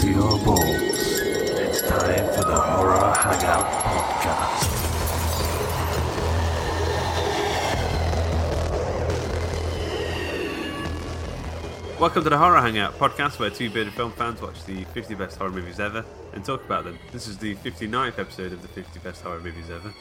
[0.00, 0.60] Hang to your balls.
[0.64, 4.70] It's time for the Horror Hangout Podcast.
[12.00, 15.36] Welcome to the Horror Hangout podcast, where two bearded film fans watch the 50 best
[15.36, 16.98] horror movies ever and talk about them.
[17.12, 19.92] This is the 59th episode of the 50 best horror movies ever.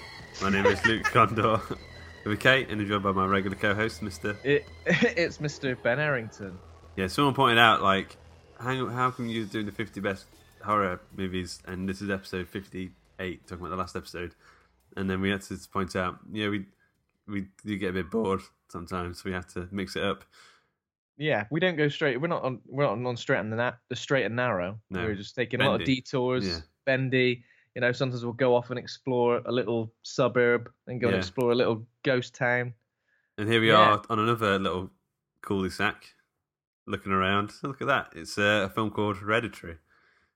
[0.41, 1.59] My name is Luke Condor.
[2.25, 4.36] With Kate, and I'm joined by my regular co-host, Mr.
[4.45, 5.81] It, it's Mr.
[5.81, 6.58] Ben Errington.
[6.96, 8.18] Yeah, someone pointed out like,
[8.59, 10.25] hang, how come you're doing the 50 best
[10.64, 14.36] horror movies, and this is episode 58, talking about the last episode,
[14.97, 16.66] and then we had to point out, yeah, we
[17.28, 20.24] we do get a bit bored sometimes, so we have to mix it up.
[21.18, 22.20] Yeah, we don't go straight.
[22.20, 22.59] We're not on.
[22.66, 24.80] We're not on straight and the, na- the straight and narrow.
[24.90, 25.03] No.
[25.06, 26.59] We're just taking a lot of detours, Yeah.
[26.86, 27.44] bendy.
[27.76, 31.52] You know, sometimes we'll go off and explore a little suburb, and go and explore
[31.52, 32.74] a little ghost town.
[33.38, 33.76] And here we Yeah.
[33.94, 34.90] are on another little
[35.41, 36.03] cul-de-sac,
[36.89, 37.53] looking around.
[37.63, 38.09] Look at that!
[38.16, 39.77] It's uh, a film called Hereditary.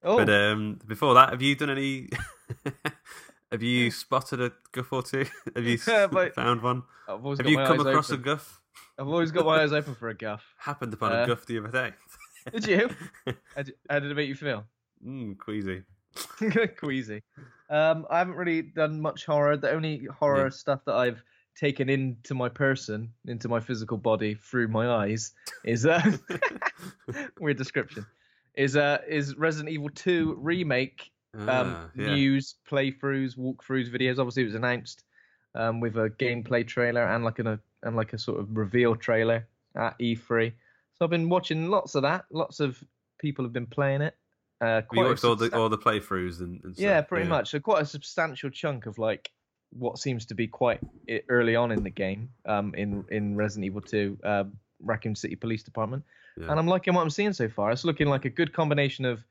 [0.04, 2.10] Oh, But um, before that, have you done any?
[3.52, 5.26] have you spotted a guff or two?
[5.56, 6.84] Have you Yeah, found one?
[7.08, 8.22] Have you come across open.
[8.22, 8.60] a guff?
[9.00, 10.44] I've always got my eyes open for a guff.
[10.58, 11.92] Happened upon a Uh, guff the other day.
[12.52, 12.90] Did you?
[13.56, 14.66] How did, how did it make you feel?
[15.06, 15.84] mm, queasy.
[16.78, 17.24] Queasy.
[17.70, 19.58] Um, I haven't really done much horror.
[19.58, 20.50] The only horror Yeah.
[20.50, 21.24] stuff that I've
[21.56, 25.34] taken into my person, into my physical body through my eyes,
[25.64, 26.02] is uh,
[27.40, 28.06] weird description.
[28.56, 32.06] Is uh is Resident Evil 2 remake um Ah, yeah.
[32.14, 34.20] news, playthroughs, walkthroughs, videos.
[34.20, 35.04] Obviously, it was announced
[35.56, 38.96] um with a gameplay trailer and like an a and like a sort of reveal
[38.96, 40.52] trailer at E3.
[40.94, 42.26] So I've been watching lots of that.
[42.32, 42.84] Lots of
[43.20, 44.16] people have been playing it.
[44.62, 46.84] Uh, you quite a watched all the substan- all the playthroughs and, and stuff?
[46.84, 47.50] yeah, pretty much.
[47.50, 49.32] So quite a substantial chunk of like
[49.78, 50.80] what seems to be quite
[51.30, 54.44] early on in the game, um, in in Resident Evil 2, uh,
[54.82, 56.04] Raccoon City Police Department,
[56.38, 56.50] Yeah.
[56.50, 57.72] and I'm liking what I'm seeing so far.
[57.72, 59.24] It's looking like a good combination of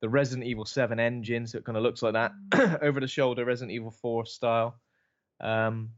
[0.00, 2.32] the Resident Evil 7 engine, so it kind of looks like that
[2.82, 4.76] over the shoulder Resident Evil 4 style,
[5.40, 5.90] um,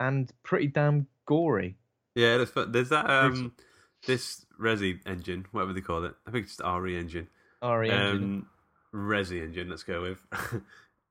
[0.00, 1.76] and pretty damn gory.
[2.14, 3.54] Yeah, there's, that um
[4.06, 6.14] this Resi engine, whatever they call it.
[6.26, 7.28] I think it's just RE engine.
[7.62, 8.22] RE E engine.
[8.22, 8.46] Um,
[8.92, 9.70] Resi engine.
[9.70, 10.26] Let's go with.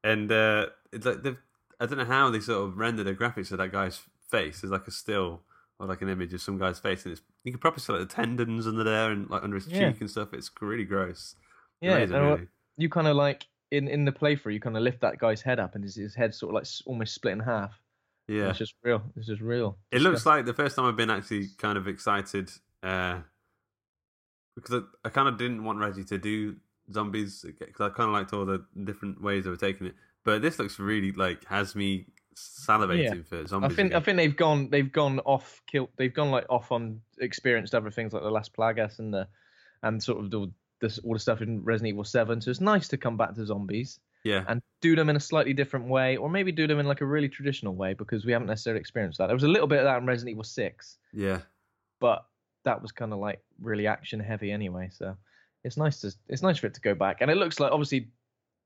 [0.03, 1.37] and uh, it's like they've.
[1.81, 4.61] I don't know how they sort of render the graphics of that guy's face.
[4.61, 5.41] There's like a still
[5.79, 8.07] or like an image of some guy's face, and it's you can probably see like
[8.07, 9.91] the tendons under there and like under his Yeah.
[9.91, 10.33] cheek and stuff.
[10.33, 11.35] It's really gross.
[11.81, 12.47] yeah, Amazing, and what- really.
[12.77, 15.59] you kind of like in in the playthrough, you kind of lift that guy's head
[15.59, 17.73] up, and his his head sort of like almost split in half.
[18.27, 19.01] Yeah, It's just real.
[19.17, 19.77] It's just real.
[19.91, 22.49] It looks like the first time I've been actually kind of excited
[22.83, 23.19] uh,
[24.55, 26.55] because I, I kind of didn't want Reggie to do
[26.93, 29.95] zombies because I kind of liked all the different ways they were taking it.
[30.23, 33.71] But this looks really like has me salivating for zombies.
[33.71, 37.01] I think I think they've gone they've gone off kill they've gone like off on
[37.19, 39.27] experienced other things like the Las Plagas and the
[39.83, 42.41] and sort of the this all the stuff in Resident Evil Seven.
[42.41, 45.53] So it's nice to come back to zombies yeah, and do them in a slightly
[45.53, 48.47] different way, or maybe do them in like a really traditional way because we haven't
[48.47, 49.27] necessarily experienced that.
[49.27, 51.39] There was a little bit of that in Resident Evil Six, yeah,
[51.99, 52.25] but
[52.63, 54.89] that was kind of like really action heavy anyway.
[54.91, 55.15] So
[55.63, 58.09] it's nice to it's nice for it to go back, and it looks like obviously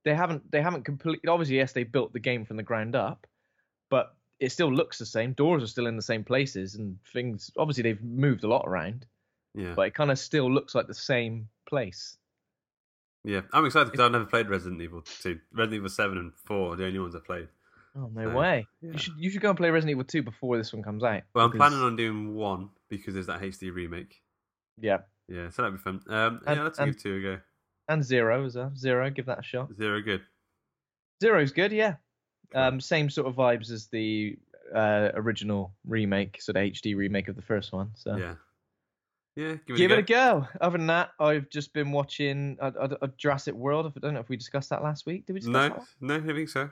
[0.06, 3.28] they haven't they haven't completely obviously yes they built the game from the ground up,
[3.90, 5.34] but it still looks the same.
[5.34, 7.52] Doors are still in the same places, and things.
[7.58, 9.06] Obviously, they've moved a lot around,
[9.54, 12.18] Yeah, but it kind of still looks like the same place.
[13.24, 13.42] yeah.
[13.54, 15.40] I'm excited because I've never played Resident Evil 2.
[15.54, 17.48] Resident Evil 7 and 4 are the only ones I've played.
[17.98, 18.68] Oh no So, way!
[18.82, 18.92] yeah.
[18.92, 21.24] You should you should go and play Resident Evil 2 before this one comes out.
[21.34, 24.22] Well, I'm because- planning on doing one because there's that HD remake.
[24.78, 25.00] Yeah,
[25.30, 26.02] Yeah, so that'd be fun.
[26.10, 27.40] Um, And- yeah, let's and- give two a go.
[27.88, 28.72] And Zero as well.
[28.76, 29.70] Zero, give that a shot.
[29.76, 30.22] Zero good.
[31.24, 31.96] Zero's good, yeah.
[32.54, 34.38] Um, same sort of vibes as the
[34.74, 37.92] uh, original remake, sort of HD remake of the first one.
[37.96, 38.36] So Yeah.
[39.38, 40.40] Yeah, give it give a it a go.
[40.42, 40.48] go.
[40.62, 43.92] Other than that, I've just been watching a, uh, uh, Jurassic World.
[43.94, 45.26] I don't know if we discussed that last week.
[45.26, 45.86] Did we discuss No, that?
[46.24, 46.70] no, I think so.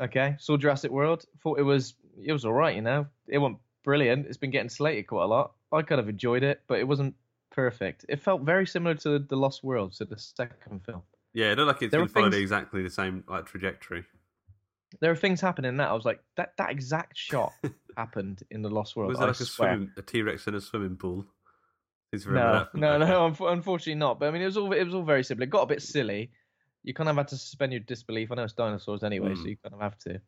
[0.00, 1.24] Okay, saw Jurassic World.
[1.42, 2.76] Thought it was it was all right.
[2.76, 4.26] You know, it wasn't brilliant.
[4.26, 5.54] It's been getting slated quite a lot.
[5.72, 7.16] I kind of enjoyed it, but it wasn't
[7.54, 8.04] perfect.
[8.08, 11.02] It felt very similar to the Lost World, so the second film.
[11.32, 14.04] Yeah, it looked like it's There been followed things- exactly the same like trajectory.
[15.00, 15.88] There are things happening in that.
[15.88, 17.52] I was like, that that exact shot
[17.96, 19.08] happened in the Lost World.
[19.08, 19.70] Was there I like a swear.
[19.74, 21.26] swimming, a T Rex in a swimming pool?
[22.26, 23.28] No, no, no.
[23.28, 24.20] unf- Unfortunately, not.
[24.20, 25.42] But I mean, it was all it was all very simple.
[25.42, 26.30] It got a bit silly.
[26.84, 28.30] You kind of had to suspend your disbelief.
[28.30, 29.48] I know it's dinosaurs anyway, so Mm.
[29.48, 30.20] you kind of have to.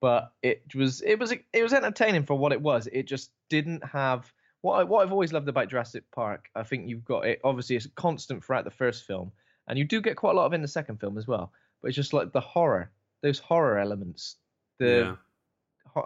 [0.00, 2.86] But it was it was it was entertaining for what it was.
[2.92, 6.48] It just didn't have what I, what I've always loved about Jurassic Park.
[6.54, 7.40] I think you've got it.
[7.44, 9.30] Obviously, it's constant throughout the first film,
[9.68, 11.52] and you do get quite a lot of in the second film as well.
[11.80, 12.90] But it's just like the horror,
[13.22, 14.36] those horror elements.
[14.78, 15.16] The Yeah.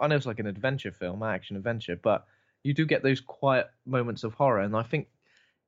[0.01, 2.25] I know it's like an adventure film, action adventure, but
[2.63, 5.07] you do get those quiet moments of horror, and I think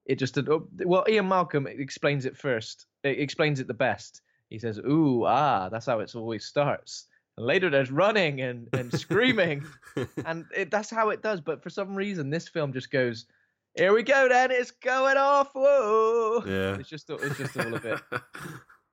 [0.05, 0.49] it just did.
[0.49, 2.87] oh, Well, Ian Malcolm explains it first.
[3.03, 4.21] It explains it the best.
[4.49, 7.05] He says, "Ooh, ah, that's how it always starts."
[7.39, 9.65] And later, there's running and and screaming,
[10.25, 11.39] and it, that's how it does.
[11.39, 13.27] But for some reason, this film just goes,
[13.75, 16.43] "Here we go, then it's going off." Whoa!
[16.45, 16.75] yeah.
[16.77, 17.97] It's just it's just all a bit.
[18.11, 18.19] Do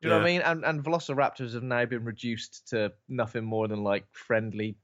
[0.00, 0.42] you know what I mean?
[0.42, 4.76] And and Velociraptors have now been reduced to nothing more than like friendly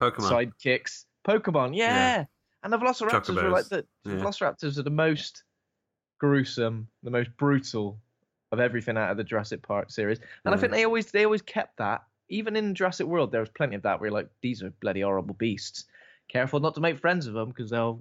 [0.00, 0.52] Pokemon.
[0.62, 1.06] sidekicks.
[1.26, 2.18] Pokemon, yeah.
[2.18, 2.24] Yeah.
[2.62, 4.12] And the Velociraptors were like the, Yeah.
[4.12, 5.42] Velociraptors are the most
[6.20, 7.98] gruesome, the most brutal
[8.52, 10.20] of everything out of the Jurassic Park series.
[10.44, 12.04] And I think they always they always kept that.
[12.28, 15.02] Even in Jurassic World, there was plenty of that where you're like, these are bloody
[15.02, 15.84] horrible beasts.
[16.28, 18.00] Careful not to make friends with them because they'll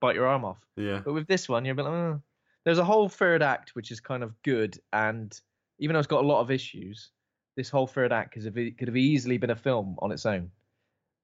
[0.00, 0.58] bite your arm off.
[0.76, 1.02] Yeah.
[1.04, 2.20] But with this one, you're like, "Oh."
[2.64, 5.38] there's a whole third act which is kind of good, and
[5.78, 7.10] even though it's got a lot of issues,
[7.56, 8.44] this whole third act could
[8.88, 10.50] have, easily been a film on its own.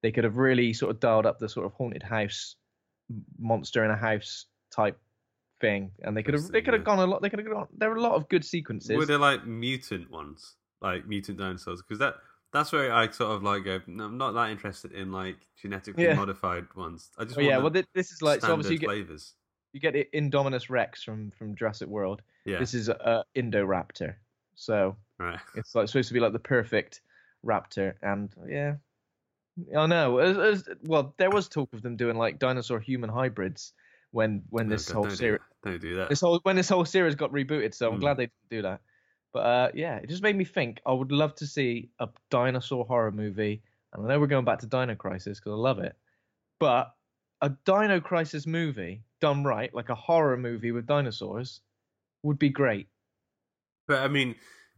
[0.03, 2.55] They could have really sort of dialed up the sort of haunted house,
[3.39, 4.97] monster in a house type
[5.59, 6.85] thing, and they could have they could have Yeah.
[6.85, 7.21] gone a lot.
[7.21, 7.67] They could have gone.
[7.77, 8.95] There were a lot of good sequences.
[8.95, 11.81] Were there like mutant ones, like mutant dinosaurs?
[11.81, 12.15] Because that
[12.53, 13.81] that's where I sort of like go.
[13.87, 16.15] "No, I'm not that interested in like genetically Yeah.
[16.15, 17.11] modified ones.
[17.17, 19.33] I just Oh, want yeah, well, this is like so obviously you get flavors.
[19.73, 22.21] you get the Indominus Rex from from Jurassic World.
[22.45, 24.15] Yeah, This is a Indoraptor,
[24.55, 25.39] so right.
[25.55, 27.01] It's like supposed to be like the perfect
[27.45, 28.75] raptor, and yeah,
[29.77, 30.13] I know.
[30.83, 33.73] Well, there was talk of them doing like dinosaur human hybrids
[34.11, 35.69] when when Oh, this God, whole don't series that.
[35.71, 36.09] Don't do that.
[36.09, 37.73] this whole when this whole series got rebooted.
[37.73, 38.01] So I'm Mm.
[38.01, 38.81] glad they didn't do that.
[39.33, 40.79] But uh, yeah, it just made me think.
[40.85, 44.59] I would love to see a dinosaur horror movie, and I know we're going back
[44.59, 45.95] to Dino Crisis because I love it,
[46.59, 46.93] but
[47.41, 51.61] a Dino Crisis movie done right, like a horror movie with dinosaurs,
[52.21, 52.87] would be great.
[53.87, 54.35] But I mean,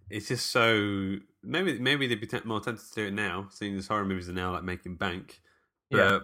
[0.09, 3.77] it's just so maybe maybe they'd be t- more tempted to do it now, seeing
[3.77, 5.41] as horror movies are now like making bank.
[5.89, 5.97] Yeah.
[5.97, 6.23] But if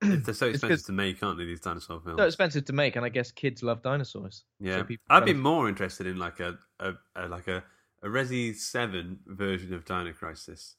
[0.00, 1.44] they're so expensive to make, aren't they?
[1.44, 2.18] These dinosaur films.
[2.18, 4.44] So expensive to make, and I guess kids love dinosaurs.
[4.60, 7.64] yeah, so I'd be of- more interested in like a, a, a like a
[8.02, 10.76] a Resi Seven version of Dino Crisis.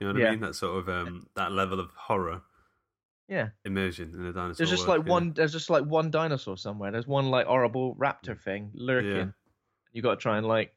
[0.00, 0.28] You know what Yeah.
[0.28, 0.40] I mean?
[0.40, 2.42] That sort of um that level of horror
[3.28, 3.50] Yeah.
[3.64, 4.54] immersion in a dinosaur.
[4.56, 5.12] There's just world, like yeah.
[5.12, 5.32] one.
[5.34, 6.90] There's just like one dinosaur somewhere.
[6.90, 9.16] There's one like horrible raptor thing lurking.
[9.16, 9.26] Yeah.
[9.92, 10.74] You got to try and like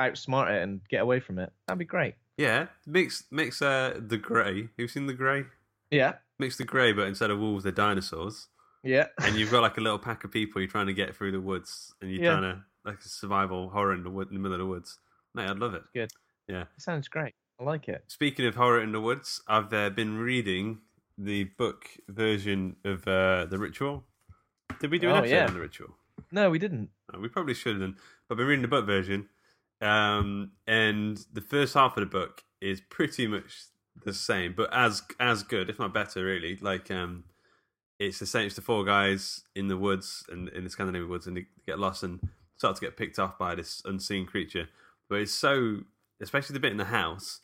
[0.00, 1.52] outsmart it and get away from it.
[1.68, 2.14] That'd be great.
[2.36, 4.68] Yeah, mix mix uh the grey.
[4.76, 5.44] You've seen the grey?
[5.92, 6.14] Yeah.
[6.38, 8.48] Mix the grey, but instead of wolves, they're dinosaurs.
[8.84, 9.06] Yeah.
[9.20, 11.40] and you've got like a little pack of people you're trying to get through the
[11.40, 12.30] woods, and you're Yeah.
[12.38, 14.98] trying to like a survival horror in the wood in the middle of the woods.
[15.34, 15.82] Mate, I'd love it.
[15.92, 16.10] Good.
[16.46, 16.62] Yeah.
[16.76, 17.34] It sounds great.
[17.60, 18.04] I like it.
[18.06, 20.78] Speaking of horror in the woods, I've uh, been reading
[21.18, 24.04] the book version of uh, the Ritual.
[24.80, 25.46] Did we do an Oh, episode yeah.
[25.48, 25.96] on the Ritual?
[26.30, 26.90] No, we didn't.
[27.20, 27.94] We probably should have.
[28.28, 29.28] But I've been reading the book version,
[29.80, 33.64] um, and the first half of the book is pretty much
[34.04, 36.56] the same, but as as good, if not better, really.
[36.60, 37.24] Like, um,
[37.98, 38.46] it's the same.
[38.46, 41.78] It's the four guys in the woods and in the Scandinavian woods, and they get
[41.78, 42.20] lost and
[42.56, 44.68] start to get picked off by this unseen creature.
[45.08, 45.80] But it's so,
[46.20, 47.40] especially the bit in the house.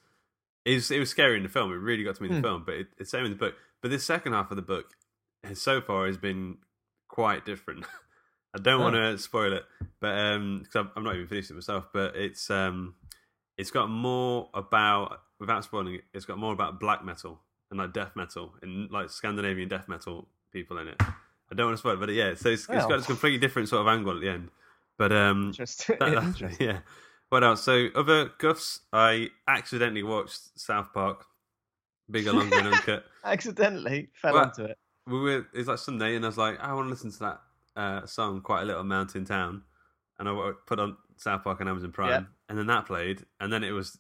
[0.64, 1.73] It was, it was scary in the film.
[1.73, 2.44] It really got to me in the Hmm.
[2.54, 3.54] film, but it, it's same in the book.
[3.82, 4.92] But this second half of the book,
[5.42, 6.56] has, so far, has been
[7.08, 7.84] quite different.
[8.54, 8.84] I don't Oh.
[8.84, 9.64] want to spoil it,
[10.00, 11.88] but um, because I'm, I'm not even finished it myself.
[11.92, 12.94] But it's um,
[13.58, 16.04] it's got more about without spoiling it.
[16.12, 20.28] It's got more about black metal and like death metal and like Scandinavian death metal
[20.52, 20.96] people in it.
[21.00, 22.88] I don't want to spoil it, but yeah, so it's, it's Well.
[22.88, 24.50] got this completely different sort of angle at the end.
[24.98, 25.96] But um, Interesting.
[26.00, 26.66] that- that- Interesting.
[26.68, 26.78] yeah.
[27.30, 27.62] What else?
[27.64, 31.24] So other guffs, I accidentally watched South Park,
[32.10, 33.04] bigger, longer, and uncut.
[33.24, 34.78] Accidentally fell Well, into it.
[35.06, 37.18] we were it was like Sunday, and I was like, I want to listen to
[37.20, 37.40] that
[37.76, 39.62] uh, song, "Quite a Little Mountain Town,"
[40.18, 42.20] and I put on South Park on Amazon Prime, Yeah.
[42.48, 43.98] and then that played, and then it was,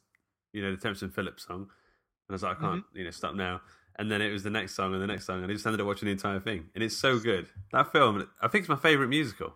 [0.54, 2.98] you know, the Terrance and Phillips song, and I was like, I can't, Mm-hmm.
[2.98, 3.60] you know, stop now.
[3.96, 5.80] And then it was the next song and the next song, and I just ended
[5.80, 7.46] up watching the entire thing, and it's so good.
[7.72, 9.52] That film, I think it's my favorite musical.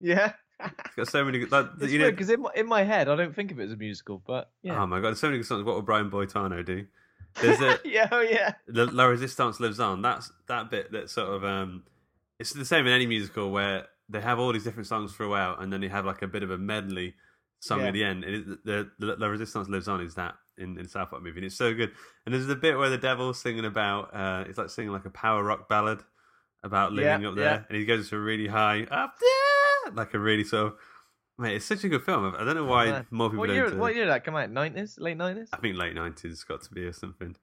[0.00, 0.32] Yeah.
[0.60, 3.08] It's got so many good, like, It's you know, because in my, in my head
[3.08, 4.82] I don't think of it as a musical, but yeah.
[4.82, 5.64] oh my god, there's so many good songs.
[5.64, 6.86] What would Brian Boitano do?
[7.42, 8.54] There's a, yeah, oh yeah.
[8.66, 10.00] the La Resistance lives on.
[10.02, 11.84] That's that bit that sort of um,
[12.38, 15.70] it's the same in any musical where they have all these different songs throughout, and
[15.72, 17.14] then you have like a bit of a medley
[17.60, 17.86] song Yeah.
[17.86, 18.24] at the end.
[18.24, 21.46] It, the, the La Resistance lives on is that in in South Park movie, and
[21.46, 21.92] it's so good.
[22.24, 25.10] And there's the bit where the devil's singing about uh, it's like singing like a
[25.10, 26.00] power rock ballad
[26.62, 27.62] about living Yeah, up there, yeah.
[27.68, 30.78] and he goes to a really high up there, like a really sort of.
[31.38, 32.34] Mate, it's such a good film.
[32.38, 33.06] I don't know why Man.
[33.10, 33.56] more people What don't.
[33.56, 34.50] year, what year did that come out?
[34.50, 35.50] Nineties, late nineties.
[35.52, 37.36] I think late nineties has got to be or something.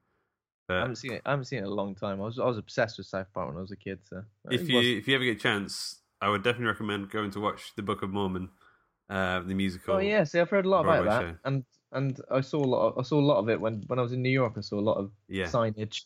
[0.68, 1.22] I haven't seen it.
[1.24, 2.20] I haven't seen it in a long time.
[2.20, 4.00] I was I was obsessed with South Park when I was a kid.
[4.02, 7.40] So if you if you ever get a chance, I would definitely recommend going to
[7.40, 8.48] watch the Book of Mormon,
[9.10, 9.96] uh, the musical.
[9.96, 11.36] oh yeah, see, I've heard a lot about that, show.
[11.44, 12.88] and and I saw a lot.
[12.88, 14.54] Of, I saw a lot of it when when I was in New York.
[14.56, 15.46] I saw a lot of yeah.
[15.46, 16.02] signage,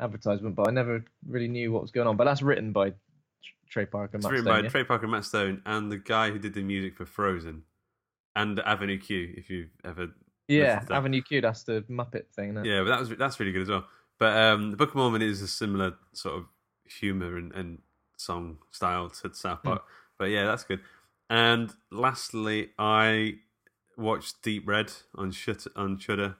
[0.00, 2.16] advertisement, but I never really knew what was going on.
[2.16, 2.92] But that's written by
[3.70, 4.16] Trey Parker.
[4.16, 4.68] It's Matt written Stone, by yeah?
[4.68, 7.62] Trey Parker, and Matt Stone, and the guy who did the music for Frozen,
[8.34, 9.34] and Avenue Q.
[9.36, 10.08] If you've ever
[10.48, 10.84] Yeah.
[10.90, 11.40] Avenue Q.
[11.40, 12.50] That's the Muppet thing.
[12.50, 12.68] Isn't it?
[12.68, 13.86] yeah, but that was that's really good as well.
[14.18, 16.44] But um, the Book of Mormon is a similar sort of
[16.84, 17.78] humor and, and
[18.16, 19.82] song style to South Park.
[20.18, 20.80] But yeah, that's good.
[21.30, 23.34] And lastly, I
[23.96, 26.36] watched Deep Red on Shut on Shudder.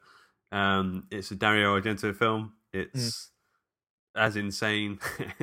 [0.51, 2.53] Um, it's a Dario Argento film.
[2.73, 3.31] It's
[4.15, 4.99] as insane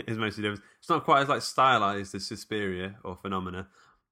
[0.07, 0.63] as most of the them.
[0.79, 3.67] It's not quite as like stylized as Suspiria or Phenomena.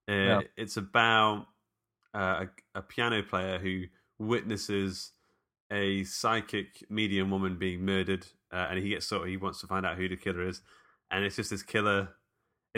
[0.07, 0.41] Uh, No.
[0.55, 1.47] It's about
[2.15, 3.83] uh, a, a piano player who
[4.19, 5.11] witnesses
[5.71, 9.67] a psychic medium woman being murdered, uh, and he gets sort of he wants to
[9.67, 10.61] find out who the killer is,
[11.11, 12.09] and it's just this killer.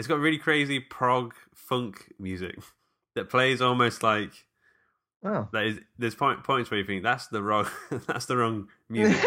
[0.00, 2.58] It's got really crazy prog funk music
[3.14, 4.32] that plays almost like
[5.22, 5.46] Oh.
[5.52, 5.78] that is.
[5.98, 7.66] There's point, points where you think that's the wrong
[8.06, 9.22] that's the wrong music.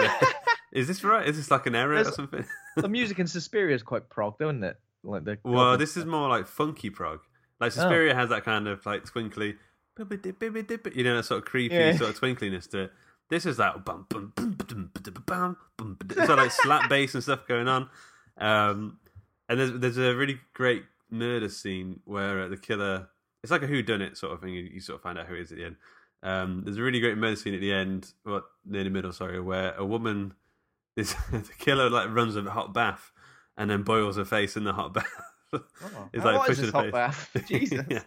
[0.73, 1.27] is this right?
[1.27, 2.43] Is this like an error or something?
[2.75, 4.79] the music in Suspiria is quite prog, though, isn't it?
[5.03, 7.19] Like the Well, this is more like funky prog.
[7.59, 7.75] Like Oh.
[7.81, 9.55] Suspiria has that kind of like twinkly,
[9.99, 11.95] you know, that sort of creepy Yeah.
[11.95, 12.93] sort of twinkliness to it.
[13.29, 16.25] This is like bum bum bum bum bum bum bum.
[16.25, 17.89] So like slap bass and stuff going on.
[18.37, 18.97] Um,
[19.49, 23.07] and there's there's a really great murder scene where uh, the killer.
[23.43, 24.53] It's like a who done it sort of thing.
[24.53, 25.75] You, you sort of find out who it is at the end.
[26.23, 29.41] Um, there's a really great murder scene at the end, well, near the middle, sorry,
[29.41, 30.33] where a woman,
[30.95, 33.11] this the killer like runs a hot bath
[33.57, 35.11] and then boils her face in the hot bath.
[35.51, 35.59] Oh.
[36.13, 36.91] It's Oh, like what is pushing this the hot face.
[36.93, 37.29] bath?
[37.47, 37.85] Jesus.
[37.89, 38.01] yeah.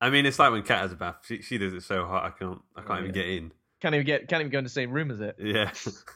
[0.00, 1.16] I mean, it's like when Kat has a bath.
[1.26, 3.12] She she does it so hot I can't I can't Oh, even yeah.
[3.22, 3.52] get in.
[3.86, 4.26] Can't even get.
[4.26, 5.36] Can't even go in the same room as it.
[5.38, 5.70] Yeah,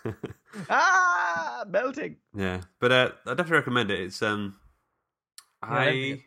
[0.69, 2.17] Ah, melting.
[2.35, 2.63] yeah.
[2.81, 4.01] But uh, I definitely recommend it.
[4.01, 4.57] It's um,
[5.63, 6.21] Yeah, I don't think I it-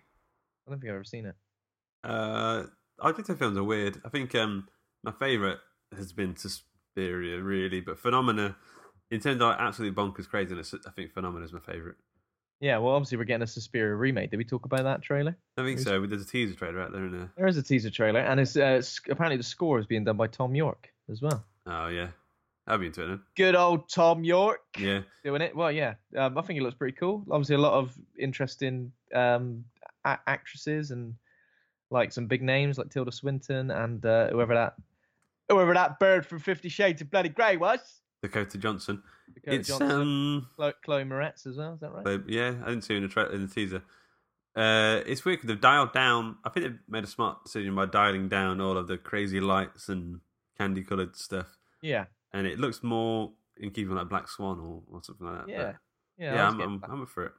[0.65, 1.35] I don't think I've ever seen it.
[2.05, 2.63] uh,
[3.01, 4.00] Argento films are weird.
[4.05, 4.69] I think um,
[5.03, 5.57] my favorite
[5.97, 8.55] has been Suspiria, really, but Phenomena.
[9.12, 11.97] In terms of absolute bonkers craziness, I think Phenomena is my favorite.
[12.62, 14.31] Yeah, well, obviously we're getting a Suspiria remake.
[14.31, 15.35] Did we talk about that trailer?
[15.57, 16.05] I think so.
[16.07, 17.31] There's a teaser trailer out there, isn't there?
[17.35, 18.81] There is a teaser trailer, and it's uh,
[19.12, 21.43] apparently the score is being done by Thom Yorke as well.
[21.65, 22.07] Oh yeah,
[22.67, 23.22] I'll be into it then.
[23.36, 25.55] Good old Thom Yorke Yeah, doing it.
[25.55, 27.24] Well, yeah, um, I think it looks pretty cool.
[27.31, 29.63] Obviously, a lot of interesting um,
[30.05, 31.13] a- actresses and
[31.91, 34.75] like some big names like Tilda Swinton and uh, whoever that
[35.50, 37.79] whoever that bird from Fifty Shades of Bloody Grey was.
[38.22, 39.03] Dakota Johnson.
[39.36, 41.74] Dakota it's Johnson, um, Chloe, Chloe Moretz as well.
[41.74, 42.03] Is that right?
[42.05, 43.81] But yeah, I didn't see it in the, tra- in the teaser.
[44.55, 46.38] Uh, it's weird 'cause they've dialed down.
[46.45, 49.89] I think they've made a smart decision by dialing down all of the crazy lights
[49.89, 50.22] and
[50.57, 54.81] candy coloured stuff, yeah, and it looks more in keeping with like Black Swan or,
[54.91, 55.50] or something like that.
[55.51, 55.75] yeah, But
[56.17, 56.33] yeah.
[56.36, 57.31] yeah, I'm, I'm, Black- I'm up for it.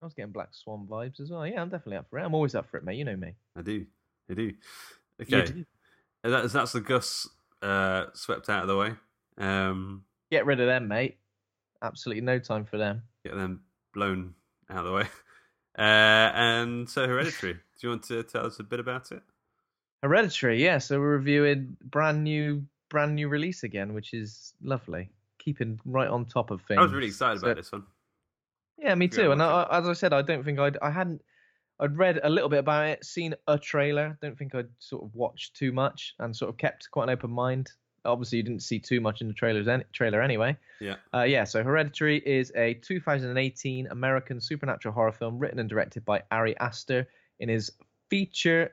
[0.00, 1.46] I was getting Black Swan vibes as well.
[1.46, 2.24] Yeah, I'm definitely up for it.
[2.24, 2.96] I'm always up for it, mate.
[2.96, 3.34] You know me.
[3.56, 3.86] I do,
[4.30, 4.52] I do.
[5.20, 5.64] Okay, do.
[6.24, 7.28] That's that's the guffs
[7.62, 8.92] uh, swept out of the way.
[9.38, 11.18] Um, Get rid of them, mate.
[11.82, 13.02] Absolutely no time for them.
[13.24, 13.60] get them
[13.94, 14.34] blown
[14.70, 15.04] out of the way.
[15.74, 15.80] Uh,
[16.34, 17.54] and so Hereditary.
[17.54, 19.22] do you want to tell us a bit about it?
[20.02, 20.78] Hereditary, yeah.
[20.78, 25.10] So we're reviewing brand new, brand new release again, which is lovely.
[25.38, 26.78] Keeping right on top of things.
[26.78, 27.84] I was really excited So- about this one.
[28.78, 29.30] Yeah, me too.
[29.30, 31.22] And I, as I said, I don't think I'd, I hadn't,
[31.78, 34.18] I'd read a little bit about it, seen a trailer.
[34.20, 37.30] Don't think I'd sort of watched too much, and sort of kept quite an open
[37.30, 37.70] mind
[38.04, 40.56] obviously you didn't see too much in the trailers any, trailer anyway.
[40.80, 40.96] Yeah.
[41.14, 46.22] Uh, yeah, so Hereditary is a 2018 American supernatural horror film written and directed by
[46.30, 47.06] Ari Aster
[47.40, 47.70] in his
[48.10, 48.72] feature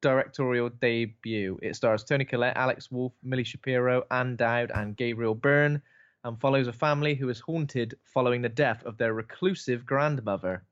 [0.00, 1.58] directorial debut.
[1.62, 5.80] It stars Toni Collette, Alex Wolff, Milly Shapiro, Ann Dowd, and Gabriel Byrne,
[6.24, 10.62] and follows a family who is haunted following the death of their reclusive grandmother.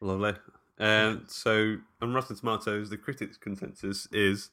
[0.00, 0.34] Lovely.
[0.78, 4.50] Um, so on Rotten Tomatoes, the critics' consensus is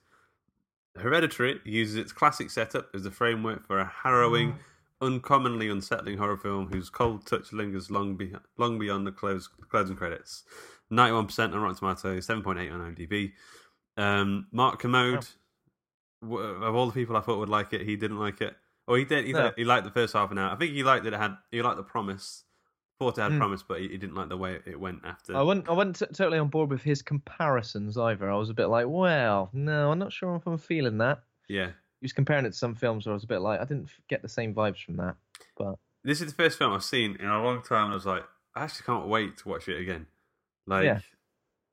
[0.98, 4.56] Hereditary uses its classic setup as the framework for a harrowing,
[5.02, 9.96] uncommonly unsettling horror film whose cold touch lingers long, be- long beyond the close- closing
[9.96, 10.44] credits.
[10.92, 13.32] 91% on Rotten Tomatoes, 7.8 on IMDb.
[13.98, 15.28] Um, Mark Kermode,
[16.22, 18.56] w- of all the people I thought would like it, he didn't like it.
[18.88, 19.26] Or he did.
[19.26, 19.52] He, No.
[19.56, 20.52] he liked the first half an hour.
[20.52, 21.36] I think he liked that it had.
[21.52, 22.44] He liked the promise.
[23.00, 23.38] Thought it had Mm.
[23.38, 25.36] promise, but he, he didn't like the way it went after.
[25.36, 28.30] I wasn't, I wasn't t- totally on board with his comparisons either.
[28.30, 31.22] I was a bit like, well, no, I'm not sure if I'm feeling that.
[31.48, 31.72] yeah.
[32.02, 33.90] He was comparing it to some films where I was a bit like, I didn't
[34.08, 35.18] get the same vibes from that.
[35.58, 37.92] But this is the first film I've seen in a long time.
[37.92, 38.24] I was like,
[38.56, 40.08] I actually can't wait to watch it again.
[40.70, 41.00] Like, Yeah.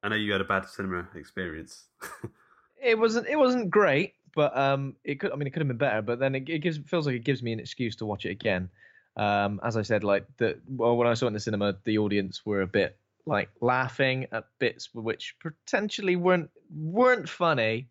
[0.02, 1.84] I know you had a bad cinema experience.
[2.82, 5.76] it wasn't it wasn't great, but um, it could I mean it could have been
[5.76, 6.02] better.
[6.02, 8.30] But then it, it gives feels like it gives me an excuse to watch it
[8.30, 8.68] again.
[9.16, 11.98] Um, as I said, like the well when I saw it in the cinema, the
[11.98, 12.98] audience were a bit
[13.28, 17.88] like laughing at bits which potentially weren't weren't funny.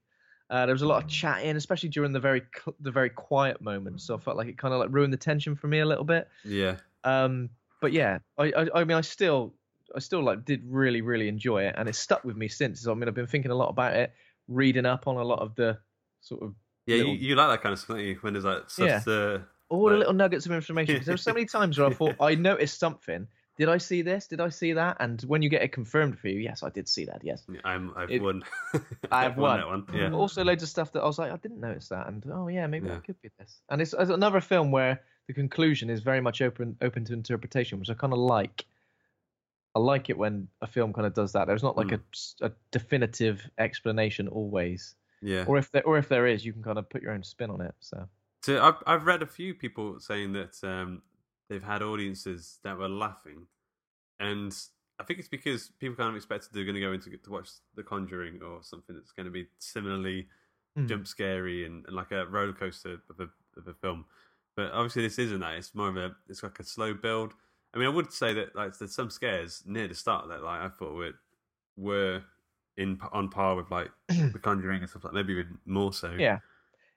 [0.49, 2.43] Uh, there was a lot of chatting, especially during the very
[2.79, 4.05] the very quiet moments.
[4.05, 6.03] So I felt like it kind of like ruined the tension for me a little
[6.03, 6.29] bit.
[6.45, 7.49] yeah, Um,
[7.81, 9.53] but yeah, I, I I mean I still
[9.95, 12.87] I still like did really really enjoy it, and it's stuck with me since.
[12.87, 14.13] I mean I've been thinking a lot about it,
[14.47, 15.77] reading up on a lot of the
[16.21, 16.53] sort of
[16.85, 16.97] yeah.
[16.97, 18.17] Little- You, you like that kind of stuff, don't you?
[18.21, 18.99] When there's like stuff Yeah.
[18.99, 20.93] to all the little nuggets of information.
[20.95, 23.27] Because there were so many times where I thought I noticed something.
[23.57, 24.27] Did I see this?
[24.27, 24.97] Did I see that?
[24.99, 27.21] And when you get it confirmed for you, yes, I did see that.
[27.23, 28.43] Yes, I'm, I've It- won.
[29.11, 29.59] I've won.
[29.59, 29.85] that one.
[29.93, 32.47] Yeah, also loads of stuff that I was like, I didn't notice that, and oh
[32.49, 32.95] yeah, maybe Yeah.
[32.95, 33.61] that could be this.
[33.69, 37.79] And it's, it's another film where the conclusion is very much open open to interpretation,
[37.79, 38.65] which I kind of like.
[39.75, 41.45] I like it when a film kind of does that.
[41.47, 42.01] There's not like Mm.
[42.41, 45.43] a a, definitive explanation always, yeah.
[45.47, 47.49] or if there or if there is, you can kind of put your own spin
[47.49, 47.75] on it.
[47.79, 48.07] So
[48.43, 51.01] So I've I've read a few people saying that um,
[51.49, 53.47] they've had audiences that were laughing,
[54.19, 54.55] and
[54.99, 57.49] I think it's because people kind of expected they're going to go into to watch
[57.75, 60.27] The Conjuring or something that's going to be similarly
[60.77, 60.87] Hmm.
[60.87, 64.03] jump scary and, and like a roller coaster of a of a film.
[64.57, 65.53] But obviously this isn't that.
[65.55, 67.33] It's more of a it's like a slow build.
[67.75, 70.61] I mean, I would say that like there's some scares near the start that like
[70.61, 71.13] I thought were
[71.77, 72.23] were
[72.77, 76.11] in on par with like The Conjuring and stuff like maybe even more so.
[76.17, 76.39] yeah,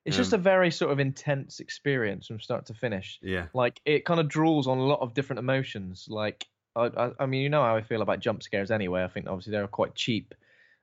[0.05, 3.19] it's just a Um, very sort of intense experience from start to finish.
[3.23, 7.11] yeah, like it kind of draws on a lot of different emotions like I, I,
[7.21, 9.67] I mean you know how i feel about jump scares anyway i think obviously they're
[9.67, 10.35] quite cheap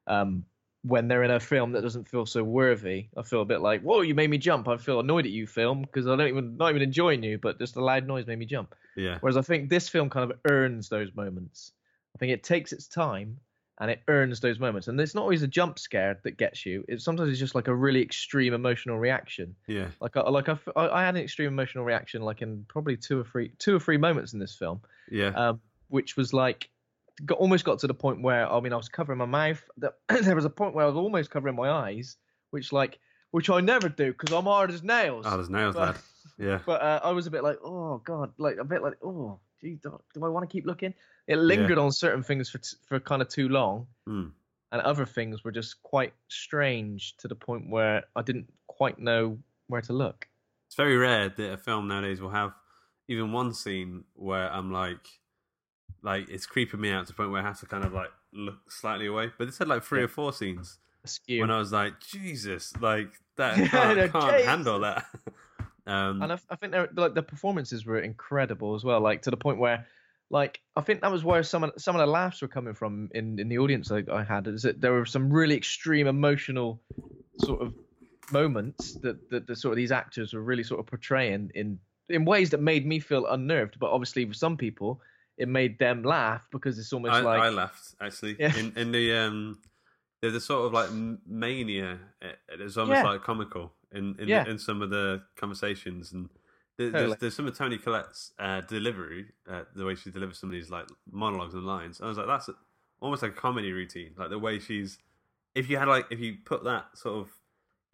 [0.08, 0.46] um
[0.86, 3.82] when they're in a film that doesn't feel so worthy i feel a bit like
[3.82, 4.68] whoa you made me jump.
[4.68, 7.58] I feel annoyed at you film because i don't even not even enjoying you but
[7.58, 8.76] just the loud noise made me jump.
[8.96, 9.18] Yeah.
[9.22, 11.72] whereas i think this film kind of earns those moments.
[12.16, 13.40] I think it takes its time
[13.78, 14.88] and it earns those moments.
[14.88, 16.86] And it's not always a jump scare that gets you.
[16.88, 19.54] It's sometimes it's just like a really extreme emotional reaction.
[19.68, 23.20] Yeah, like, I, like I- I had an extreme emotional reaction, like in probably two
[23.20, 24.80] or three, two or three moments in this film,
[25.12, 25.28] yeah.
[25.36, 26.70] um, which was like,
[27.26, 29.64] got, almost got to the point where I mean, I was covering my mouth.
[29.78, 32.18] That there was a point where I was almost covering my eyes,
[32.52, 33.00] which like,
[33.32, 35.26] which I never do because I'm hard as nails.
[35.28, 35.98] Oh, there's nails, but, lad.
[36.38, 39.40] Yeah, but uh, I was a bit like, oh god, like a bit like, oh,
[39.62, 40.94] gee, do, do I want to keep looking?
[41.28, 44.28] It lingered on certain things for t- for kind of too long, Hmm.
[44.72, 49.38] and other things were just quite strange to the point where I didn't quite know
[49.68, 50.28] where to look.
[50.68, 52.52] it's very rare that a film nowadays will have
[53.08, 55.08] even one scene where I'm like,
[56.06, 58.12] like it's creeping me out to the point where I have to kind of like
[58.32, 59.32] look slightly away.
[59.38, 60.06] But this had like three Yeah.
[60.06, 61.42] or four scenes Askew.
[61.42, 65.04] when I was like, Jesus, like that Yeah, can't, no, can't handle that.
[65.88, 69.02] um, and I, I think they're, like the performances were incredible as well.
[69.02, 69.88] Like to the point where,
[70.30, 73.10] like I think that was where some of some of the laughs were coming from
[73.14, 74.48] in in the audience I, I had.
[74.48, 76.80] Is that there were some really extreme emotional
[77.40, 77.74] sort of
[78.32, 82.26] moments that, that the sort of these actors were really sort of portraying in in
[82.26, 83.78] ways that made me feel unnerved.
[83.80, 85.02] But obviously, for some people,
[85.38, 88.56] it made them laugh because it's almost I, like I laughed actually Yeah.
[88.58, 89.60] in in the um.
[90.22, 90.90] There's a sort of like
[91.28, 92.00] mania.
[92.22, 93.10] It- It's almost Yeah.
[93.12, 94.48] like comical in in, Yeah.
[94.48, 96.30] in some of the conversations, and
[96.78, 97.08] there- Totally.
[97.10, 100.54] there's, there's some of Toni Collette's uh, delivery, uh, the way she delivers some of
[100.54, 102.02] these like monologues and lines.
[102.02, 102.50] I was like, that's
[103.02, 104.98] almost like a comedy routine, like the way she's.
[105.54, 107.35] If you had like, if you put that sort of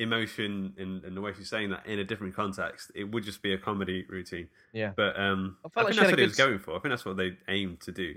[0.02, 3.42] emotion in, in the way she's saying that in a different context, it would just
[3.42, 4.48] be a comedy routine.
[4.74, 4.92] yeah.
[4.96, 6.72] But um, I I, like think that's what it was going for.
[6.72, 8.16] I think that's what they aimed to do.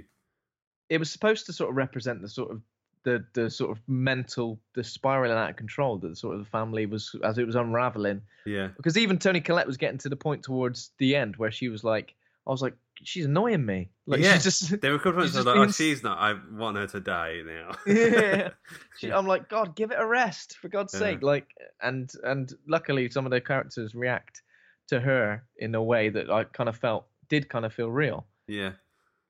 [0.88, 2.60] it was supposed to sort of represent the sort of
[3.04, 6.50] the the sort of mental the spiraling out of control that the sort of the
[6.50, 8.22] family was as it was unraveling.
[8.46, 8.68] Yeah.
[8.76, 11.84] Because even Toni Collette was getting to the point towards the end where she was
[11.84, 12.14] like,
[12.46, 13.90] I was like, she's annoying me.
[14.06, 14.34] Like yeah.
[14.34, 16.18] she's just There were a couple of times just I was like, oh, she's not.
[16.18, 17.72] I want her to die now.
[17.86, 18.50] yeah.
[18.98, 21.00] She, I'm like, God, give it a rest for God's Yeah.
[21.00, 21.22] sake.
[21.22, 21.48] Like,
[21.82, 24.42] and and luckily, some of the characters react
[24.88, 28.26] to her in a way that I kind of felt did kind of feel real.
[28.46, 28.72] yeah.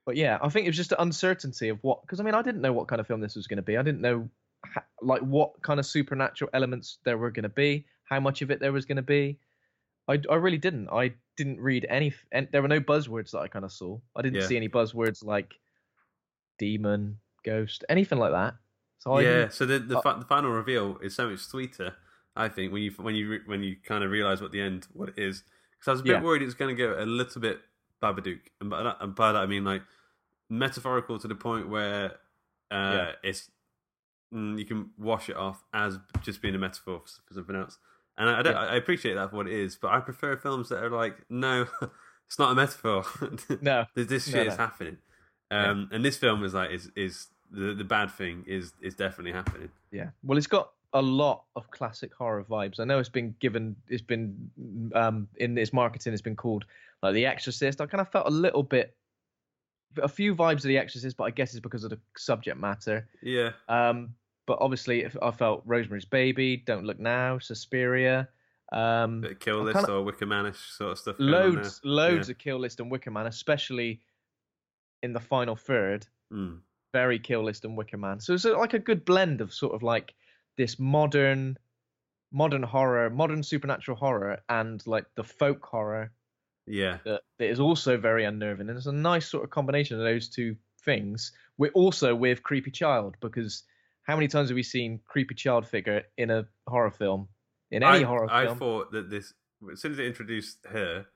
[0.06, 2.42] But yeah, I think it was just the uncertainty of what, because I mean, I
[2.42, 3.78] didn't know what kind of film this was going to be.
[3.78, 4.28] I didn't know,
[4.66, 8.50] ha- like, what kind of supernatural elements there were going to be, how much of
[8.50, 9.38] it there was going to be.
[10.06, 10.90] I, I really didn't.
[10.90, 13.98] I didn't read any, and there were no buzzwords that I kind of saw.
[14.16, 14.46] I didn't Yeah.
[14.46, 15.54] see any buzzwords like
[16.58, 18.54] demon, ghost, anything like that.
[18.98, 19.48] So I yeah.
[19.48, 21.94] So the the, uh, the final reveal is so much sweeter.
[22.36, 24.86] I think when you when you re- when you kind of realize what the end
[24.92, 25.44] what it is.
[25.72, 26.22] Because I was a bit Yeah.
[26.22, 27.60] worried it was going to go a little bit
[28.02, 29.82] Babadook, and by that, and by that I mean like
[30.48, 32.12] metaphorical to the point where
[32.70, 33.12] uh, Yeah.
[33.22, 33.50] it's
[34.32, 37.78] mm, you can wash it off as just being a metaphor for, for something else.
[38.16, 38.60] And I, I, don't, Yeah.
[38.60, 41.66] I appreciate that for what it is, but I prefer films that are like, no,
[42.26, 43.04] it's not a metaphor.
[43.60, 43.86] No.
[43.94, 44.98] this, this No, shit is happening.
[45.50, 49.32] Um, And this film is like is is the the bad thing is is definitely
[49.32, 49.70] happening.
[49.92, 50.10] Yeah.
[50.22, 52.78] Well, it's got a lot of classic horror vibes.
[52.80, 54.50] I know it's been given, it's been
[54.94, 56.64] um in its marketing, it's been called
[57.02, 57.80] like The Exorcist.
[57.80, 58.96] I kind of felt a little bit,
[60.02, 63.08] a few vibes of The Exorcist, but I guess it's because of the subject matter.
[63.22, 64.14] Yeah, Um,
[64.46, 68.28] but obviously, if I felt Rosemary's Baby, Don't Look Now, Suspiria.
[68.72, 71.16] Um, kill list kinda- or Wicker Manish sort of stuff.
[71.18, 72.32] loads, loads Yeah.
[72.32, 74.00] of Kill List and Wicker Man, especially
[75.02, 76.06] in the final third.
[76.32, 76.60] Mm.
[76.92, 78.20] very Kill List and Wicker Man.
[78.20, 80.14] So it's like a good blend of sort of like
[80.56, 81.58] this modern,
[82.32, 86.12] modern horror, modern supernatural horror, and like the folk horror
[86.66, 88.68] Yeah, that, that is also very unnerving.
[88.68, 91.32] And it's a nice sort of combination of those two things.
[91.58, 93.64] We're also with creepy child because
[94.04, 97.28] how many times have we seen creepy child figure in a horror film?
[97.70, 98.56] In any I, horror I film?
[98.56, 99.32] I thought that this
[99.72, 101.06] as soon as they introduced her,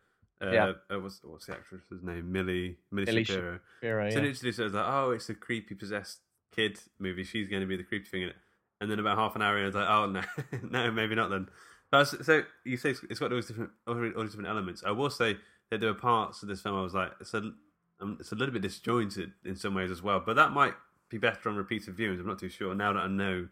[0.42, 0.72] uh, Yeah.
[0.90, 2.32] uh, what's what's the actress's name?
[2.32, 3.60] Millie Millie, Milly Shapiro.
[3.80, 4.22] Shapiro, So yeah.
[4.22, 6.18] they introduced her as like, oh, it's a creepy possessed
[6.54, 7.24] kid movie.
[7.24, 8.36] She's going to be the creepy thing in it.
[8.80, 10.22] And then about half an hour in, I was like, oh no,
[10.70, 11.48] no, maybe not then.
[11.92, 14.82] Was- so you say it's it's got all these different all these different elements.
[14.84, 15.36] I will say
[15.70, 17.52] that there were parts of this film I was like, it's a
[18.00, 20.22] um, it's a little bit disjointed in some ways as well.
[20.24, 20.74] But that might
[21.10, 22.20] be better on repeated viewings.
[22.20, 23.48] I'm not too sure now that I know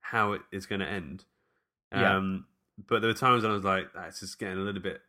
[0.00, 1.24] how it is going to end.
[1.92, 2.16] Yeah.
[2.16, 2.46] Um,
[2.88, 5.00] but there were times when I was like, that's just getting a little bit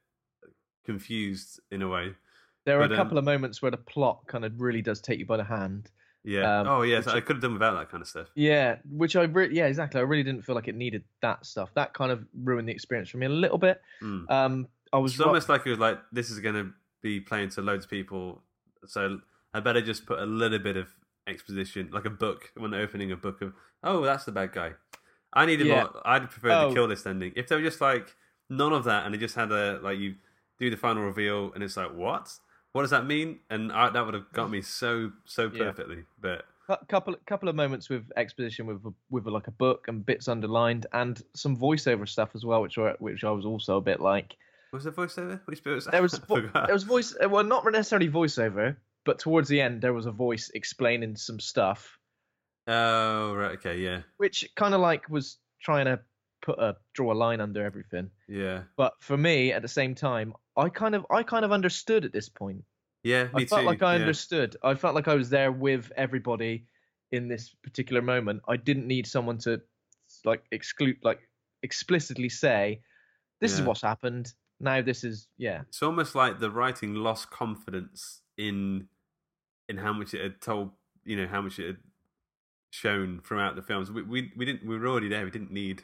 [0.85, 2.13] confused in a way.
[2.65, 5.01] There are but, a um, couple of moments where the plot kind of really does
[5.01, 5.89] take you by the hand.
[6.23, 6.61] Yeah.
[6.61, 6.97] Um, oh, yeah.
[6.97, 8.27] which- I could have done without that kind of stuff.
[8.35, 9.99] Yeah, which I re- yeah exactly.
[9.99, 11.69] I really didn't feel like it needed that stuff.
[11.75, 13.81] That kind of ruined the experience for me a little bit.
[14.01, 14.29] Mm.
[14.29, 17.19] Um, I was It's ro- almost like it was like this is going to be
[17.19, 18.41] playing to loads of people,
[18.87, 19.19] so
[19.53, 20.87] I better just put a little bit of
[21.27, 24.73] exposition, like a book when they're opening a book of, oh, that's the bad guy.
[25.33, 25.83] I needed Yeah.
[25.83, 26.01] more.
[26.05, 26.69] I'd prefer Oh.
[26.69, 27.33] the kill list ending.
[27.35, 28.15] If they were just like
[28.49, 30.15] none of that, and they just had a like you
[30.59, 32.31] do the final reveal, and it's like what?
[32.71, 33.39] What does that mean?
[33.49, 35.65] And I, that would have got me so so Yeah.
[35.65, 36.03] perfectly.
[36.19, 40.27] But a couple couple of moments with exposition with with like a book and bits
[40.27, 43.99] underlined and some voiceover stuff as well, which were, which I was also a bit
[43.99, 44.35] like
[44.71, 45.39] was there voiceover?
[45.45, 49.47] Which bit was there was vo- there was voice well not necessarily voiceover, but towards
[49.49, 51.97] the end there was a voice explaining some stuff,
[52.67, 55.99] Oh right, okay, yeah, which kind of like was trying to
[56.41, 58.09] put a draw a line under everything.
[58.27, 62.05] yeah, But for me, at the same time, I kind of I kind of understood
[62.05, 62.63] at this point.
[63.03, 63.25] yeah.
[63.33, 63.67] Me I felt too.
[63.67, 64.01] like I yeah.
[64.01, 64.57] understood.
[64.63, 66.65] I felt like I was there with everybody
[67.11, 68.41] in this particular moment.
[68.47, 69.61] I didn't need someone to
[70.23, 71.19] like exclude, like
[71.61, 72.81] explicitly say,
[73.41, 78.21] "This is what's happened." Now this is yeah, It's almost like the writing lost confidence
[78.37, 78.87] in
[79.69, 80.71] in how much it had told,
[81.03, 81.77] you know, how much it had
[82.71, 83.91] shown throughout the films.
[83.91, 85.23] We we, we didn't we were already there.
[85.23, 85.83] We didn't need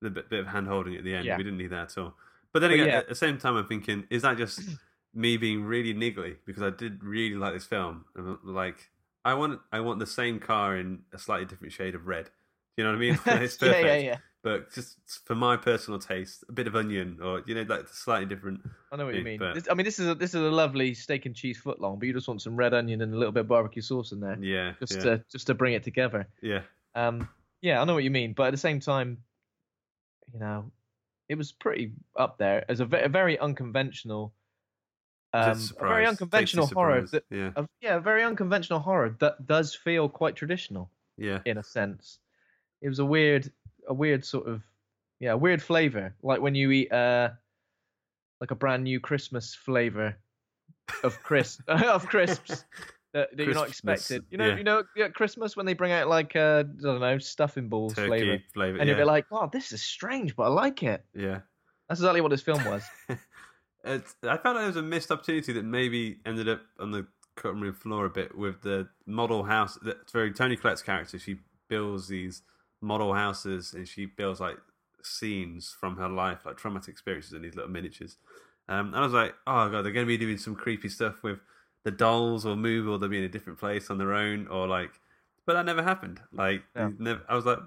[0.00, 1.24] the bit, bit of hand holding at the end.
[1.24, 1.36] Yeah.
[1.36, 2.14] We didn't need that at all.
[2.52, 2.98] But then But again, yeah.
[2.98, 4.60] at the same time, I'm thinking, is that just
[5.14, 8.04] me being really niggly because I did really like this film?
[8.14, 8.90] And Like,
[9.24, 12.26] I want I want the same car in a slightly different shade of red.
[12.76, 13.18] Do you know what I mean?
[13.44, 14.16] it's yeah, yeah, yeah.
[14.42, 18.24] But just for my personal taste, a bit of onion or you know, like slightly
[18.26, 18.60] different.
[18.92, 19.38] I know what you mean.
[19.38, 21.98] but- This, I mean, this is a, this is a lovely steak and cheese footlong,
[21.98, 24.20] but you just want some red onion and a little bit of barbecue sauce in
[24.20, 26.28] there, Yeah, just yeah, to just to bring it together.
[26.40, 26.62] yeah.
[26.94, 27.28] Um,
[27.62, 29.18] yeah, I know what you mean, but at the same time,
[30.32, 30.70] you know,
[31.28, 34.32] it was pretty up there as a, ve- a very unconventional,
[35.32, 37.02] um, a very unconventional horror.
[37.10, 41.58] That, yeah, a, yeah, a very unconventional horror that does feel quite traditional yeah, in
[41.58, 42.20] a sense.
[42.80, 43.50] It was a weird,
[43.88, 44.62] a weird sort of,
[45.20, 47.30] yeah, weird flavor, like when you eat uh,
[48.40, 50.16] like a brand new Christmas flavor
[51.02, 52.64] of crisp of crisps.
[53.12, 54.24] that, that you're not expected.
[54.30, 54.56] You know, yeah.
[54.56, 57.94] you know, at Christmas when they bring out like uh, I don't know, stuffing balls
[57.94, 58.78] Turkey flavor, flavor.
[58.78, 58.94] and yeah.
[58.94, 61.40] you'll be like, "Oh, this is strange, but I like it." yeah.
[61.88, 62.82] That's exactly what this film was.
[63.84, 67.60] It's, I found there was a missed opportunity that maybe ended up on the cutting
[67.60, 69.78] room floor a bit with the model house.
[69.82, 71.18] That's very Toni Collette's character.
[71.18, 72.42] She builds these
[72.80, 74.56] model houses and she builds like
[75.02, 78.16] scenes from her life, like traumatic experiences in these little miniatures.
[78.68, 81.22] Um, and I was like, oh god, they're going to be doing some creepy stuff
[81.22, 81.38] with
[81.84, 84.66] the dolls, or move, or they'll be in a different place on their own, or
[84.66, 84.90] like.
[85.46, 86.20] But that never happened.
[86.32, 86.90] Like, Yeah.
[86.98, 87.58] never, I was like,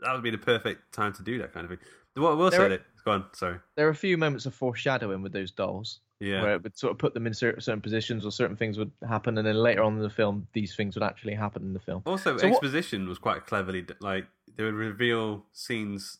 [0.00, 1.86] that would be the perfect time to do that kind of thing.
[2.14, 4.46] What I will There say are- that go on, sorry, there are a few moments
[4.46, 6.00] of foreshadowing with those dolls.
[6.20, 8.92] Yeah, Where it would sort of put them in certain positions, or certain things would
[9.08, 11.80] happen, and then later on in the film, these things would actually happen in the
[11.80, 12.02] film.
[12.06, 16.18] Also, So what- exposition was quite cleverly like they would reveal scenes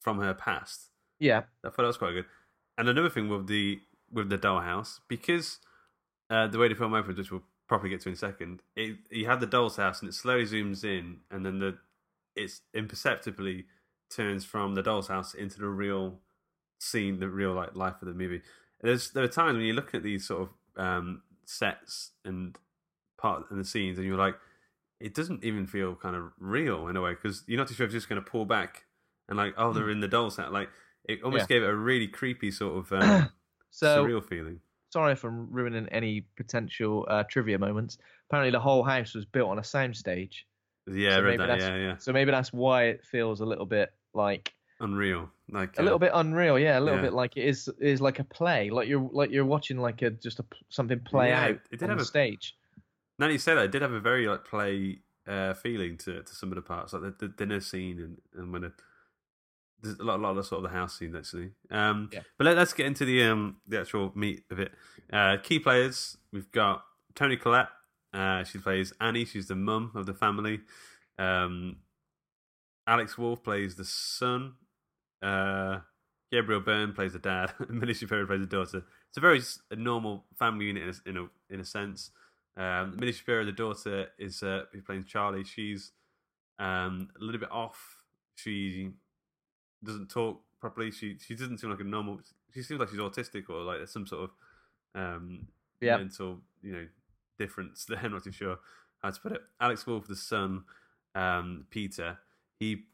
[0.00, 0.90] from her past.
[1.18, 2.26] Yeah, I thought that was quite good.
[2.78, 3.80] And another thing with the
[4.10, 5.58] with the dollhouse, because
[6.30, 8.96] uh, the way the film opens, which we'll probably get to in a second, it,
[9.10, 11.76] you have the doll's house and it slowly zooms in, and then the
[12.36, 13.66] it's imperceptibly
[14.10, 16.20] turns from the doll's house into the real
[16.78, 18.42] scene, the real like life of the movie.
[18.84, 20.50] There's there are times when you look at these sort of
[20.84, 22.56] um, sets and
[23.18, 24.36] part and the scenes, and you're like,
[25.00, 27.84] it doesn't even feel kind of real in a way because you're not too sure
[27.86, 28.84] if it's just going to pull back
[29.28, 30.52] and like, oh, they're in the doll's house.
[30.52, 30.68] Like
[31.08, 31.56] it almost Yeah.
[31.56, 33.28] gave it a really creepy sort of um,
[33.70, 34.60] so surreal feeling.
[34.92, 37.98] sorry if I'm ruining any potential uh, trivia moments.
[38.28, 40.34] Apparently, the whole house was built on a soundstage.
[40.86, 41.46] Yeah, I so read maybe that.
[41.46, 44.52] that's- Yeah, yeah, So maybe that's why it feels a little bit like
[44.84, 45.30] unreal.
[45.50, 46.58] Like a little uh, bit unreal.
[46.58, 47.06] Yeah, a little yeah.
[47.06, 48.70] bit like it is is like a play.
[48.70, 51.82] Like you're like you're watching like a just a something play Yeah, out it did
[51.84, 52.56] on have the a- stage.
[53.18, 56.34] Now you say that, it did have a very like play uh, feeling to to
[56.34, 58.72] some of the parts, like the, the dinner scene and and when it,
[59.82, 61.50] there's a lot, a lot of the sort of the house scene actually.
[61.70, 62.20] Um, Yeah.
[62.38, 64.72] But let, us get into the um the actual meat of it.
[65.12, 67.68] Uh, key players we've got Toni Collette.
[68.12, 69.24] Uh, she plays Annie.
[69.24, 70.60] She's the mum of the family.
[71.18, 71.76] Um,
[72.86, 74.54] Alex Wolff plays the son.
[75.22, 75.80] Uh,
[76.30, 77.52] Gabriel Byrne plays the dad.
[77.68, 78.82] and Milly Shapiro plays the daughter.
[79.08, 82.10] It's a very a normal family unit in a, in a, in a sense.
[82.56, 85.44] Um, Perry, the daughter, is uh, who's playing Charlie.
[85.44, 85.92] She's
[86.58, 88.02] um, a little bit off.
[88.36, 88.90] She
[89.82, 90.90] doesn't talk properly.
[90.90, 92.20] She she doesn't seem like a normal.
[92.52, 95.48] She seems like she's autistic or like there's some sort of um,
[95.80, 95.96] Yeah.
[95.96, 96.86] mental you know
[97.38, 97.98] difference there.
[98.02, 98.58] I'm not too sure
[99.02, 99.42] how to put it.
[99.60, 100.64] Alex Wolff, the son,
[101.14, 102.18] um, Peter,
[102.58, 102.84] he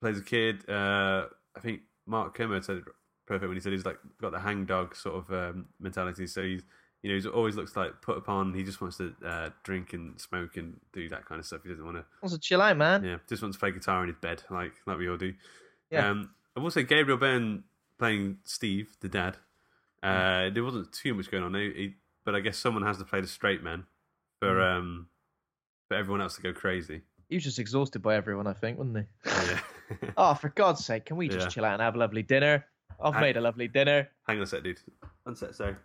[0.00, 0.68] plays a kid.
[0.68, 2.84] Uh, I think Mark Kermode said it
[3.26, 6.26] perfect when he said he's like got the hangdog sort of um, mentality.
[6.26, 6.62] So he's
[7.02, 8.54] you know he always looks like put upon.
[8.54, 11.60] He just wants to uh, drink and smoke and do that kind of stuff.
[11.62, 13.04] He doesn't want to Also, chill out, man.
[13.04, 15.34] yeah, just wants to play guitar in his bed, like like we all do.
[15.90, 16.08] Yeah.
[16.10, 17.64] Um, I will say Gabriel Byrne
[17.98, 19.36] playing Steve, the dad.
[20.02, 23.04] Uh, there wasn't too much going on, he, he- but I guess someone has to
[23.04, 23.84] play the straight man
[24.40, 24.76] for Mm.
[24.78, 25.08] um
[25.88, 27.02] for everyone else to go crazy.
[27.28, 29.04] He was just exhausted by everyone, I think, wasn't he?
[29.26, 29.58] Yeah.
[30.16, 31.50] Oh, for God's sake, can we just Yeah.
[31.50, 32.64] chill out and have a lovely dinner?
[33.02, 34.08] I've I- made a lovely dinner.
[34.26, 34.80] Hang on a sec, dude.
[35.24, 35.76] One sec, sorry.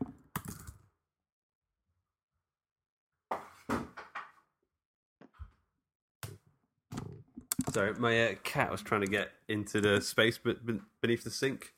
[7.74, 11.30] Sorry, my uh, cat was trying to get into the space be- be- beneath the
[11.30, 11.74] sink,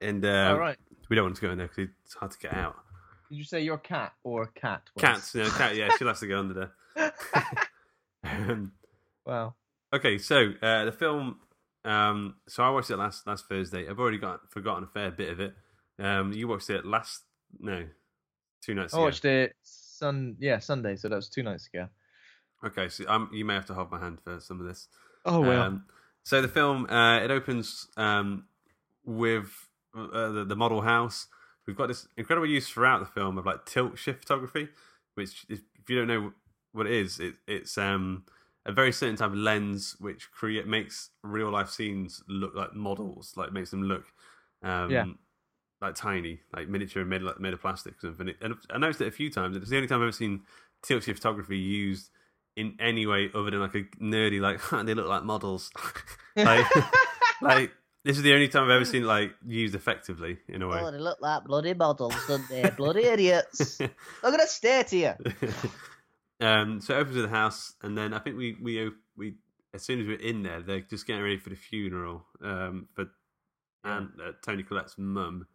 [0.00, 0.76] and uh, All right.
[1.08, 2.74] we don't want to go in there because it's hard to get out.
[3.28, 4.82] Did you say your cat or cat?
[4.96, 5.34] was?
[5.34, 7.12] Know, cat, yeah, she'll have to go under there.
[8.34, 8.72] um,
[9.26, 9.54] Wow.
[9.92, 11.38] okay, so uh, the film.
[11.84, 13.88] Um, so I watched it last last Thursday.
[13.88, 15.54] I've already got forgotten a fair bit of it.
[15.98, 17.22] Um, you watched it last
[17.58, 17.84] no,
[18.62, 19.04] two nights I ago.
[19.04, 21.88] watched it sun yeah Sunday, so that was two nights ago.
[22.64, 24.88] Okay, so um, you may have to hold my hand for some of this.
[25.24, 25.62] Oh well.
[25.62, 25.84] Um,
[26.22, 28.46] so the film uh, it opens um,
[29.04, 29.50] with
[29.94, 31.26] uh, the, the model house.
[31.66, 34.68] We've got this incredible use throughout the film of like tilt shift photography,
[35.14, 36.32] which if if you don't know
[36.74, 38.24] what it is, it, it's um,
[38.66, 43.32] a very certain type of lens which create makes real life scenes look like models,
[43.36, 44.04] like makes them look
[44.62, 45.04] um, Yeah.
[45.80, 47.94] like tiny, like miniature made, like, made of plastic.
[48.02, 48.34] And, something.
[48.40, 49.56] And I noticed it a few times.
[49.56, 50.42] It's the only time I've ever seen
[50.82, 52.10] tilt shift photography used
[52.56, 55.70] in any way other than like a nerdy, like they look like models.
[56.36, 56.66] like,
[57.42, 57.72] like
[58.04, 60.80] this is the only time I've ever seen like used effectively in a way.
[60.80, 62.70] Oh, they look like bloody models, don't they?
[62.76, 63.80] bloody idiots.
[63.80, 63.90] Look
[64.34, 65.18] at that to here.
[66.44, 69.34] Um, so it opens with the house, and then I think we we we
[69.72, 73.06] as soon as we're in there, they're just getting ready for the funeral um, for
[73.84, 75.46] and uh, Toni Collette's mum.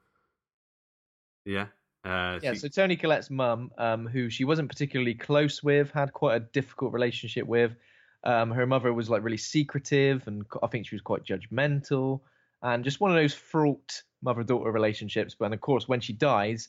[1.46, 1.68] Yeah,
[2.06, 6.14] uh, yeah, she- so Toni Collette's mum, um, who she wasn't particularly close with, had
[6.14, 7.76] quite a difficult relationship with.
[8.24, 12.22] Um, her mother was like really secretive, and I think she was quite judgmental,
[12.62, 15.36] and just one of those fraught mother-daughter relationships.
[15.40, 16.68] But and of course, when she dies,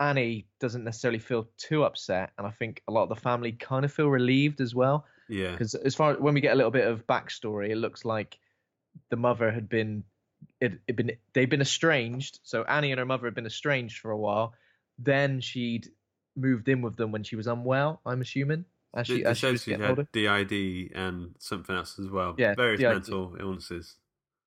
[0.00, 3.84] Annie doesn't necessarily feel too upset, and I think a lot of the family kind
[3.84, 5.04] of feel relieved as well.
[5.28, 5.52] Yeah.
[5.52, 8.38] Because as far when we get a little bit of backstory, it looks like
[9.10, 10.04] the mother had been
[10.60, 12.40] it had been they'd been estranged.
[12.42, 14.54] So Annie and her mother had been estranged for a while.
[14.98, 15.88] Then she'd
[16.34, 18.00] moved in with them when she was unwell.
[18.06, 20.08] I'm assuming as she as she was she getting had older.
[20.12, 22.34] DID and something else as well.
[22.38, 22.88] Yeah, Various DID.
[22.92, 23.96] mental illnesses.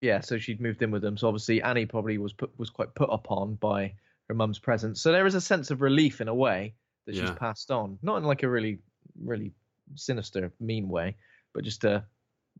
[0.01, 1.15] yeah, so she'd moved in with them.
[1.15, 3.93] So obviously Annie probably was put, was quite put upon by
[4.33, 5.01] her mum's presence.
[5.01, 6.73] So there is a sense of relief in a way
[7.05, 8.79] that she's passed on, not in like a really
[9.21, 9.51] really
[9.95, 11.15] sinister, mean way,
[11.53, 12.03] but just a,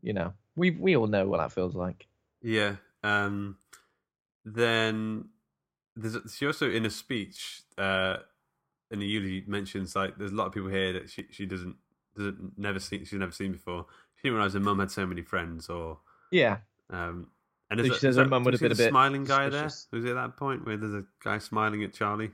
[0.02, 2.06] you know, we we all know what that feels like.
[2.42, 2.76] Yeah.
[3.02, 3.56] Um,
[4.44, 5.28] then
[5.96, 8.18] there's she also in a speech uh,
[8.90, 11.76] in the eulogy mentions like there's a lot of people here that she she doesn't
[12.16, 13.86] doesn't never seen she's never seen before.
[14.16, 15.98] She didn't realize her mum had so many friends or
[16.30, 16.58] Yeah,
[16.90, 17.28] um.
[17.70, 19.48] And is she that- says is her mum would have been a bit smiling guy
[19.48, 19.68] there.
[19.68, 19.88] suspicious.
[19.92, 22.30] Was it at that point where there's a guy smiling at Charlie?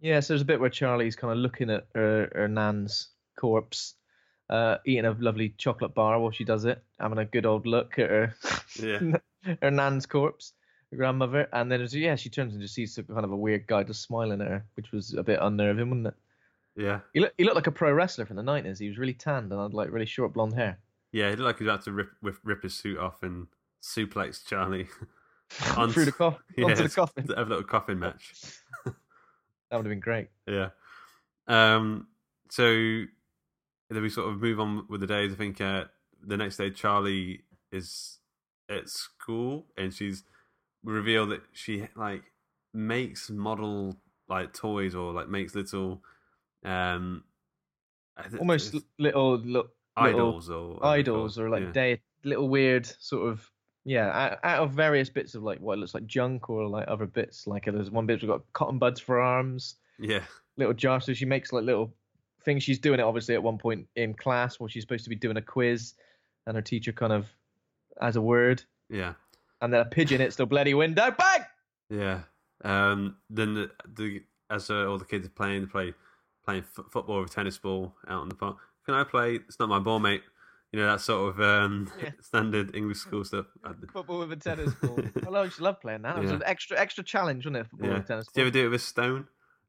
[0.00, 0.20] yeah.
[0.20, 3.08] So there's a bit where Charlie's kind of looking at her her nan's
[3.38, 3.94] corpse,
[4.50, 7.98] uh, eating a lovely chocolate bar while she does it, having a good old look
[7.98, 8.34] at her
[8.78, 9.00] Yeah.
[9.62, 10.52] her nan's corpse,
[10.90, 13.66] her grandmother, and then yeah, she turns and just sees some kind of a weird
[13.66, 16.14] guy just smiling at her, which was a bit unnerving, wasn't it?
[16.76, 17.00] Yeah.
[17.14, 18.78] He looked, he looked like a pro wrestler from the nineties.
[18.78, 20.78] He was really tanned and had like really short blonde hair.
[21.12, 23.46] Yeah, he looked like he was about to rip rip, rip his suit off and
[23.86, 24.88] suplex Charlie
[25.76, 27.28] On- Through the coffin, yeah, onto the coffin.
[27.36, 28.32] Have a little coffin match.
[29.68, 30.28] That would have been great.
[30.46, 30.68] Yeah.
[31.48, 32.06] Um.
[32.50, 32.66] So
[33.90, 35.32] then we sort of move on with the days.
[35.32, 35.86] I think uh,
[36.24, 37.40] the next day Charlie
[37.72, 38.18] is
[38.70, 40.22] at school and she's
[40.84, 42.22] revealed that she like
[42.72, 43.96] makes model
[44.28, 46.00] like toys or like makes little
[46.64, 47.24] um
[48.38, 51.72] Almost little, little idols or idols or like yeah.
[51.72, 53.50] day, little weird sort of
[53.86, 57.46] yeah out, of various bits of like what looks like junk or like other bits.
[57.46, 59.76] Like there's one bit we've got cotton buds for arms.
[59.98, 60.24] yeah
[60.58, 61.00] little jar.
[61.00, 61.94] So she makes like little
[62.44, 62.62] things.
[62.62, 65.38] She's doing it obviously at one point in class where she's supposed to be doing
[65.38, 65.94] a quiz,
[66.46, 67.28] and her teacher kind of
[68.00, 69.14] has a word, yeah
[69.60, 71.10] and then a pigeon hits the bloody window.
[71.10, 71.44] Bang!
[71.90, 72.20] Yeah.
[72.64, 73.16] Um.
[73.30, 75.94] Then the, the as uh, all the kids are playing, they play
[76.44, 78.58] playing f- football with a tennis ball out on the park.
[78.84, 79.34] Can I play?
[79.34, 80.22] It's not my ball, mate.
[80.76, 82.10] You know that sort of um, Yeah.
[82.20, 83.46] standard English school stuff.
[83.94, 84.98] Football with a tennis ball.
[85.26, 86.18] I love, playing that.
[86.18, 86.36] It was Yeah.
[86.36, 87.70] an extra extra challenge, wasn't it?
[87.70, 87.94] Football Yeah.
[87.96, 89.26] with a tennis Do you ever do it with a stone?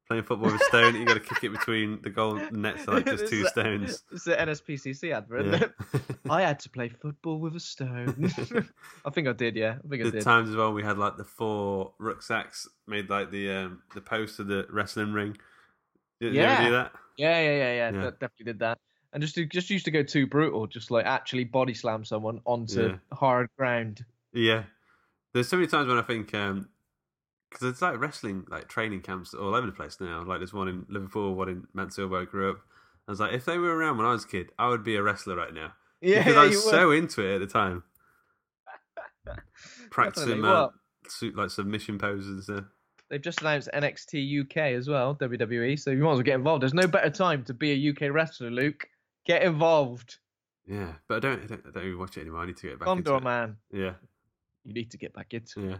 [0.10, 3.06] Playing football with a stone, you got to kick it between the goal nets like
[3.06, 4.04] just two stones.
[4.12, 5.46] It's the NSPCC advert.
[5.46, 6.00] Yeah.
[6.30, 8.30] I had to play football with a stone.
[9.06, 9.56] I think I did.
[9.56, 10.24] Yeah, I think I the did.
[10.24, 14.40] times as well we had like the four rucksacks made like the um the post
[14.40, 15.38] of the wrestling ring.
[16.20, 16.66] Did you ever Yeah.
[16.68, 16.92] do that?
[17.18, 17.74] Yeah, yeah, yeah, yeah.
[17.92, 17.92] Yeah.
[17.92, 18.78] de- Definitely did that.
[19.18, 22.90] And just just used to go too brutal, just like actually body slam someone onto
[22.90, 22.98] Yeah.
[23.12, 24.06] hard ground.
[24.32, 24.66] Yeah.
[25.34, 26.70] There's so many times when I think, um
[27.50, 30.22] 'cause because it's like wrestling, like training camps all over the place now.
[30.24, 32.58] Like there's one in Liverpool, one in Mansfield where I grew up.
[33.08, 34.98] I was like, if they were around when I was a kid, I would be
[34.98, 35.74] a wrestler right now.
[36.00, 37.82] Yeah, because I you was so into it at the time.
[39.90, 40.70] Practicing uh,
[41.34, 42.52] like submission poses
[43.10, 45.80] they've just announced NXT UK as well, WWE.
[45.80, 46.62] So you might as well get involved.
[46.62, 48.88] There's no better time to be a UK wrestler, Luke.
[49.28, 50.18] Get involved,
[50.66, 52.42] Yeah, but I don't, I don't, I don't even watch it anymore.
[52.42, 53.30] I need to get back Condor into it.
[53.30, 53.58] man.
[53.72, 53.94] Yeah,
[54.64, 55.70] You need to get back into it.
[55.70, 55.80] yeah.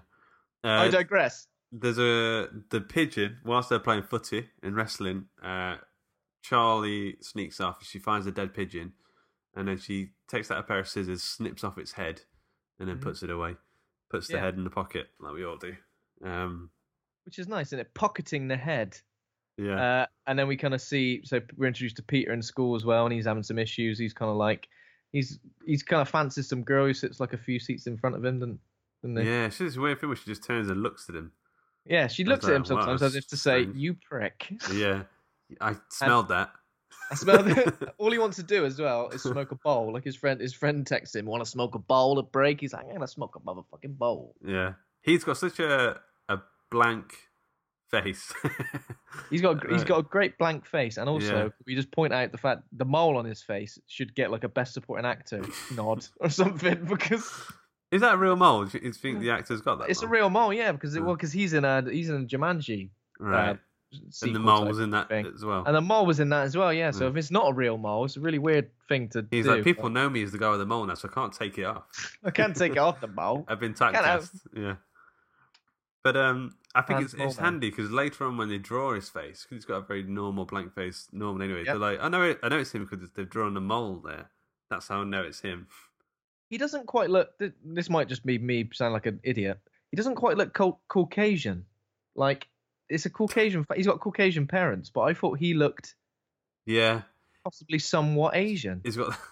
[0.64, 1.48] I Uh, digress.
[1.72, 5.30] there's a the pigeon whilst they're playing footy and wrestling.
[5.42, 5.78] Uh,
[6.42, 7.84] Charlie sneaks off.
[7.86, 8.94] She finds a dead pigeon,
[9.56, 12.22] and then she takes out a pair of scissors, snips off its head,
[12.80, 13.02] and then Mhm.
[13.02, 13.56] puts it away.
[14.10, 14.42] Puts the Yeah.
[14.42, 15.76] head in the pocket like we all do.
[16.24, 16.72] Um,
[17.26, 17.94] Which is nice, isn't it?
[17.94, 19.02] Pocketing the head.
[19.58, 22.76] Yeah, Uh, and then we kind of see, so we're introduced to Peter in school
[22.76, 23.98] as well, and he's having some issues.
[23.98, 24.68] He's kind of like,
[25.12, 28.16] he's he's kind of fancies some girl who sits like a few seats in front
[28.16, 28.60] of him, doesn't,
[29.04, 29.30] doesn't he?
[29.32, 29.50] yeah.
[29.50, 31.32] She's this weird thing where she just turns and looks at him.
[31.86, 33.78] Yeah, she looks at him like, wow, sometimes as if to say, strange.
[33.78, 35.04] "You prick." Yeah,
[35.62, 36.52] I smelled that.
[37.10, 37.74] I smell it.
[37.98, 39.94] All he wants to do as well is smoke a bowl.
[39.94, 42.74] Like his friend, his friend texts him, "Want to smoke a bowl at break?" He's
[42.74, 46.40] like, "I'm gonna smoke a motherfucking bowl." Yeah, he's got such a a
[46.70, 47.14] blank
[47.92, 48.34] face.
[49.30, 51.50] He's got a, he's got a great blank face, and also Yeah.
[51.66, 54.50] we just point out the fact the mole on his face should get like a
[54.50, 55.42] best supporting actor
[55.76, 57.30] nod or something because
[57.92, 58.66] Is that a real mole?
[58.66, 59.90] Do you think the actor's got that?
[59.90, 60.72] it's a real mole, yeah.
[60.72, 62.90] Because it, well, because he's in a he's in a Jumanji,
[63.20, 63.52] right.
[63.52, 63.56] uh,
[64.22, 65.26] and the mole was in that thing.
[65.34, 65.64] as well.
[65.66, 66.92] and the mole was in that as well, yeah.
[66.92, 67.12] So Yeah.
[67.12, 69.52] if it's not a real mole, it's a really weird thing to He's do.
[69.56, 71.58] like, people know me as the guy with the mole now, so I can't take
[71.58, 72.18] it off.
[72.24, 73.46] I can't take it off the mole.
[73.48, 74.32] I've been typecast.
[74.56, 74.76] Yeah.
[76.08, 79.44] But um, I think it's, it's handy because later on when they draw his face,
[79.44, 81.66] because he's got a very normal blank face, normal anyway.
[81.66, 81.66] Yep.
[81.66, 84.30] They're like, I know, it, I know it's him because they've drawn a mole there.
[84.70, 85.68] That's how I know it's him.
[86.50, 87.32] He doesn't quite look.
[87.62, 89.60] This might just be me sound like an idiot.
[89.92, 91.66] He doesn't quite look Cau- Caucasian.
[92.16, 92.48] Like
[92.88, 93.66] it's a Caucasian.
[93.76, 95.94] He's got Caucasian parents, but I thought he looked
[96.66, 97.02] Yeah,
[97.44, 98.80] possibly somewhat Asian.
[98.86, 99.14] he's got.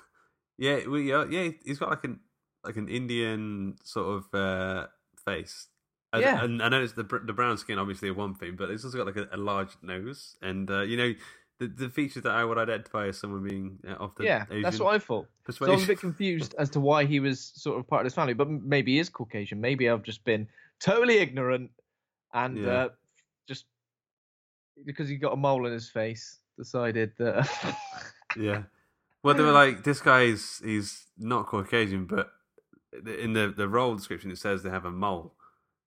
[0.58, 1.52] Yeah, we yeah, yeah.
[1.66, 2.20] He's got like an
[2.66, 4.88] like an Indian sort of uh,
[5.26, 5.68] face.
[6.16, 6.44] And, Yeah.
[6.44, 8.98] and I know it's the the brown skin, obviously, a one thing, but it's also
[8.98, 11.14] got like a, a large nose, and uh, you know
[11.60, 14.64] the the features that I would identify as someone being uh, of the yeah, Asian
[14.64, 15.28] that's what I thought.
[15.50, 18.06] So I was a bit confused as to why he was sort of part of
[18.06, 19.62] this family, but maybe he is Caucasian.
[19.62, 20.48] Maybe I've just been
[20.80, 21.72] totally ignorant
[22.34, 22.72] and Yeah.
[22.72, 22.90] uh,
[23.48, 23.66] just
[24.86, 27.50] because he got a mole in his face, decided that.
[28.38, 28.64] Yeah.
[29.24, 32.32] Well, they were like, this guy is he's not Caucasian, but
[33.06, 35.34] in the the role description it says they have a mole.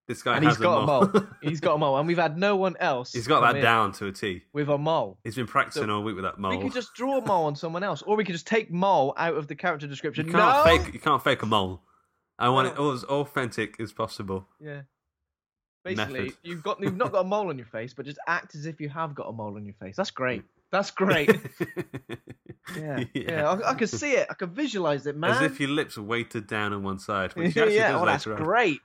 [0.08, 1.10] This guy and has he's got a mole.
[1.12, 1.26] mole.
[1.42, 3.12] he's got a mole, and we've had no one else.
[3.12, 4.42] he's got that down to a T.
[4.54, 5.18] with a mole.
[5.22, 6.56] He's been practicing So all week with that mole.
[6.56, 9.12] We could just draw a mole on someone else, or we could just take mole
[9.18, 10.26] out of the character description.
[10.26, 10.82] you can't no!
[10.82, 11.82] fake you can't fake a mole.
[12.38, 12.86] I want it No.
[12.86, 14.48] all as authentic as possible.
[14.58, 14.82] Yeah.
[15.84, 16.36] Basically, Method.
[16.42, 18.80] you've got you've not got a mole on your face, but just act as if
[18.80, 19.96] you have got a mole on your face.
[19.96, 20.42] That's great.
[20.72, 21.30] That's great.
[22.76, 23.48] Yeah, yeah.
[23.50, 24.26] I, I can see it.
[24.28, 25.30] I can visualize it, man.
[25.30, 27.92] As if your lips are weighted down on one side, which yeah, actually yeah.
[27.92, 28.36] does Oh, that's on.
[28.36, 28.80] great.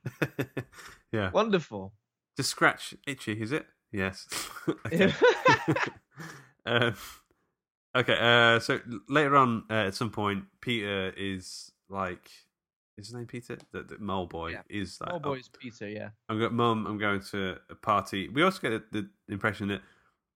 [1.11, 1.31] yeah.
[1.31, 1.91] Wonderful.
[2.38, 3.65] Just scratch itchy, is it?
[3.91, 4.25] Yes.
[4.86, 5.13] okay.
[6.65, 6.93] um,
[7.93, 8.17] okay.
[8.19, 8.79] Uh, so
[9.09, 12.25] later on, uh, at some point, Peter is like,
[12.97, 13.57] is his name Peter?
[13.73, 14.61] The, the mole boy Yeah.
[14.69, 15.89] is like, Oh, oh, boys, Peter.
[15.89, 16.09] Yeah.
[16.29, 16.86] I'm going, mum.
[16.88, 18.29] I'm going to a party.
[18.29, 19.81] We also get the, the impression that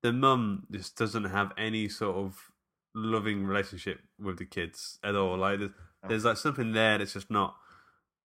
[0.02, 2.52] the mum just doesn't have any sort of
[2.96, 5.38] loving relationship with the kids at all.
[5.38, 5.72] Like there's,
[6.08, 7.56] there's like something there that's just not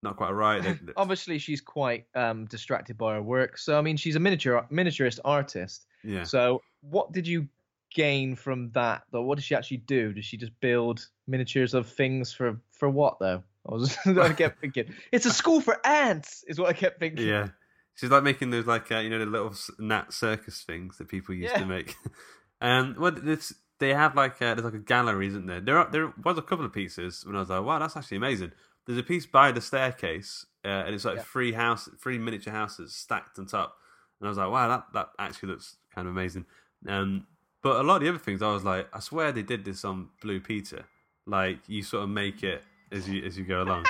[0.03, 0.79] not quite right.
[0.97, 3.57] Obviously, she's quite um, distracted by her work.
[3.59, 5.87] So, I mean, she's a miniature miniaturist artist.
[6.03, 6.25] yeah.
[6.25, 7.49] So, what did you
[7.95, 9.03] gain from that?
[9.11, 10.13] Though, what does she actually do?
[10.13, 13.43] Does she just build miniatures of things for for what though?
[13.69, 16.45] I was I kept thinking it's a school for ants.
[16.49, 17.27] Is what I kept thinking.
[17.27, 17.49] Yeah.
[17.95, 21.35] She's like making those like uh, you know the little gnat circus things that people
[21.35, 21.67] used to Yeah.
[21.67, 21.97] make.
[22.61, 25.61] um, well, this they have like uh, there's like a gallery, isn't there?
[25.61, 28.19] There are, there was a couple of pieces when I was like, wow, that's actually
[28.19, 28.53] amazing.
[28.87, 31.23] There's a piece by the staircase, uh, and it's like Yeah.
[31.23, 33.77] three house, three miniature houses stacked on top,
[34.21, 36.47] and I was like, wow, that that actually looks kind of amazing.
[36.89, 37.27] Um,
[37.63, 39.85] but a lot of the other things, I was like, I swear they did this
[39.85, 40.85] on Blue Peter.
[41.27, 43.87] Like you sort of make it as you as you go along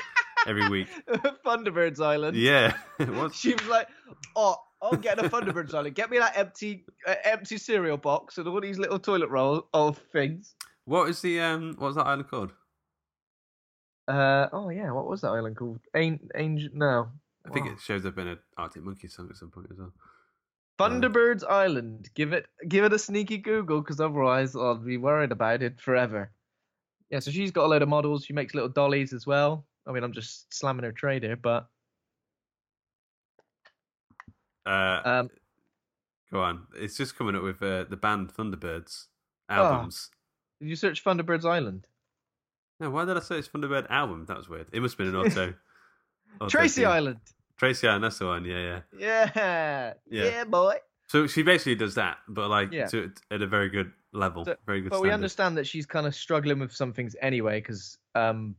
[0.47, 0.89] every week.
[1.47, 2.37] Thunderbirds Island.
[2.37, 3.89] Yeah, What's- She was like,
[4.37, 5.95] "Oh, I'm getting a Thunderbirds Island.
[5.95, 9.99] Get me that empty, uh, empty cereal box and all these little toilet roll of
[10.13, 11.75] things." What is the um?
[11.79, 12.53] What's that island called?
[14.09, 15.81] Uh, oh yeah, what was that island called?
[15.95, 16.71] Ain't Angel?
[16.75, 17.09] No,
[17.47, 17.73] I think Wow.
[17.73, 19.93] it shows up in an Arctic Monkey song at some point as well.
[20.79, 22.11] Thunderbirds Island.
[22.15, 26.33] Give it, give it a sneaky Google, because otherwise I'll be worried about it forever.
[27.11, 28.25] Yeah, so she's got a load of models.
[28.25, 29.67] She makes little dollies as well.
[29.87, 31.69] I mean, I'm just slamming her trade here, but
[34.65, 35.31] Uh, um,
[36.31, 36.67] go on.
[36.77, 39.07] It's just coming up with uh, the band Thunderbirds
[39.51, 39.55] Oh.
[39.55, 40.11] albums.
[40.61, 41.87] did you search Thunderbirds Island?
[42.81, 44.25] No, why did I say it's Thunderbird album?
[44.27, 44.69] That was weird.
[44.73, 45.55] It must have been an auto.
[46.41, 46.91] auto Tracy thing.
[46.91, 47.19] Island.
[47.57, 48.05] Tracy Island.
[48.05, 48.45] That's the one.
[48.45, 48.81] Yeah, yeah.
[49.35, 50.25] Yeah, Yeah.
[50.25, 50.77] yeah, boy.
[51.09, 52.87] So she basically does that, but like Yeah.
[52.87, 54.91] to, at a very good level, So- very good.
[54.91, 58.55] But we understand that she's kind of struggling with some things anyway, because um,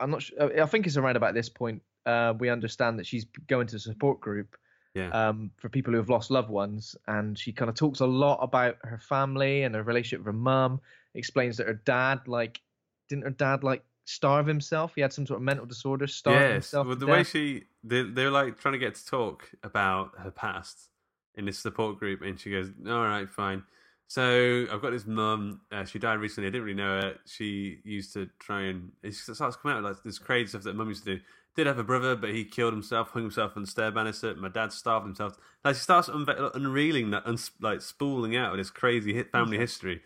[0.00, 0.62] I'm not sure.
[0.62, 1.82] I think it's around about this point.
[2.06, 4.56] Uh, we understand that she's going to a support group
[4.94, 5.10] Yeah.
[5.10, 8.38] um, for people who have lost loved ones, and she kind of talks a lot
[8.42, 10.80] about her family and her relationship with her mum.
[11.14, 12.60] Explains that her dad, like,
[13.08, 14.92] didn't her dad like starve himself?
[14.94, 16.52] He had some sort of mental disorder, starve yes.
[16.52, 16.86] himself.
[16.86, 17.28] Well, the way death.
[17.28, 20.88] she they they're like trying to get to talk about her past
[21.34, 23.64] in this support group, and she goes, "All right, fine."
[24.08, 25.60] So I've got this mum.
[25.70, 26.48] Uh, she died recently.
[26.48, 27.14] I didn't really know her.
[27.26, 30.88] She used to try and it starts coming out like this crazy stuff that mum
[30.88, 31.22] used to do.
[31.54, 34.34] Did have a brother, but he killed himself, hung himself on the stair banister.
[34.36, 35.36] My dad starved himself.
[35.64, 39.58] Like she starts unve- unreeling that, uns- like spooling out of this crazy hit family
[39.58, 40.00] history,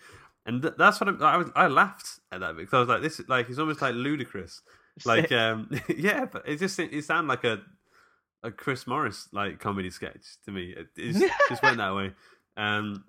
[0.46, 1.50] and th- that's what I'm, I was.
[1.55, 4.62] I laughed at that because I was like, this is like it's almost like ludicrous.
[5.05, 7.61] Like, um, yeah, but it just it sounded like a
[8.42, 10.74] a Chris Morris like comedy sketch to me.
[10.76, 12.12] It, it just went that way.
[12.57, 13.05] Um,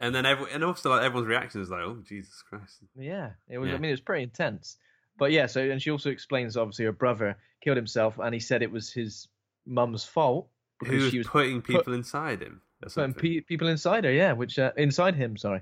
[0.00, 2.78] and then every, and also like everyone's reaction is like, oh Jesus Christ.
[2.96, 3.68] Yeah, it was.
[3.68, 3.74] Yeah.
[3.74, 4.76] I mean, it was pretty intense.
[5.18, 8.62] But yeah, so and she also explains obviously her brother killed himself, and he said
[8.62, 9.28] it was his
[9.66, 10.48] mum's fault
[10.86, 12.62] Who was, she was putting put- people inside him?
[12.94, 14.12] Putting pe- people inside her.
[14.12, 15.60] Yeah, which uh, inside him, sorry.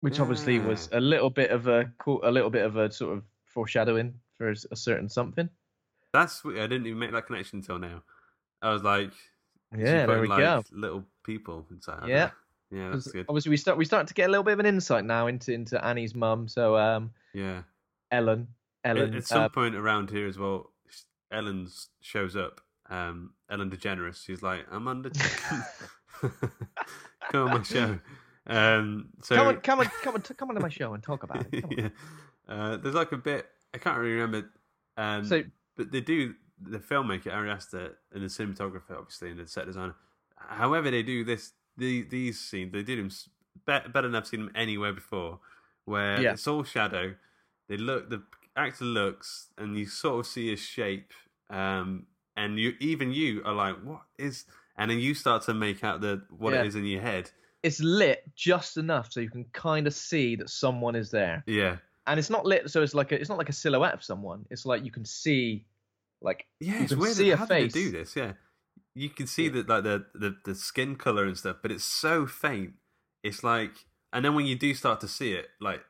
[0.00, 1.92] Which obviously was a little bit of a
[2.24, 5.48] a little bit of a sort of foreshadowing for a certain something.
[6.12, 6.42] That's.
[6.44, 8.02] I didn't even make that connection until now.
[8.60, 9.12] I was like,
[9.76, 10.64] Yeah, there we like, go.
[10.72, 12.08] Little people inside.
[12.08, 12.30] Yeah.
[12.72, 13.26] Yeah, that's good.
[13.28, 15.52] Obviously, we start we start to get a little bit of an insight now into
[15.52, 16.48] into Annie's mum.
[16.48, 17.62] So um, Yeah.
[18.10, 18.48] Ellen,
[18.84, 20.70] At, Ellen, at some uh, point around here as well,
[21.30, 21.68] Ellen
[22.00, 22.60] shows up.
[22.90, 24.22] Um, Ellen DeGeneres.
[24.24, 25.10] She's like, I'm under.
[26.20, 27.98] come on my show.
[28.46, 31.22] Um, so come on, come on, come on, come on to my show and talk
[31.22, 31.64] about it.
[31.78, 31.88] Yeah.
[32.48, 34.50] Uh, there's like a bit I can't really remember.
[34.96, 35.44] Um, So-
[35.76, 39.94] but they do the filmmaker Ari Aster and the cinematographer, obviously, and the set designer.
[40.36, 42.72] However, they do this the, these scenes.
[42.72, 43.28] They did them s-
[43.66, 45.40] better than I've seen them anywhere before.
[45.84, 46.32] Where Yeah.
[46.32, 47.14] it's all shadow.
[47.68, 48.22] They look the
[48.56, 51.12] actor looks, and you sort of see his shape.
[51.50, 52.06] Um,
[52.36, 54.44] and you even you are like, what is?
[54.78, 56.60] And then you start to make out the what Yeah.
[56.62, 57.30] it is in your head.
[57.62, 61.76] It's lit just enough so you can kind of see that someone is there, Yeah,
[62.08, 64.44] and it's not lit so it's like a, it's not like a silhouette of someone.
[64.50, 65.64] It's like you can see,
[66.20, 67.14] like Yeah, you it's can weird.
[67.16, 67.72] see a How face.
[67.72, 68.16] do this?
[68.16, 68.32] Yeah,
[68.94, 72.26] you can see that like the, the the skin color and stuff, but it's so
[72.26, 72.74] faint.
[73.22, 73.72] It's like,
[74.12, 75.82] and then when you do start to see it, like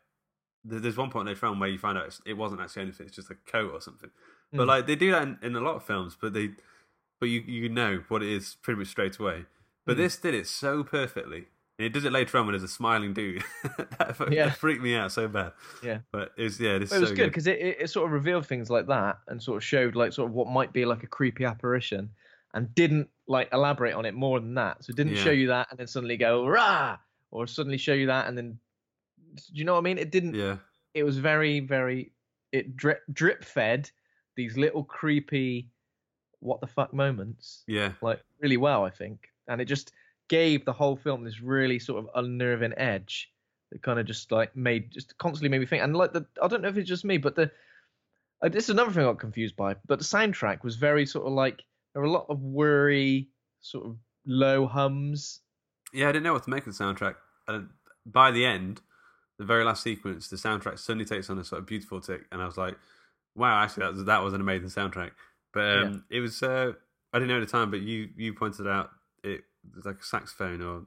[0.64, 3.06] there's one point in the film where you find out it's, it wasn't actually anything;
[3.06, 4.10] it's just a coat or something.
[4.52, 4.68] But Mm.
[4.68, 6.50] like they do that in, in a lot of films, but they,
[7.20, 9.46] but you you know what it is pretty much straight away.
[9.86, 10.00] But Mm.
[10.00, 11.46] this did it so perfectly,
[11.78, 13.42] and it does it later on when there's a smiling dude.
[13.98, 14.44] that, Yeah.
[14.46, 15.52] that freaked me out so bad.
[15.82, 16.00] Yeah.
[16.12, 18.12] but it's yeah, it's But it was so good because it, it, it sort of
[18.12, 21.02] revealed things like that and sort of showed like sort of what might be like
[21.02, 22.10] a creepy apparition
[22.54, 24.84] and didn't like elaborate on it more than that.
[24.84, 25.24] So didn't Yeah.
[25.24, 26.98] show you that and then suddenly go rah
[27.30, 28.58] or suddenly show you that and then
[29.34, 29.98] do you know what I mean?
[29.98, 30.34] It didn't.
[30.34, 30.58] Yeah,
[30.94, 32.12] It was very very
[32.52, 33.90] it drip drip fed
[34.36, 35.70] these little creepy
[36.40, 39.92] what the fuck moments yeah, like really well I think and it just
[40.28, 43.32] gave the whole film this really sort of unnerving edge
[43.70, 46.48] that kind of just like made just constantly made me think and like the I
[46.48, 47.50] don't know if it's just me but the
[48.42, 51.26] uh, this is another thing I got confused by but the soundtrack was very sort
[51.26, 51.62] of like
[51.92, 53.28] there were a lot of worry
[53.60, 55.40] sort of low hums
[55.92, 57.16] Yeah, I didn't know what to make of the soundtrack.
[57.48, 57.68] And
[58.06, 58.80] by the end,
[59.38, 62.40] the very last sequence, the soundtrack suddenly takes on a sort of beautiful tick, and
[62.40, 62.76] I was like,
[63.34, 65.10] "Wow, actually, that was, that was an amazing soundtrack."
[65.52, 66.72] But um, it was, uh,
[67.12, 68.90] I didn't know at the time, but you you pointed out
[69.24, 69.42] it
[69.74, 70.82] was like a saxophone or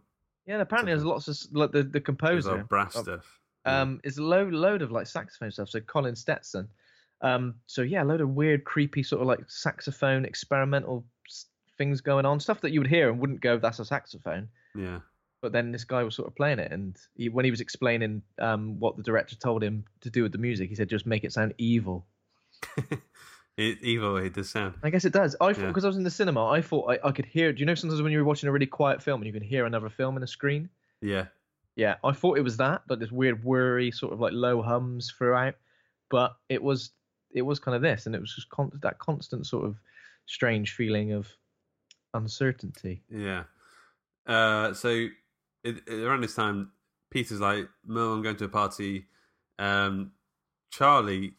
[0.46, 3.40] yeah apparently there's lots of like the the composer brass stuff.
[3.66, 3.82] Yeah.
[3.82, 6.68] um is a load load of like saxophone stuff so colin stetson
[7.22, 11.06] um so yeah a load of weird creepy sort of like saxophone experimental
[11.78, 15.00] things going on stuff that you would hear and wouldn't go that's a saxophone yeah,
[15.42, 18.22] but then this guy was sort of playing it and he, when he was explaining
[18.40, 21.24] um what the director told him to do with the music he said just make
[21.24, 22.06] it sound evil
[23.58, 24.18] it, evil.
[24.18, 24.76] It does sound.
[24.84, 25.68] i guess it does i thought Yeah.
[25.68, 27.76] because i was in the cinema i thought I, I could hear do you know
[27.76, 30.24] sometimes when you're watching a really quiet film and you can hear another film in
[30.24, 30.70] a screen
[31.02, 31.26] Yeah,
[31.76, 35.12] Yeah, I thought it was that, but this weird worry sort of like low hums
[35.18, 35.56] throughout.
[36.10, 36.92] But it was
[37.36, 39.76] it was kind of this, and it was just con- that constant sort of
[40.26, 41.28] strange feeling of
[42.14, 43.04] uncertainty.
[43.10, 43.44] yeah.
[44.28, 44.90] Uh, so
[45.64, 46.72] it, it- around this time,
[47.12, 49.06] Peter's like, "Mo, I'm going to a party."
[49.60, 50.12] Um,
[50.72, 51.36] Charlie,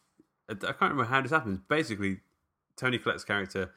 [0.49, 1.59] I I can't remember how this happens.
[1.67, 2.19] Basically,
[2.77, 3.71] Toni Collette's character,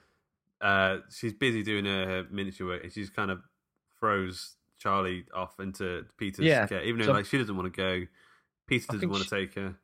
[0.60, 3.40] uh, she's busy doing her miniature work, and she's kind of
[3.98, 7.76] throws Charlie off into Peter's Yeah, care, even though so- like she doesn't want to
[7.76, 8.06] go.
[8.68, 9.74] Peter doesn't want to take her.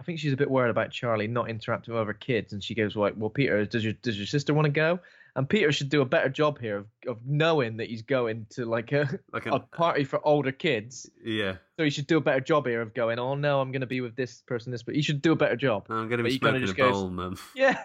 [0.00, 2.74] I think she's a bit worried about Charlie not interacting with other kids, and she
[2.74, 4.98] goes like, "Well, Peter, does your does your sister want to go?"
[5.36, 8.64] And Peter should do a better job here of, of knowing that he's going to
[8.64, 11.08] like a, Like a party for older kids.
[11.24, 13.82] yeah, So he should do a better job here of going, "Oh no, I'm going
[13.82, 15.86] to be with this person, this." But he should do a better job.
[15.90, 17.36] I'm going to be smoking a goes- bowl, mum.
[17.54, 17.82] Yeah.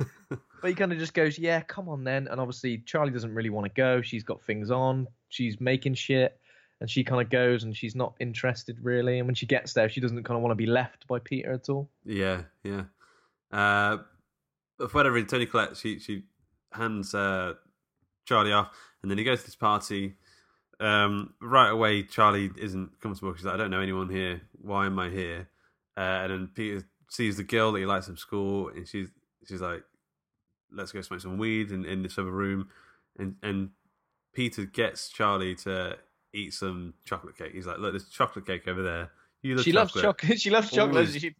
[0.30, 2.28] but he kind of just goes, yeah, come on then.
[2.28, 4.00] And obviously, Charlie doesn't really want to go.
[4.00, 5.06] She's got things on.
[5.28, 6.38] She's making shit.
[6.80, 9.18] And she kind of goes and she's not interested really.
[9.18, 11.52] And when she gets there, she doesn't kind of want to be left by Peter
[11.52, 11.88] at all.
[12.04, 12.84] Yeah, yeah.
[13.50, 13.98] Uh,
[14.78, 16.22] but for whatever Toni Collette, she she
[16.72, 17.54] hands uh,
[18.24, 18.70] Charlie off,
[19.02, 20.14] and then he goes to this party.
[20.80, 24.42] Um, right away, Charlie isn't comfortable because like, I don't know anyone here.
[24.60, 25.48] Why am I here?
[25.96, 29.08] Uh, and then Peter sees the girl that he likes from school, and she's
[29.46, 29.82] she's like,
[30.70, 32.68] "Let's go smoke some weed in, in this other room."
[33.18, 33.70] And and
[34.32, 35.98] Peter gets Charlie to
[36.34, 37.52] eat some chocolate cake.
[37.52, 39.10] He's like, "Look, there's chocolate cake over there.
[39.42, 40.40] You love she chocolate." loves chocolate.
[40.40, 41.08] She loves chocolate.
[41.10, 41.34] She,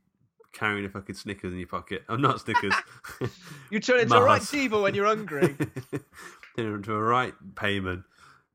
[0.53, 2.05] carrying a fucking Snickers in your pocket.
[2.09, 2.72] Oh, not Snickers.
[3.70, 4.51] you turn into a right Mars.
[4.51, 5.55] diva when you're hungry.
[6.57, 8.03] Turn into a right payman.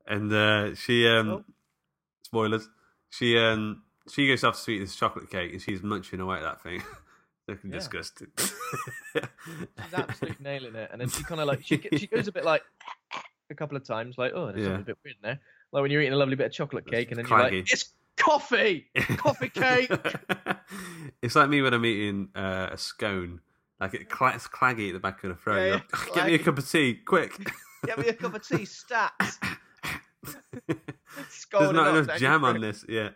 [0.06, 1.44] And uh, she, um, Oh.
[2.24, 2.68] spoilers,
[3.10, 6.42] she um, she goes off to eat this chocolate cake and she's munching away at
[6.42, 6.82] that thing.
[7.48, 7.76] Looking Yeah.
[7.78, 8.28] disgusted.
[9.14, 10.90] She's absolutely nailing it.
[10.92, 12.62] And then she kind of like, she, she goes a bit like,
[13.50, 14.64] a couple of times, like, oh, there's Yeah.
[14.76, 15.36] something a bit weird now.
[15.74, 17.94] Like when you're eating a lovely bit of chocolate cake and then you're like, it's
[18.16, 18.86] coffee!
[19.16, 19.90] Coffee cake!
[21.22, 23.40] it's like me when I'm eating uh, a scone.
[23.80, 25.66] Like it cla- it's claggy at the back of the throat.
[25.66, 27.36] Yeah, like, Get me a cup of tea, quick.
[27.86, 29.34] Get me a cup of tea, stats.
[30.68, 32.84] There's not enough jam on this.
[32.88, 33.10] Yeah.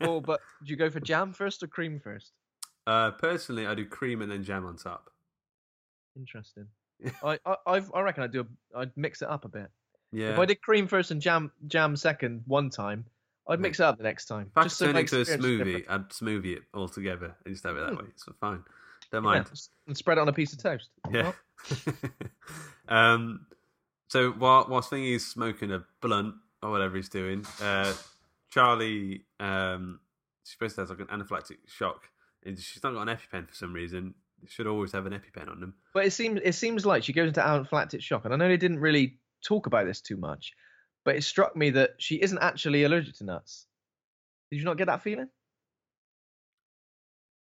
[0.00, 2.32] Oh, but do you go for jam first or cream first?
[2.86, 5.10] Uh, personally, I do cream and then jam on top.
[6.16, 6.68] Interesting.
[7.22, 9.70] I, I I've, I reckon I'd do a, I'd mix it up a bit.
[10.14, 10.32] Yeah.
[10.32, 13.04] If I did cream first and jam jam second one time,
[13.48, 14.50] I'd mix it up the next time.
[14.62, 15.84] Just turn it into a smoothie.
[15.88, 17.96] I'd smoothie it all together and just have it that Hmm.
[17.98, 18.04] way.
[18.10, 18.62] It's fine.
[19.12, 19.50] Don't Yeah, mind.
[19.86, 20.88] and spread it on a piece of toast.
[21.10, 21.32] Yeah.
[22.88, 23.46] Um.
[24.08, 27.92] So while whilst Thingy's smoking a blunt or whatever he's doing, uh,
[28.50, 30.00] Charlie um,
[30.44, 32.08] she's supposed to have like an anaphylactic shock,
[32.44, 34.14] and she's not got an EpiPen for some reason.
[34.42, 35.74] They should always have an EpiPen on them.
[35.94, 38.58] But it seems it seems like she goes into anaphylactic shock, and I know they
[38.58, 40.52] didn't really talk about this too much,
[41.04, 43.66] but it struck me that she isn't actually allergic to nuts.
[44.50, 45.28] Did you not get that feeling?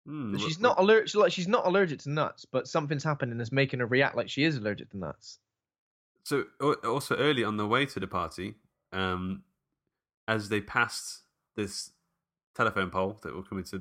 [0.06, 1.16] What- she's not allergic.
[1.16, 4.44] Like she's not allergic to nuts, but something's happening that's making her react like she
[4.44, 5.40] is allergic to nuts.
[6.24, 6.46] So
[6.84, 8.56] also early on the way to the party,
[8.92, 9.44] um,
[10.28, 11.22] as they passed
[11.56, 11.92] this
[12.56, 13.78] telephone pole that will come into,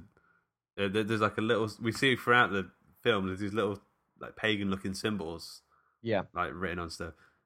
[0.79, 1.71] uh, there's like a little.
[1.81, 2.71] We see throughout the
[3.03, 3.81] film there's these little
[4.21, 5.61] like pagan-looking symbols
[6.03, 6.23] Yeah.
[6.35, 7.15] like written on stuff.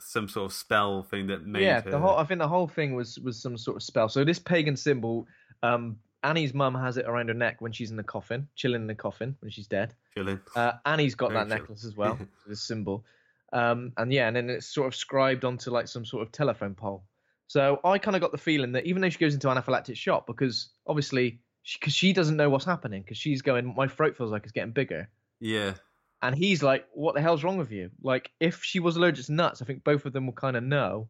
[0.00, 1.90] Some sort of spell thing that made yeah, her.
[1.90, 4.08] the whole I think the whole thing was was some sort of spell.
[4.08, 5.26] So this pagan symbol,
[5.62, 8.86] um, Annie's mum has it around her neck when she's in the coffin, chilling in
[8.86, 9.94] the coffin when she's dead.
[10.14, 10.40] Chilling.
[10.54, 13.04] Uh, Annie's got Very that necklace as well, this symbol.
[13.52, 16.74] Um, and yeah, and then it's sort of scribed onto like some sort of telephone
[16.74, 17.04] pole.
[17.46, 20.26] So I kind of got the feeling that even though she goes into anaphylactic shock,
[20.26, 21.40] because obviously
[21.74, 24.72] because she, doesn't know what's happening, because she's going, my throat feels like it's getting
[24.72, 25.08] bigger.
[25.40, 25.74] Yeah.
[26.22, 27.90] And he's like, what the hell's wrong with you?
[28.02, 30.64] Like, if she was allergic to nuts, I think both of them will kind of
[30.64, 31.08] know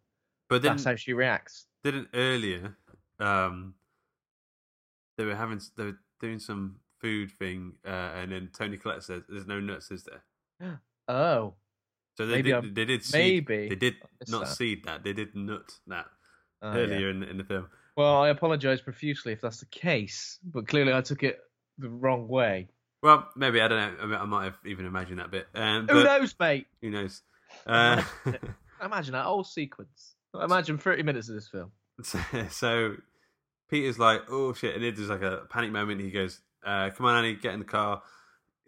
[0.49, 1.67] But then that's how she reacts.
[1.85, 2.77] didn't earlier
[3.21, 3.75] um
[5.17, 9.23] they were having they were doing some food thing uh, and then Toni Collette says
[9.29, 10.23] there's no nuts is there
[11.09, 11.55] Oh,
[12.17, 13.97] so they Maybe did I'm- they did seed, maybe they did
[14.29, 14.57] not that.
[14.57, 16.07] seed that they did nut that
[16.61, 16.79] Oh, yeah.
[16.81, 20.93] earlier in, in the film Well, I apologise profusely if that's the case, but clearly
[20.93, 21.39] I took it
[21.79, 22.69] the wrong way.
[23.03, 25.87] Well maybe I don't know I, mean, I might have even imagined that bit um,
[25.89, 26.67] Who knows, mate?
[26.81, 27.23] who knows
[27.67, 28.03] uh,
[28.85, 30.15] Imagine that whole sequence.
[30.41, 31.73] Imagine 30 minutes of this film.
[32.03, 32.19] so,
[32.51, 32.97] so
[33.71, 37.17] Peter's like oh shit and there's like a panic moment he goes uh, come on
[37.17, 38.03] Annie get in the car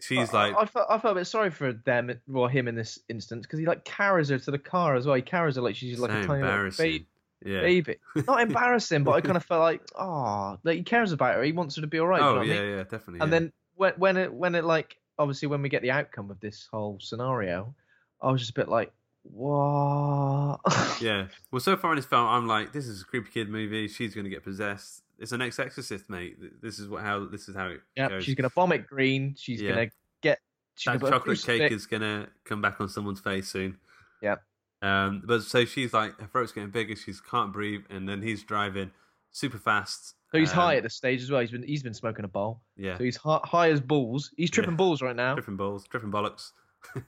[0.00, 2.74] she's I- like I, felt, I felt a bit sorry for them, well, him in
[2.74, 5.14] this instance, because he like carries her to the car as well.
[5.16, 6.98] He carries her like she's like so a tiny little embarrassing
[7.42, 7.96] ba- yeah baby.
[8.26, 11.42] Not embarrassing, but I kind of felt like, oh, like he cares about her.
[11.42, 12.22] He wants her to be all right.
[12.22, 13.38] oh I yeah yeah definitely And yeah.
[13.38, 16.68] then when when it when it like obviously when we get the outcome of this
[16.70, 17.74] whole scenario,
[18.20, 20.58] I was just a bit like, what?
[21.00, 21.28] Yeah.
[21.50, 23.88] Well, so far in this film, I'm like, this is a creepy kid movie.
[23.88, 25.02] She's going to get possessed.
[25.18, 26.36] It's the next Exorcist, mate.
[26.62, 28.24] This is what how this is how it Yeah, goes.
[28.24, 29.34] she's gonna vomit green.
[29.38, 29.70] She's Yeah.
[29.70, 29.90] gonna
[30.22, 30.38] get.
[30.74, 33.78] She's that chocolate cake is going to come back on someone's face soon.
[34.22, 34.36] Yeah.
[34.82, 35.22] Um.
[35.24, 36.96] But so she's like, her throat's getting bigger.
[36.96, 38.90] She can't breathe, and then he's driving
[39.30, 40.14] super fast.
[40.32, 41.40] So he's um, high at this stage as well.
[41.40, 42.62] He's been he's been smoking a bowl.
[42.76, 42.96] Yeah.
[42.98, 44.30] So he's high, high as balls.
[44.36, 44.76] He's tripping Yeah.
[44.76, 45.34] balls right now.
[45.34, 46.52] Tripping balls, tripping bollocks,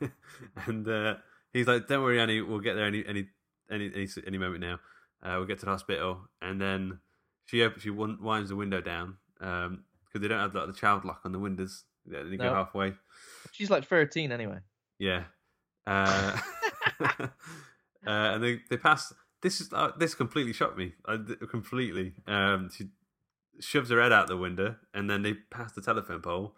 [0.67, 1.15] and uh,
[1.53, 2.41] he's like, "Don't worry, Annie.
[2.41, 3.29] We'll get there any any
[3.71, 4.75] any any, any moment now.
[5.23, 6.99] Uh, we'll get to the hospital." And then
[7.45, 11.21] she op- she winds the window down because they don't have like, the child lock
[11.25, 11.85] on the windows.
[12.07, 12.55] They only go No.
[12.55, 12.95] halfway.
[13.53, 14.59] She's like 13 anyway.
[14.99, 15.25] Yeah.
[15.87, 16.37] Uh,
[17.01, 17.29] uh,
[18.05, 19.13] and they they pass.
[19.43, 20.95] This is uh, this completely shocked me.
[21.09, 22.15] Th- completely.
[22.27, 22.89] Um, she
[23.61, 26.57] shoves her head out the window, and then they pass the telephone pole,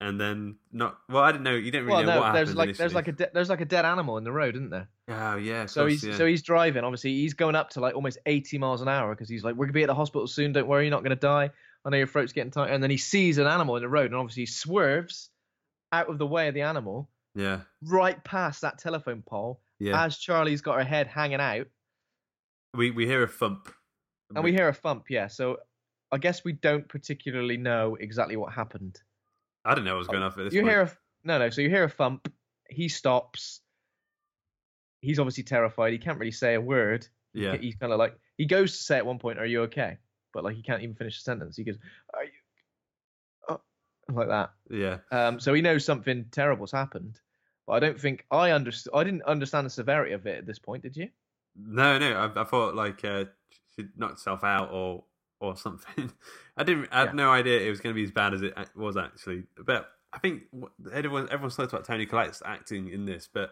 [0.00, 0.98] and then not.
[1.08, 1.54] Well, I didn't know.
[1.54, 2.82] You didn't really well, know no, what there's happened like initially.
[2.82, 4.88] there's like a de- there's like a dead animal in the road, isn't there?
[5.08, 5.66] Oh yeah.
[5.66, 6.16] So course, he's yeah.
[6.16, 6.84] so he's driving.
[6.84, 9.66] Obviously, he's going up to like almost 80 miles an hour because he's like, "We're
[9.66, 10.52] gonna be at the hospital soon.
[10.52, 11.50] Don't worry, you're not gonna die.
[11.84, 14.06] I know your throat's getting tight." And then he sees an animal in the road,
[14.06, 15.30] and obviously he swerves
[15.92, 17.60] out of the way of the animal, yeah.
[17.82, 19.60] right past that telephone pole.
[19.78, 20.04] Yeah.
[20.04, 21.66] As Charlie's got her head hanging out,
[22.74, 23.68] we we hear a thump.
[24.34, 25.06] and we hear a thump.
[25.08, 25.28] Yeah.
[25.28, 25.58] So
[26.14, 29.00] I guess we don't particularly know exactly what happened.
[29.64, 30.70] I don't know what was going on at this you point.
[30.70, 30.90] hear a
[31.24, 31.50] no no.
[31.50, 32.32] So you hear a thump.
[32.70, 33.60] He stops.
[35.00, 35.92] He's obviously terrified.
[35.92, 37.08] He can't really say a word.
[37.32, 37.56] He- Yeah.
[37.56, 39.98] He's kind of like he goes to say at one point, "Are you okay?"
[40.32, 41.56] But like he can't even finish the sentence.
[41.56, 41.78] He goes,
[42.14, 42.30] "Are you?"
[43.48, 43.60] Oh,
[44.12, 44.52] like that.
[44.70, 44.98] Yeah.
[45.10, 47.18] Um, so he knows something terrible's happened.
[47.66, 48.92] But I don't think I understood.
[48.94, 50.84] I didn't understand the severity of it at this point.
[50.84, 51.08] Did you?
[51.56, 52.12] No, no.
[52.14, 53.24] I, I thought like uh,
[53.74, 55.04] she knocked herself out or
[55.48, 56.12] or something.
[56.56, 56.88] I didn't.
[56.92, 57.12] I had Yeah.
[57.12, 59.44] no idea it was going to be as bad as it was actually.
[59.56, 60.42] But I think
[60.92, 63.50] everyone everyone's talked about Toni Collette's acting in this, but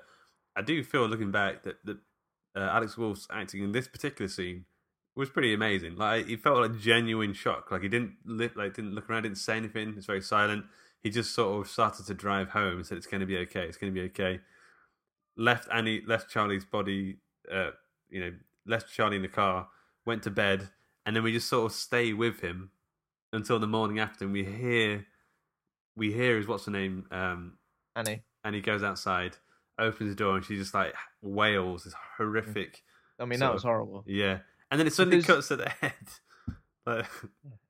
[0.57, 1.99] I do feel looking back that that
[2.55, 4.64] uh, Alex Wolff's acting in this particular scene
[5.16, 5.97] was pretty amazing.
[5.97, 7.70] Like he felt like genuine shock.
[7.70, 9.95] Like he didn't li- like didn't look around, didn't say anything.
[9.97, 10.64] It's very silent.
[11.03, 13.66] He just sort of started to drive home and said, "It's going to be okay.
[13.66, 14.40] It's going to be okay."
[15.36, 17.16] Left Annie, left Charlie's body.
[17.51, 17.70] Uh,
[18.09, 18.32] you know,
[18.66, 19.68] left Charlie in the car,
[20.07, 20.68] went to bed,
[21.07, 22.70] and then we just sort of stay with him
[23.32, 24.24] until the morning after.
[24.24, 25.07] And we hear,
[25.96, 27.55] we hear his what's her name, um,
[27.96, 28.22] Annie.
[28.44, 29.36] and he goes outside,
[29.78, 32.82] opens the door, and she just like wails this horrific.
[33.18, 34.05] I mean, that was of- horrible.
[34.07, 34.38] Yeah,
[34.70, 35.92] and then it suddenly Because- cuts to the head.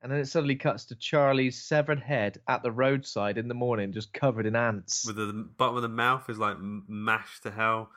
[0.01, 3.91] And then it suddenly cuts to Charlie's severed head at the roadside in the morning,
[3.93, 5.05] just covered in ants.
[5.05, 7.91] with the bottom of the mouth is like mashed to hell.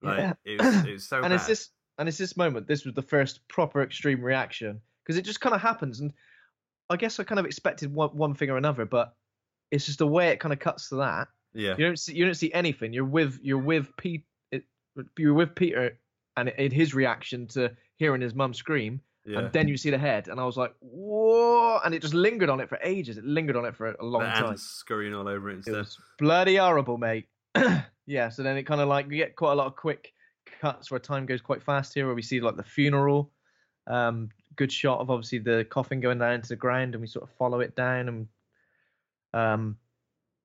[0.00, 0.32] Like Yeah.
[0.44, 1.32] it, was, it was so and bad.
[1.32, 1.68] it's this
[2.00, 5.54] and it's this moment this was the first proper extreme reaction because it just kind
[5.54, 6.12] of happens and
[6.88, 9.14] i guess i kind of expected one, one thing or another but
[9.70, 11.28] it's just the way it kind of cuts to that.
[11.54, 12.92] Yeah, you don't see you don't see anything.
[12.92, 14.64] You're with you're with pete it,
[15.16, 15.98] you're with peter
[16.36, 19.38] and it, it- his reaction to hearing his mum scream yeah.
[19.38, 22.48] and then you see the head and i was like whoa and it just lingered
[22.48, 23.18] on it for ages.
[23.18, 24.56] It lingered on it for a long the time.
[24.56, 27.26] scurrying all over it it was bloody horrible, mate.
[28.06, 30.12] yeah, so then it kind of like you get quite a lot of quick
[30.60, 33.30] cuts where time goes quite fast here, where we see like the funeral.
[33.86, 37.24] Um, good shot of obviously the coffin going down into the ground, and we sort
[37.28, 38.28] of follow it down, and
[39.32, 39.78] um,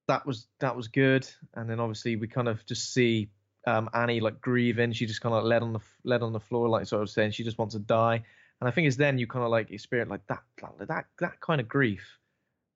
[0.08, 1.28] that was that was good.
[1.53, 3.30] And then obviously we kind of just see
[3.68, 4.93] um Annie like grieving.
[4.93, 7.32] She just kind of led on the led on the floor, like sort of saying
[7.32, 8.24] she just wants to die.
[8.62, 11.39] And I think it's then you kind of like experience like that that that, that
[11.41, 12.20] kind of grief.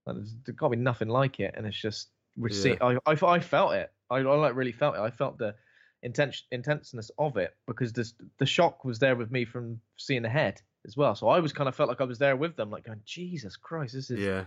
[0.05, 2.55] Like, there's, got to be nothing like it, and it's just we're Yeah.
[2.55, 2.77] seeing.
[2.81, 3.91] I, I I felt it.
[4.09, 5.01] I, I like really felt it.
[5.01, 5.55] I felt the
[6.03, 10.29] intense intenseness of it because this the shock was there with me from seeing the
[10.29, 11.15] head as well.
[11.15, 13.57] So I was kind of felt like I was there with them, like going, Jesus
[13.57, 14.45] Christ, this is Yeah,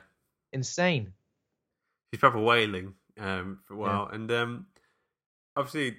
[0.52, 1.12] insane.
[2.10, 3.82] He's proper wailing um, for a Yeah.
[3.82, 4.66] while, and um,
[5.56, 5.98] obviously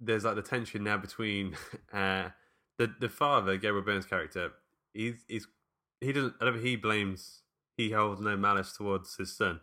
[0.00, 1.56] there's like the tension now between
[1.92, 2.30] uh,
[2.78, 4.52] the the father, Gabriel Byrne's character.
[4.92, 5.46] He's he's
[6.00, 6.34] he doesn't.
[6.40, 7.42] I don't think he blames.
[7.76, 9.60] He holds no malice towards his son,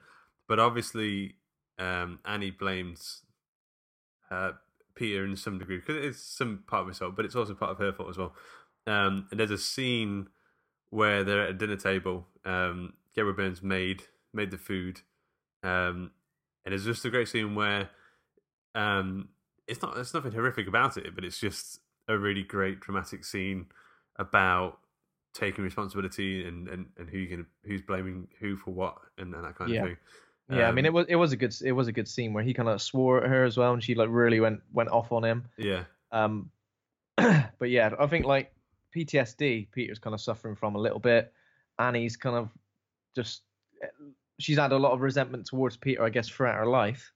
[0.48, 1.36] but obviously
[1.80, 3.22] um, Annie blames
[4.30, 4.52] uh,
[4.96, 7.72] Peter in some degree because it's some part of his fault, but it's also part
[7.72, 8.34] of her fault as well.
[8.86, 10.28] Um, and there's a scene
[10.90, 12.28] where they're at a dinner table.
[12.46, 15.02] Um, Gabriel Byrne's made made the food,
[15.64, 16.12] um,
[16.66, 17.90] and it's just a great scene where
[18.76, 19.30] um,
[19.68, 23.68] it's not there's nothing horrific about it, but it's just a really great dramatic scene
[24.18, 24.80] about
[25.34, 29.44] taking responsibility and, and, and who you can who's blaming who for what and, and
[29.44, 29.82] that kind Yeah.
[29.82, 29.98] of thing.
[30.50, 32.34] Yeah, I mean Um, it was it was a good it was a good scene
[32.34, 34.90] where he kind of swore at her as well, and she like really went went
[34.90, 35.46] off on him.
[35.58, 36.52] Yeah, Um,
[37.18, 38.54] but yeah, I think like
[38.96, 41.34] PTSD, Peter's kind of suffering from a little bit.
[41.80, 42.50] Annie's kind of
[43.16, 43.44] just
[44.40, 47.12] she's had a lot of resentment towards Peter, I guess, throughout her life,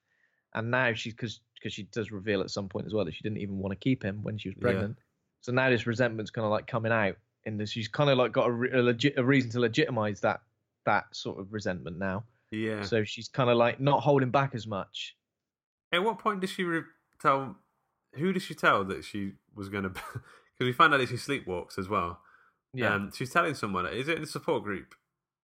[0.54, 3.24] and now she's because because she does reveal at some point as well that she
[3.24, 4.62] didn't even want to keep him when she was Yeah.
[4.62, 4.98] pregnant.
[5.42, 8.32] So now this resentment's kind of like coming out, and this, she's kind of like
[8.32, 10.42] got a, a legit a reason to legitimize that
[10.86, 12.24] that sort of resentment now.
[12.52, 12.84] Yeah.
[12.84, 15.16] So she's kind of like not holding back as much.
[15.92, 16.82] At what point did she re-
[17.22, 17.56] tell?
[18.16, 19.90] Who did she tell that she was going to?
[19.90, 20.22] Because
[20.60, 22.20] we find out that she sleepwalks as well.
[22.74, 22.94] Yeah.
[22.94, 23.86] Um, she's telling someone.
[23.88, 24.96] Is it in the support group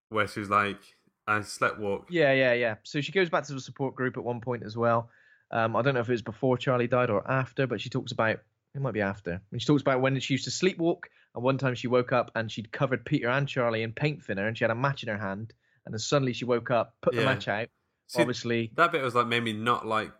[0.09, 0.79] where she's like,
[1.27, 2.75] "I slept walk." Yeah, yeah, yeah.
[2.83, 5.09] So she goes back to the support group at one point as well.
[5.51, 8.11] Um, I don't know if it was before Charlie died or after, but she talks
[8.11, 8.39] about
[8.75, 9.41] it might be after.
[9.51, 11.03] And she talks about when she used to sleepwalk,
[11.35, 14.47] and one time she woke up and she'd covered Peter and Charlie in paint thinner,
[14.47, 15.53] and she had a match in her hand,
[15.85, 17.25] and then suddenly she woke up, put the Yeah.
[17.25, 17.67] match out.
[18.07, 20.11] See, Obviously, that bit was like made me not like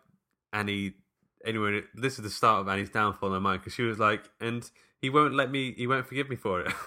[0.52, 0.94] Annie.
[1.44, 4.24] Anyway, this is the start of Annie's downfall in my mind because she was like,
[4.40, 4.68] and
[5.00, 6.72] he won't let me, he won't forgive me for it.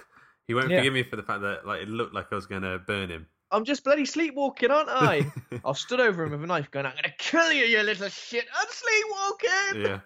[0.48, 0.78] He won't Yeah.
[0.78, 3.10] forgive me for the fact that like it looked like I was going to burn
[3.10, 3.28] him.
[3.52, 5.26] I'm just bloody sleepwalking, aren't I?
[5.66, 8.46] I stood over him with a knife, going, "I'm gonna kill you, you little shit!
[8.58, 10.00] I'm sleepwalking." yeah.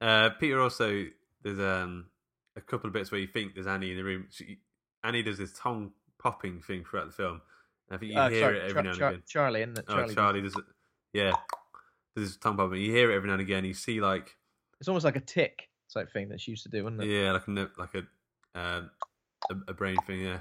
[0.00, 1.04] Uh, Peter also
[1.42, 2.06] there's um
[2.56, 4.26] a couple of bits where you think there's Annie in the room.
[4.30, 4.58] She,
[5.04, 7.42] Annie does this tongue popping thing throughout the film.
[7.90, 9.22] I think you Uh, hear sorry, it every Char- now and Char- again.
[9.26, 9.84] Charlie, isn't it?
[9.88, 10.64] Oh, Charlie Charlie, does it.
[11.14, 11.32] Yeah,
[12.16, 12.80] does this tongue popping.
[12.82, 13.64] You hear it every now and again.
[13.64, 14.36] You see like
[14.80, 17.08] It's almost like a tick type thing that she used to do, wasn't it?
[17.08, 18.90] yeah, like a like a um,
[19.50, 20.20] a, a brain thing.
[20.20, 20.40] Yeah.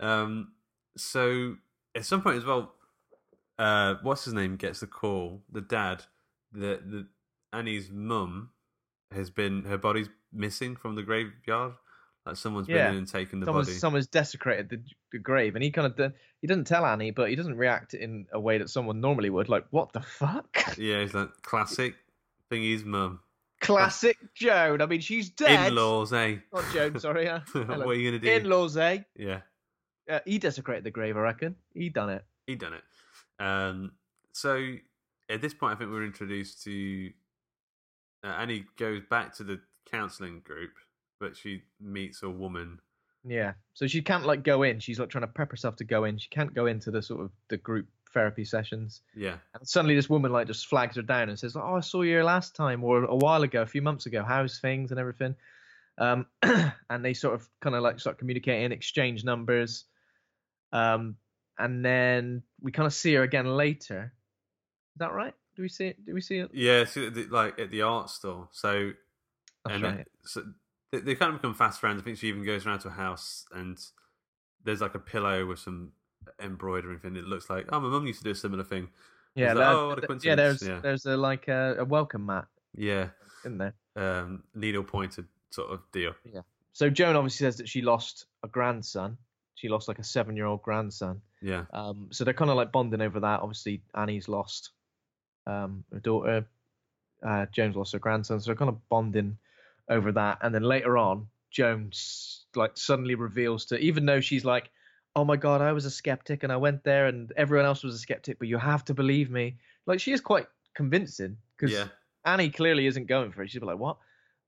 [0.00, 0.52] Um.
[0.96, 1.56] So
[1.94, 2.74] at some point as well,
[3.58, 5.42] uh, what's his name gets the call.
[5.50, 6.04] The dad,
[6.52, 7.08] the the
[7.52, 8.50] Annie's mum,
[9.12, 11.74] has been her body's missing from the graveyard.
[12.24, 12.86] Like someone's Yeah.
[12.86, 13.78] been in and taken the someone's, body.
[13.78, 17.34] someone's desecrated the, the grave, and he kind of he doesn't tell Annie, but he
[17.36, 19.48] doesn't react in a way that someone normally would.
[19.48, 20.56] Like, what the fuck?
[20.78, 21.94] Yeah, it's like classic
[22.50, 23.20] thingy's mum.
[23.60, 24.80] Classic Joan.
[24.82, 25.68] I mean, she's dead.
[25.68, 26.36] In-laws, eh?
[26.52, 27.28] Not Joan, sorry.
[27.28, 28.30] Uh, what are you gonna do?
[28.30, 28.98] In-laws, eh?
[29.16, 29.40] Yeah.
[30.10, 31.54] Uh, he desecrated the grave, I reckon.
[31.74, 32.24] He done it.
[32.46, 32.82] he done it.
[33.44, 33.92] Um,
[34.32, 34.74] so
[35.28, 37.10] at this point, I think we're introduced to
[38.24, 39.60] uh, Annie goes back to the
[39.90, 40.70] counselling group,
[41.22, 42.80] but she meets a woman.
[43.24, 43.52] Yeah.
[43.74, 44.80] So she can't like go in.
[44.80, 46.18] She's like trying to prep herself to go in.
[46.18, 49.00] She can't go into the sort of the group therapy sessions.
[49.14, 52.02] Yeah, And suddenly this woman like just flags her down and says, "Oh, I saw
[52.02, 54.24] you last time or a while ago, a few months ago.
[54.26, 55.36] How's things and everything?"
[55.98, 59.84] Um, and they sort of kind of like start communicating, exchange numbers.
[60.72, 61.16] Um,
[61.58, 64.12] and then we kind of see her again later.
[64.96, 65.34] Is that right?
[65.54, 66.04] Do we see it?
[66.04, 66.50] Do we see it?
[66.52, 66.84] yeah.
[66.84, 68.48] The, like at the art store.
[68.50, 68.92] So
[69.64, 70.06] That's and right.
[70.24, 70.42] so
[70.92, 72.00] they, they kind of become fast friends.
[72.00, 73.78] I think she even goes around to a house and
[74.62, 75.92] there's like a pillow with some
[76.40, 77.16] embroidery and thing.
[77.16, 78.88] it looks like oh my mum used to do a similar thing.
[79.34, 80.24] Yeah, like, oh, what a coincidence.
[80.24, 80.34] yeah.
[80.34, 80.80] There's yeah.
[80.82, 83.08] there's a like a, a welcome mat, yeah.
[83.44, 83.74] isn't there?
[83.96, 86.12] Um, needle pointed sort of deal.
[86.24, 86.42] Yeah.
[86.74, 89.16] So Joan obviously says that she lost a grandson.
[89.54, 91.20] She lost like a seven year old grandson.
[91.40, 93.40] Yeah, Um, so they're kind of like bonding over that.
[93.40, 94.70] Obviously, Annie's lost
[95.46, 96.46] um, her daughter.
[97.26, 99.38] Uh, Joan's lost her grandson, so they're kind of bonding
[99.88, 100.38] over that.
[100.42, 104.70] And then later on, Jones like suddenly reveals to, even though she's like,
[105.14, 107.94] "Oh my God, I was a skeptic and I went there, and everyone else was
[107.94, 109.56] a skeptic, but you have to believe me."
[109.86, 111.88] Like she is quite convincing because yeah,
[112.24, 113.50] Annie clearly isn't going for it.
[113.50, 113.98] She's like, "What?"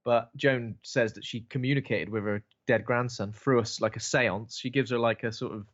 [0.03, 4.59] But Joan says that she communicated with her dead grandson through us like a séance.
[4.59, 5.67] She gives her like a sort of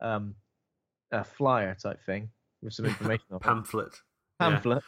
[0.00, 0.34] um,
[1.12, 2.30] a flyer type thing
[2.62, 3.42] with some information on it.
[4.38, 4.82] pamphlet.
[4.82, 4.86] Yeah.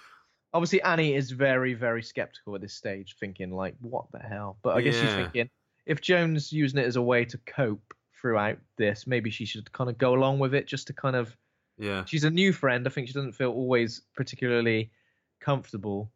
[0.55, 4.76] Obviously, Annie is very, very skeptical at this stage, thinking like, "What the hell?" But
[4.76, 5.16] I guess she's Yeah.
[5.24, 5.51] thinking
[5.86, 9.88] if Joan's using it as a way to cope throughout this, maybe she should kind
[9.90, 11.36] of go along with it just to kind of.
[11.80, 12.86] Yeah, She's a new friend.
[12.86, 14.90] I think she doesn't feel always particularly
[15.38, 16.11] comfortable,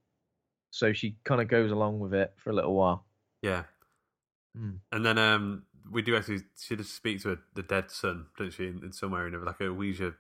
[0.71, 3.05] so she kind of goes along with it for a little while.
[3.43, 3.65] yeah.
[4.57, 4.77] Hmm.
[4.91, 6.41] And then um, we do actually.
[6.59, 8.67] She does speak to her, the dead son, doesn't she?
[8.67, 10.15] In, in somewhere in like a Ouija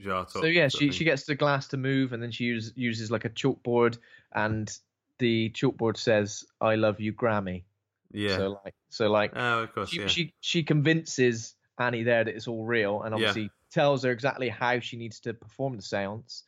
[0.00, 0.26] jar.
[0.28, 3.24] So yeah, she she gets the glass to move, and then she use, uses like
[3.24, 3.98] a chalkboard,
[4.34, 4.70] and
[5.18, 7.64] the chalkboard says "I love you, Grammy."
[8.12, 8.36] yeah.
[8.36, 9.90] So like, so like, oh, of course.
[9.90, 10.06] she yeah.
[10.06, 13.28] she she convinces Annie there that it's all real, and Yeah.
[13.28, 16.42] obviously tells her exactly how she needs to perform the séance,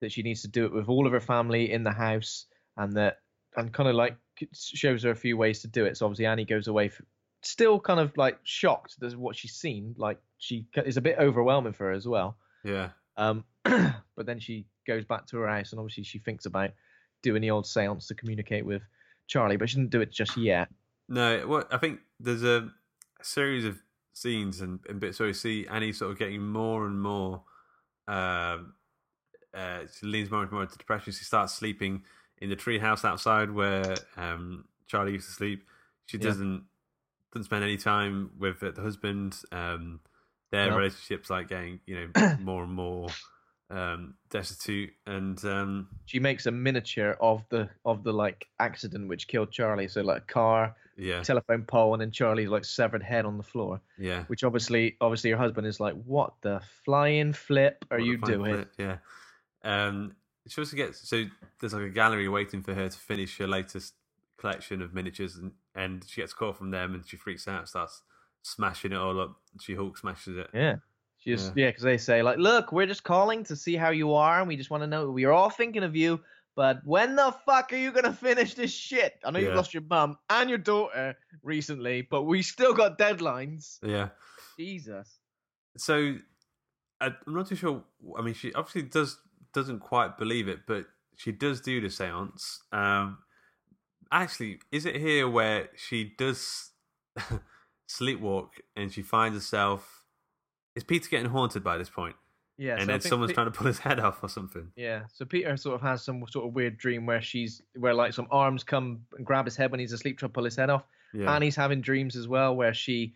[0.00, 2.94] that she needs to do it with all of her family in the house, and
[2.94, 3.20] that
[3.56, 4.16] and kind of like
[4.52, 5.96] shows her a few ways to do it.
[5.96, 7.00] So obviously Annie goes away, f
[7.42, 9.94] still kind of like shocked at what she's seen.
[9.96, 12.36] Like she is a bit overwhelming for her as well.
[12.66, 12.88] Yeah.
[13.16, 16.70] Um, but then she goes back to her house, and obviously she thinks about
[17.22, 18.82] doing the old séance to communicate with
[19.26, 20.68] Charlie, but she didn't do it just yet.
[21.08, 22.70] No, what I think there's a,
[23.22, 27.00] series of scenes and, and bits where we see Annie sort of getting more and
[27.00, 27.42] more.
[28.06, 28.74] Um,
[29.52, 31.12] uh, she leans more and more into depression.
[31.12, 32.02] She starts sleeping
[32.38, 35.66] in the tree house outside where um, Charlie used to sleep.
[36.06, 36.64] She doesn't
[37.32, 39.36] doesn't spend any time with the husband.
[39.50, 40.00] Um,
[40.56, 40.76] their No.
[40.78, 43.08] relationship's like getting you know more and more
[43.70, 49.26] um, destitute, and um, She makes a miniature of the of the like accident which
[49.28, 49.88] killed Charlie.
[49.88, 53.42] So like a car, yeah, telephone pole, and then Charlie's like severed head on the
[53.42, 53.80] floor.
[53.98, 54.22] yeah.
[54.28, 58.54] Which obviously, obviously, her husband is like, "What the flying flip are What you doing?"
[58.54, 58.98] flip, Yeah.
[59.64, 60.14] Um,
[60.48, 61.24] she also gets so
[61.58, 63.94] there's like a gallery waiting for her to finish her latest
[64.36, 67.68] collection of miniatures, and, and she gets a call from them, and she freaks out,
[67.68, 68.02] starts
[68.46, 69.36] smashing it all up.
[69.60, 70.48] She Hulk smashes it.
[70.54, 70.76] Yeah.
[71.18, 71.64] She just Yeah.
[71.64, 74.48] yeah, because they say like, look, we're just calling to see how you are, and
[74.48, 76.20] we just want to know we're all thinking of you.
[76.54, 79.18] But when the fuck are you gonna finish this shit?
[79.24, 83.78] I know you've lost your mum and your daughter recently, but we still got deadlines.
[83.82, 84.10] Yeah.
[84.58, 85.18] Jesus.
[85.76, 86.16] So
[87.00, 87.82] I'm not too sure.
[88.18, 89.18] I mean, she obviously does
[89.52, 90.86] doesn't quite believe it, but
[91.16, 92.58] she does do the séance.
[92.72, 93.18] Um,
[94.12, 96.70] actually, is it here where she does?
[97.88, 100.04] sleepwalk, and she finds herself.
[100.74, 102.16] Is Peter getting haunted by this point?
[102.58, 104.72] Yeah, and so then someone's Pe- trying to pull his head off or something.
[104.76, 108.12] Yeah, so Peter sort of has some sort of weird dream where she's where like
[108.14, 110.84] some arms come and grab his head when he's asleep, to pull his head off.
[111.12, 111.38] Yeah.
[111.40, 113.14] he's having dreams as well where she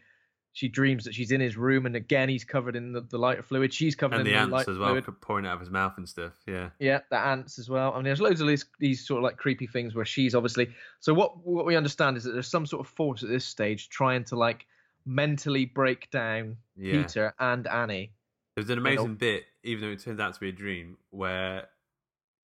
[0.52, 3.42] she dreams that she's in his room and again he's covered in the, the lighter
[3.42, 3.72] fluid.
[3.72, 4.42] She's covered and in the light.
[4.42, 5.20] And the ants as well, fluid.
[5.20, 6.32] pouring out of his mouth and stuff.
[6.46, 6.70] Yeah.
[6.78, 7.92] Yeah, the ants as well.
[7.92, 10.68] I mean, there's loads of these, these sort of like creepy things where she's obviously.
[10.98, 13.88] So what what we understand is that there's some sort of force at this stage
[13.90, 14.66] trying to like
[15.06, 17.02] mentally break down Yeah.
[17.02, 18.12] Peter and Annie.
[18.56, 18.90] There's an You know?
[18.90, 21.68] amazing bit, even though it turns out to be a dream, where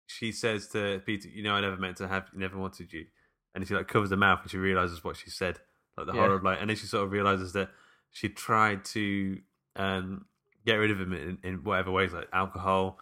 [0.08, 3.06] she says to Peter, "You know, I never meant to have, never wanted you,"
[3.54, 5.60] and she like covers her mouth and she realizes what she said,
[5.98, 6.22] like the Yeah.
[6.22, 7.70] horror of like, and then she sort of realizes that
[8.12, 9.40] she tried to
[9.76, 10.26] um,
[10.66, 13.00] get rid of him in, in whatever ways, like alcohol,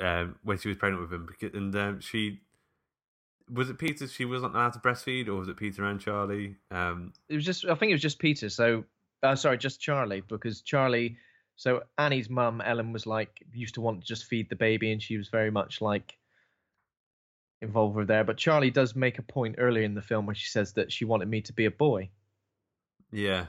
[0.00, 2.40] um, when she was pregnant with him, because, and um, she.
[3.50, 4.06] Was it Peter?
[4.06, 6.56] She wasn't allowed to breastfeed, or was it Peter and Charlie?
[6.70, 8.50] Um, It was just I think it was just Peter.
[8.50, 8.84] So
[9.22, 11.16] uh, sorry, just Charlie because Charlie.
[11.56, 15.02] So Annie's mum Ellen was like used to want to just feed the baby and
[15.02, 16.16] she was very much like
[17.60, 18.22] involved with there.
[18.22, 21.04] But Charlie does make a point earlier in the film where she says that she
[21.04, 22.10] wanted me to be a boy.
[23.10, 23.46] Yeah,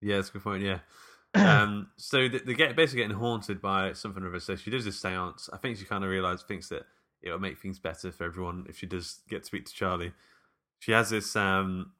[0.00, 0.62] yeah, that's a good point.
[0.62, 0.78] Yeah.
[1.34, 4.40] um, so they, they get basically getting haunted by something or other.
[4.40, 5.48] So she does this seance.
[5.52, 6.82] I think she kind of realizes, thinks that
[7.22, 10.12] it'll make things better for everyone if she does get to speak to Charlie.
[10.80, 11.92] She has this um,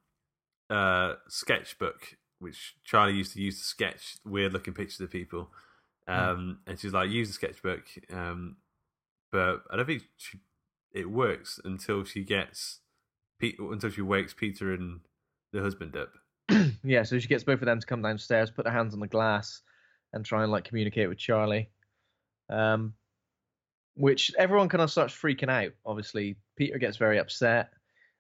[0.69, 5.51] uh, sketchbook which Charlie used to use to sketch weird looking pictures of people.
[6.09, 7.85] Um, And she's like, use the sketchbook.
[8.11, 8.57] Um,
[9.31, 10.41] but I don't think she,
[10.93, 12.81] it works until she gets
[13.39, 15.01] Pete, until she wakes Peter and
[15.53, 16.15] the husband up.
[16.85, 19.07] yeah, so she gets both of them to come downstairs, put their hands on the
[19.07, 19.63] glass,
[20.13, 21.71] and try and like communicate with Charlie.
[22.49, 22.95] Um,
[23.95, 25.73] which everyone kind of starts freaking out.
[25.85, 27.71] Obviously, Peter gets very upset.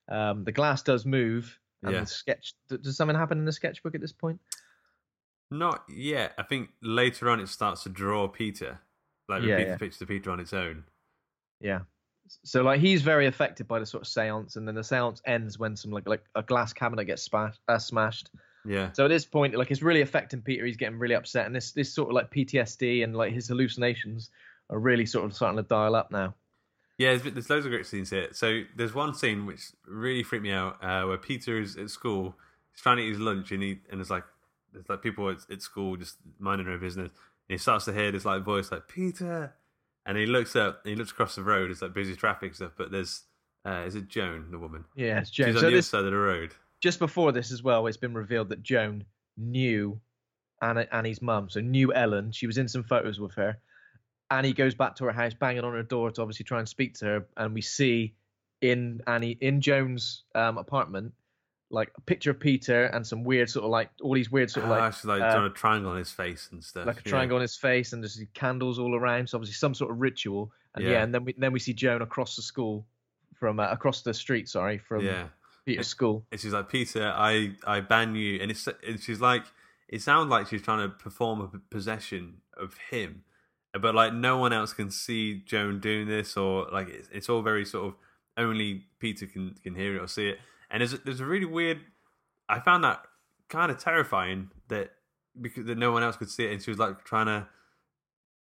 [0.09, 2.01] Um, the glass does move, and Yeah.
[2.01, 2.55] the sketch.
[2.68, 4.41] Does something happen in the sketchbook at this point?
[5.51, 6.35] Not yet.
[6.39, 8.78] I think later on it starts to draw Peter,
[9.28, 9.72] like Yeah, repeat yeah.
[9.72, 10.85] the picture of Peter on its own.
[11.61, 11.81] Yeah.
[12.45, 15.59] So like he's very affected by the sort of seance, and then the seance ends
[15.59, 18.31] when some like like a glass cabinet gets spa- uh, smashed.
[18.66, 20.66] Yeah, So at this point, like it's really affecting Peter.
[20.66, 24.31] He's getting really upset, and this this sort of like PTSD and like his hallucinations
[24.68, 26.35] are really sort of starting to dial up now.
[26.99, 27.16] yeah.
[27.16, 28.28] There's, there's loads of great scenes here.
[28.33, 32.37] So there's one scene which really freaked me out, uh, where Peter is at school,
[32.72, 34.24] he's trying to eat his lunch, and he and it's like
[34.72, 37.11] there's like people at, at school just minding their business,
[37.49, 39.55] and he starts to hear this like voice like Peter,
[40.11, 41.70] and he looks up, and he looks across the road.
[41.70, 43.22] It's like busy traffic stuff, but there's
[43.64, 44.84] uh, is it Joan, the woman?
[44.96, 45.48] Yeah, it's She's Joan.
[45.56, 46.52] on So the this, other side of the road.
[46.82, 49.04] just before this as well, it's been revealed that Joan
[49.38, 50.00] knew
[50.62, 52.32] Anna, Annie's mum, so knew Ellen.
[52.32, 53.56] She was in some photos with her.
[54.30, 56.94] Annie goes back to her house, banging on her door to obviously try and speak
[56.98, 58.14] to her, and we see
[58.61, 61.12] in Annie in Joan's um, apartment
[61.71, 64.64] like a picture of Peter and some weird sort of like all these weird sort
[64.66, 66.87] of Ah, like she's like uh, a triangle on his face and stuff.
[66.87, 67.11] like a yeah.
[67.11, 69.29] triangle on his face and there's candles all around.
[69.29, 70.51] So obviously some sort of ritual.
[70.75, 71.03] And yeah, Yeah.
[71.05, 72.87] and then we then we see Joan across the school
[73.35, 75.29] from uh, across the street, sorry, from Yeah.
[75.64, 76.25] Peter's school.
[76.33, 78.41] And she's like, Peter, I, I ban you.
[78.41, 79.45] And it's and she's like,
[79.89, 83.23] it sounds like she's trying to perform a possession of him,
[83.81, 87.43] but like no one else can see Joan doing this, or like it's, it's all
[87.43, 87.95] very sort of
[88.37, 90.39] only Peter can can hear it or see it.
[90.70, 91.81] And there's a, there's a really weird.
[92.49, 93.03] I found that
[93.49, 94.93] kind of terrifying that
[95.41, 97.47] because that no one else could see it, and she was like trying to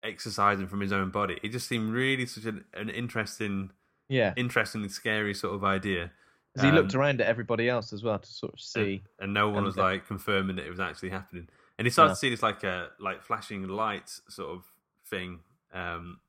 [0.02, 1.38] exercise him from his own body.
[1.42, 3.70] It just seemed really such an, an interesting,
[4.08, 4.34] Yeah.
[4.36, 6.12] interesting, scary sort of idea.
[6.54, 9.02] 'Cause he looked Um, around at everybody else as well to sort of see.
[9.18, 11.48] and, no one and was like confirming that it was actually happening.
[11.78, 12.14] And he started Yeah.
[12.14, 14.64] to see this like a like flashing light sort of
[15.06, 15.40] thing.
[15.72, 16.20] Um,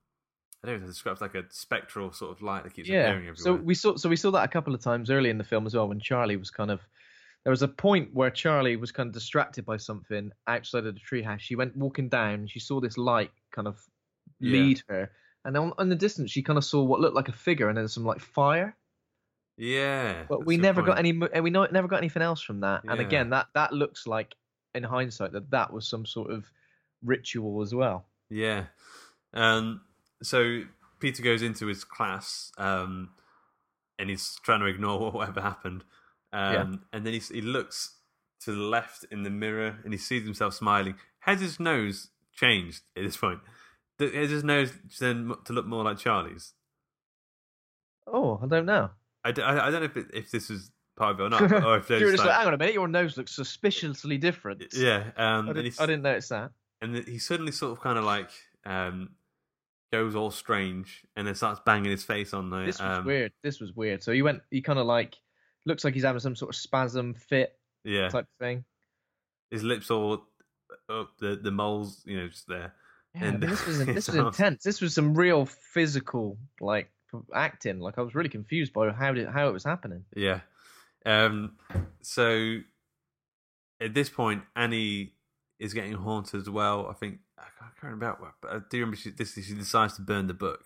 [0.63, 3.23] I don't know if it describes like a spectral sort of light that keeps appearing
[3.25, 3.29] Yeah.
[3.31, 3.35] everywhere.
[3.35, 5.65] So we saw so we saw that a couple of times early in the film
[5.67, 6.81] as well when Charlie was kind of
[7.43, 10.99] there was a point where Charlie was kind of distracted by something outside of the
[10.99, 11.39] treehouse.
[11.41, 13.79] She went walking down she saw this light kind of
[14.39, 14.51] Yeah.
[14.51, 15.11] lead her.
[15.45, 17.77] And on, in the distance, she kind of saw what looked like a figure and
[17.77, 18.75] then some like fire.
[19.55, 22.83] yeah, But we never got any, and we never got anything else from that.
[22.83, 23.07] And Yeah.
[23.07, 24.35] again, that that looks like,
[24.75, 26.51] in hindsight, that that was some sort of
[27.03, 28.05] ritual as well.
[28.29, 28.65] Yeah.
[29.33, 29.81] Um,
[30.23, 30.61] so
[30.99, 33.09] Peter goes into his class, um,
[33.99, 35.83] and he's trying to ignore whatever happened.
[36.33, 36.75] Um, Yeah.
[36.93, 37.95] And then he, he looks
[38.41, 40.95] to the left in the mirror, and he sees himself smiling.
[41.19, 43.39] Has his nose changed at this point?
[43.99, 46.53] Has his nose then to look more like Charlie's?
[48.05, 48.89] Oh, I don't know.
[49.23, 51.29] I, d- I, I don't know if, it, if this is part of it or
[51.29, 54.17] not, or if You're just like, like, hang on a minute, your nose looks suspiciously
[54.17, 54.63] different.
[54.73, 55.11] yeah.
[55.17, 56.51] Um, I didn't, he's, I didn't notice that.
[56.81, 58.29] and he suddenly sort of kind of like
[58.65, 59.09] um,
[59.91, 62.65] goes all strange, and then starts banging his face on the.
[62.65, 63.31] This was um, weird.
[63.43, 64.03] This was weird.
[64.03, 65.15] So he went, he kind of like,
[65.65, 68.09] looks like he's having some sort of spasm fit Yeah.
[68.09, 68.65] type thing.
[69.51, 70.25] his lips all
[70.89, 72.73] up, the the moles, you know, just there.
[73.15, 74.63] Yeah, I And mean, this was this was intense.
[74.63, 76.89] This was some real physical like
[77.33, 77.79] acting.
[77.79, 80.03] Like I was really confused by how did how it was happening.
[80.15, 80.41] Yeah.
[81.05, 81.55] Um.
[82.01, 82.59] So
[83.79, 85.13] at this point, Annie
[85.59, 86.87] is getting haunted as well.
[86.89, 89.33] I think I can't remember about, but I do remember she, this.
[89.33, 90.63] She decides to burn the book.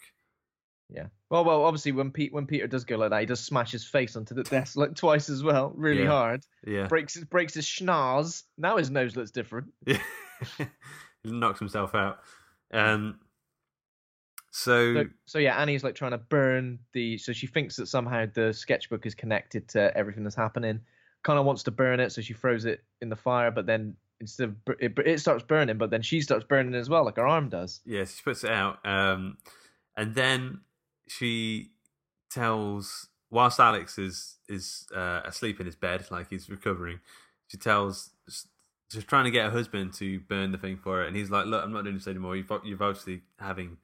[0.90, 1.06] Yeah.
[1.30, 3.86] Well, well, obviously when Pete when Peter does go like that, he does smash his
[3.86, 6.10] face onto the desk like twice as well, really Yeah.
[6.10, 6.46] hard.
[6.68, 6.88] Yeah.
[6.88, 8.44] Breaks his breaks his schnoz.
[8.58, 9.68] Now his nose looks different.
[9.88, 10.00] Yeah.
[11.24, 12.20] he knocks himself out.
[12.74, 13.20] Um.
[14.54, 17.18] So, So, so yeah, Annie's like trying to burn the.
[17.18, 20.82] So she thinks that somehow the sketchbook is connected to everything that's happening.
[21.24, 23.52] Kind of wants to burn it, so she throws it in the fire.
[23.52, 27.04] But then instead of it, it starts burning, but then she starts burning as well,
[27.04, 27.82] like her arm does.
[27.86, 28.86] yeah, she puts it out.
[28.86, 29.38] Um,
[29.98, 30.62] and then
[31.08, 31.72] she
[32.30, 37.00] tells, whilst Alex is is uh, asleep in his bed, like he's recovering,
[37.48, 38.12] she tells,
[38.90, 41.48] she's trying to get her husband to burn the thing for her, and he's like,
[41.48, 42.38] "Look, I'm not doing this anymore.
[42.38, 43.78] You've you've obviously having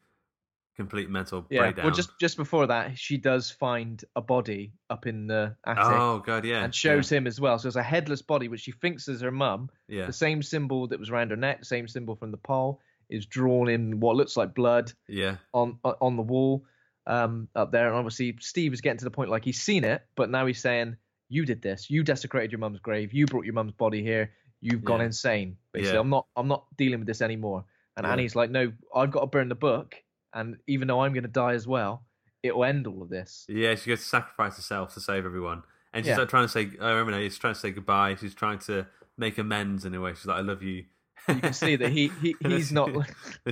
[0.78, 1.62] complete mental Yeah.
[1.62, 5.84] breakdown." Well, just just before that, she does find a body up in the attic.
[5.86, 7.60] oh god, yeah, and shows him as well.
[7.60, 9.70] So it's a headless body, which she thinks is her mum.
[9.90, 13.26] yeah, The same symbol that was around her neck, same symbol from the pole, is
[13.26, 16.66] drawn in what looks like blood yeah, on on the wall
[17.06, 17.88] um, up there.
[17.88, 20.60] And obviously, Steve is getting to the point like he's seen it, but now he's
[20.62, 20.98] saying,
[21.30, 21.90] "You did this.
[21.90, 23.14] You desecrated your mum's grave.
[23.14, 24.34] You brought your mum's body here.
[24.60, 25.06] You've gone Yeah.
[25.08, 25.58] insane.
[25.72, 26.00] Basically, Yeah.
[26.02, 26.28] I'm not.
[26.36, 27.66] I'm not dealing with this anymore."
[27.96, 28.12] And Yeah.
[28.12, 29.96] Annie's like, "No, I've got to burn the book,
[30.34, 32.04] and even though I'm going to die as well,
[32.44, 33.76] it will end all of this." yeah.
[33.76, 35.64] She goes to sacrifice herself to save everyone,
[35.94, 36.18] and she's Yeah.
[36.20, 38.16] like trying to say, "I remember, now, she's trying to say goodbye.
[38.16, 38.86] She's trying to
[39.18, 40.14] make amends in a way.
[40.14, 40.86] She's like, "I love you."
[41.28, 42.90] You can see that he, he he's not.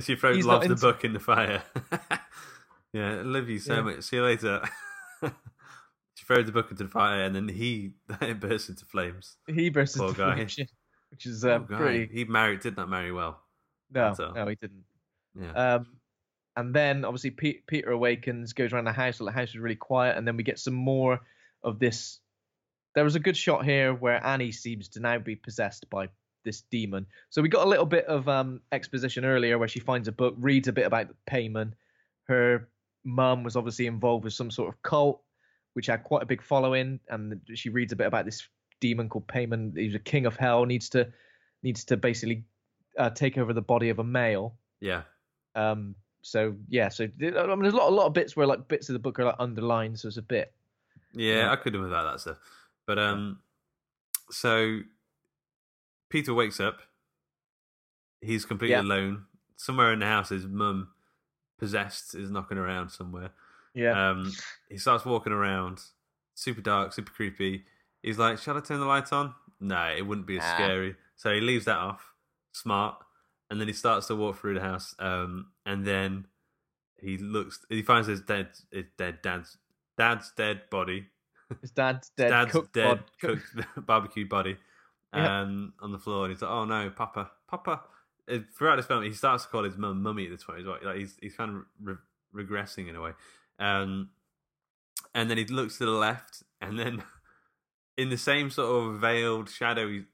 [0.00, 1.62] She throws not lobs the book in the fire.
[2.92, 3.80] yeah, I love you so Yeah.
[3.82, 4.02] much.
[4.02, 4.62] See you later.
[5.22, 7.92] she throws the book into the fire, and then he
[8.40, 9.36] bursts into flames.
[9.46, 10.34] he versus Poor the guy.
[10.36, 10.58] flames,
[11.10, 12.08] which is uh, pretty.
[12.12, 13.40] He married, did not marry well.
[13.92, 14.84] No, no, he didn't.
[15.38, 15.86] Yeah, Um,
[16.56, 19.18] and then obviously Pe- Peter awakens, goes around the house.
[19.18, 21.20] The house is really quiet, and then we get some more
[21.62, 22.20] of this.
[22.94, 26.08] There was a good shot here where Annie seems to now be possessed by
[26.44, 27.06] this demon.
[27.28, 30.34] So we got a little bit of um, exposition earlier where she finds a book,
[30.38, 31.72] reads a bit about Paimon.
[32.28, 32.68] Her
[33.04, 35.20] mum was obviously involved with some sort of cult,
[35.74, 38.48] which had quite a big following, and she reads a bit about this
[38.80, 39.76] demon called Paimon.
[39.76, 41.12] He's a king of hell, needs to
[41.62, 42.44] needs to basically
[42.98, 44.56] uh, take over the body of a male.
[44.80, 45.02] yeah,
[45.54, 45.96] Um,
[46.26, 47.08] so yeah, so I
[47.46, 49.24] mean, there's a lot, a lot of bits where like bits of the book are
[49.26, 50.52] like underlined, so it's a bit.
[51.12, 51.50] yeah.
[51.52, 52.38] I could have without that stuff,
[52.86, 53.38] but um,
[54.30, 54.80] so
[56.08, 56.80] Peter wakes up.
[58.20, 58.82] He's completely Yeah.
[58.82, 59.26] alone.
[59.56, 60.88] Somewhere in the house, his mum,
[61.58, 63.30] possessed, is knocking around somewhere.
[63.74, 64.32] Yeah, Um,
[64.68, 65.80] he starts walking around,
[66.34, 67.64] super dark, super creepy.
[68.02, 70.54] He's like, "Shall I turn the light on?" No, it wouldn't be as Nah.
[70.54, 70.96] scary.
[71.16, 72.12] So he leaves that off.
[72.52, 73.02] Smart.
[73.50, 74.94] And then he starts to walk through the house.
[74.98, 76.26] Um, and then
[76.98, 77.62] he looks.
[77.68, 79.58] He finds his dead, his dead dad's
[79.98, 81.08] dad's dead body.
[81.60, 83.46] his dad's dead, dad's cooked dead, bod- cooked
[83.86, 84.56] barbecue body,
[85.12, 86.24] um, on the floor.
[86.24, 87.82] And he's like, "Oh no, Papa, Papa."
[88.56, 90.58] Throughout this film, he starts to call his mum "mummy" at this point.
[90.58, 91.94] He's like, like he's he's kind of re-
[92.44, 93.12] regressing in a way.
[93.58, 94.10] Um,
[95.14, 97.02] and then he looks to the left, and then
[97.96, 100.06] in the same sort of veiled, shadowy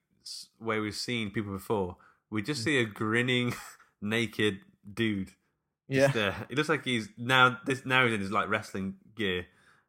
[0.60, 1.96] way we've seen people before,
[2.30, 2.46] we Mm.
[2.46, 3.54] just see a grinning,
[4.02, 4.60] naked
[4.92, 5.30] dude.
[5.92, 6.46] Yeah, Just there.
[6.48, 9.46] He looks like he's now this now he's in his like wrestling gear.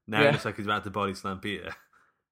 [0.08, 0.26] Now Yeah.
[0.28, 1.74] he looks like he's about to body slam Peter.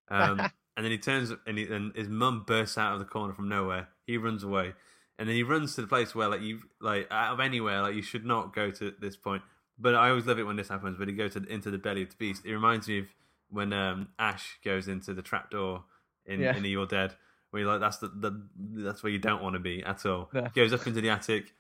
[0.10, 0.42] Um,
[0.76, 3.48] and then he turns and, he, and his mum bursts out of the corner from
[3.48, 3.88] nowhere.
[4.06, 4.74] He runs away,
[5.18, 7.96] and then he runs to the place where like you like out of anywhere like
[7.96, 9.42] you should not go to this point.
[9.80, 11.00] But I always love it when this happens.
[11.00, 13.06] When he goes to into the belly of the beast, it reminds me of
[13.50, 15.84] when um, Ash goes into the trapdoor
[16.26, 16.58] in Yeah.
[16.58, 17.16] in Evil Dead.
[17.52, 18.48] Where you're like that's the, the
[18.84, 20.30] that's where you don't want to be at all.
[20.34, 20.46] No.
[20.54, 21.54] Goes up into the attic.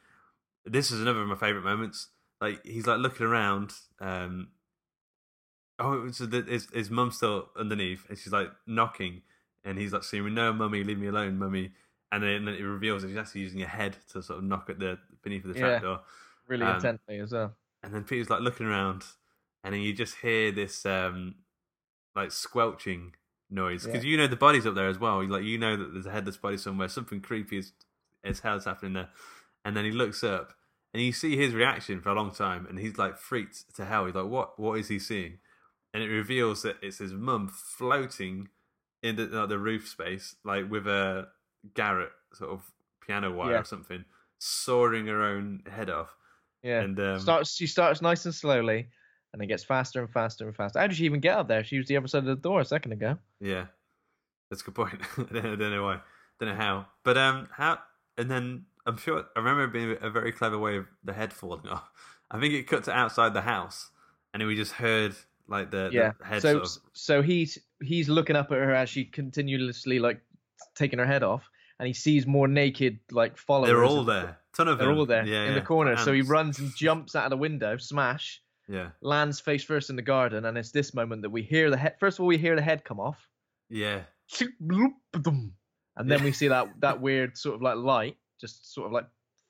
[0.65, 2.07] This is another of my favorite moments.
[2.39, 3.71] Like he's like looking around.
[3.99, 4.49] Um,
[5.79, 9.21] oh, so the, his his mum's still underneath, and she's like knocking,
[9.63, 11.71] and he's like screaming, "No, mummy, leave me alone, mummy."
[12.11, 14.43] And then, and then it reveals that he's actually using a head to sort of
[14.43, 15.79] knock at the beneath of the Yeah.
[15.79, 16.01] trapdoor.
[16.47, 17.55] really um, intently as well.
[17.83, 19.03] And then Peter's like looking around,
[19.63, 21.35] and then you just hear this um
[22.15, 23.13] like squelching
[23.49, 24.11] noise because Yeah.
[24.11, 25.25] you know the body's up there as well.
[25.25, 26.89] Like you know that there's a headless body somewhere.
[26.89, 27.71] Something creepy as
[28.23, 29.09] as hell's happening there.
[29.63, 30.53] And then he looks up,
[30.93, 34.05] and you see his reaction for a long time, and he's like freaked to hell.
[34.05, 34.59] He's like, "What?
[34.59, 35.37] What is he seeing?"
[35.93, 38.47] And it reveals that it's his mum floating
[39.03, 41.27] in the, like, the roof space, like with a
[41.75, 42.61] garret sort of
[43.05, 43.59] piano wire Yeah.
[43.59, 44.05] or something,
[44.39, 46.15] sawing her own head off.
[46.63, 48.87] Yeah, And um, starts she starts nice and slowly,
[49.33, 50.79] and it gets faster and faster and faster.
[50.79, 51.63] How did she even get up there?
[51.63, 53.17] She was the other side of the door a second ago.
[53.39, 53.65] Yeah,
[54.49, 55.01] that's a good point.
[55.17, 55.99] I don't, I don't know why.
[56.39, 57.79] don't know how, but um, how?
[58.17, 61.33] And then I'm sure I remember it being a very clever way of the head
[61.33, 61.89] falling off.
[62.29, 63.89] I think it cut to outside the house,
[64.33, 65.15] and then we just heard
[65.47, 66.13] like the, yeah.
[66.19, 69.99] the head so sort of so he's he's looking up at her as she continuously
[69.99, 70.21] like
[70.75, 71.49] taking her head off,
[71.79, 73.69] and he sees more naked like followers.
[73.69, 74.37] They're all there.
[74.53, 74.97] Ton of They're them.
[74.97, 75.65] all there Yeah, in the yeah.
[75.65, 75.95] corner.
[75.95, 79.95] So he runs and jumps out of the window, smash, Yeah, lands face first in
[79.95, 81.95] the garden, and it's this moment that we hear the head.
[81.99, 83.29] First of all, we hear the head come off,
[83.69, 84.01] yeah,
[85.97, 89.05] and then we see that that weird sort of like light just sort of like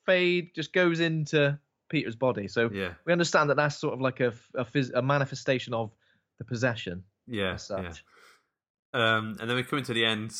[0.06, 1.58] fade, just goes into
[1.88, 2.46] Peter's body.
[2.48, 5.90] So yeah, we understand that that's sort of like a a, phys- a manifestation of
[6.38, 7.02] the possession.
[7.26, 8.04] yeah, as such.
[8.94, 9.16] yeah.
[9.16, 10.32] Um, and then we come into the end.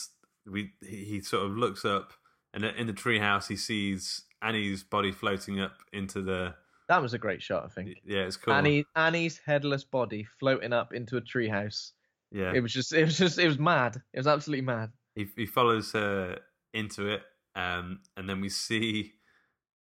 [0.47, 2.13] We he, he sort of looks up,
[2.53, 6.55] and in the treehouse he sees Annie's body floating up into the.
[6.89, 7.97] That was a great shot, I think.
[8.05, 8.53] Yeah, it's cool.
[8.53, 11.93] Annie Annie's headless body floating up into a treehouse.
[12.31, 14.03] yeah, It was just it was just it was mad.
[14.13, 14.91] It was absolutely mad.
[15.15, 16.39] he he follows her
[16.75, 17.23] into it,
[17.55, 19.13] um, and then we see,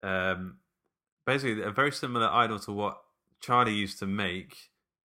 [0.03, 0.57] um,
[1.25, 3.01] basically a very similar idol to what
[3.41, 4.55] Charlie used to make,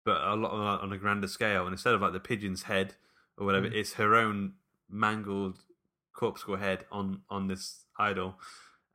[0.06, 1.66] but a lot on a- on a grander scale.
[1.66, 2.96] And instead of like the pigeon's head
[3.38, 3.74] or whatever, Mm.
[3.74, 4.56] it's her own
[4.90, 5.64] mangled
[6.14, 8.40] corpuscle head on on this idol.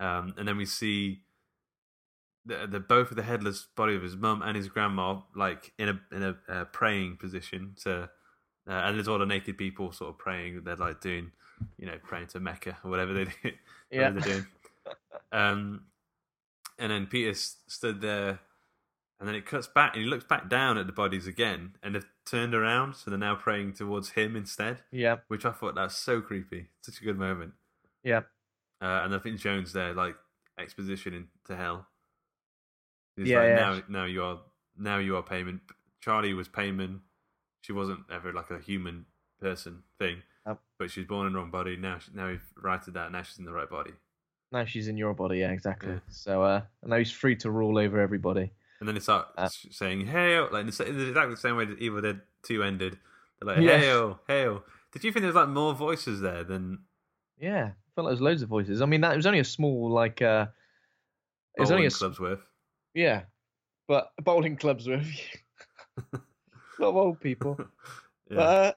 [0.00, 1.24] Um, and then we see
[2.46, 5.88] the, the both of the headless body of his mum and his grandma like in
[5.88, 8.10] a in a uh, praying position to
[8.68, 10.62] uh, and there's all the naked people sort of praying.
[10.62, 11.32] They're like doing,
[11.78, 13.50] you know, praying to Mecca or whatever they do.
[13.90, 14.10] Yeah.
[14.10, 14.46] whatever they're doing.
[15.32, 15.82] Um,
[16.78, 18.40] and then Peter stood there,
[19.18, 21.94] and then it cuts back, and he looks back down at the bodies again, and
[21.94, 24.78] they've turned around, so they're now praying towards him instead.
[24.92, 25.16] Yeah.
[25.28, 26.68] Which I thought that's so creepy.
[26.82, 27.52] Such a good moment.
[28.04, 28.22] Yeah.
[28.80, 30.14] Uh, and I think Joan's there, like
[30.58, 31.86] exposition into hell.
[33.16, 33.54] Yeah, like, yeah.
[33.56, 34.38] now, now you are,
[34.78, 35.60] now you are Paimon.
[36.00, 37.00] Charlie was Paimon.
[37.62, 39.06] She wasn't ever like a human
[39.40, 40.60] person thing, Yep.
[40.78, 41.76] but she's born in the wrong body.
[41.76, 43.12] Now, she, now we've righted that.
[43.12, 43.92] Now she's in the right body.
[44.50, 45.92] Now she's in your body, yeah, exactly.
[45.92, 45.98] Yeah.
[46.08, 48.50] So uh and now he's free to rule over everybody.
[48.80, 51.78] And then they start Uh, saying "Hail!" like in the exactly the same way that
[51.80, 52.98] Evil Dead Two ended.
[53.40, 53.78] They're like Yeah.
[53.78, 54.20] "Hail!
[54.26, 56.78] Hail!" Did you think there was like more voices there than
[57.38, 57.72] Yeah.
[57.72, 58.80] I felt like there was loads of voices.
[58.80, 60.46] I mean that it was only a small like uh
[61.56, 62.40] it was only a Bowling clubs worth?
[62.94, 63.22] yeah.
[63.86, 65.02] But bowling clubs lot
[66.80, 67.58] of old people.
[68.30, 68.36] Yeah.
[68.36, 68.72] But uh,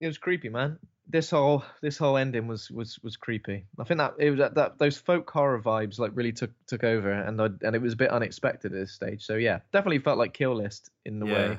[0.00, 0.78] it was creepy, man.
[1.08, 3.66] This whole this whole ending was was was creepy.
[3.78, 6.84] I think that it was that, that those folk horror vibes like really took took
[6.84, 9.24] over, and I, and it was a bit unexpected at this stage.
[9.24, 11.34] So yeah, definitely felt like Kill List in the yeah.
[11.34, 11.58] way.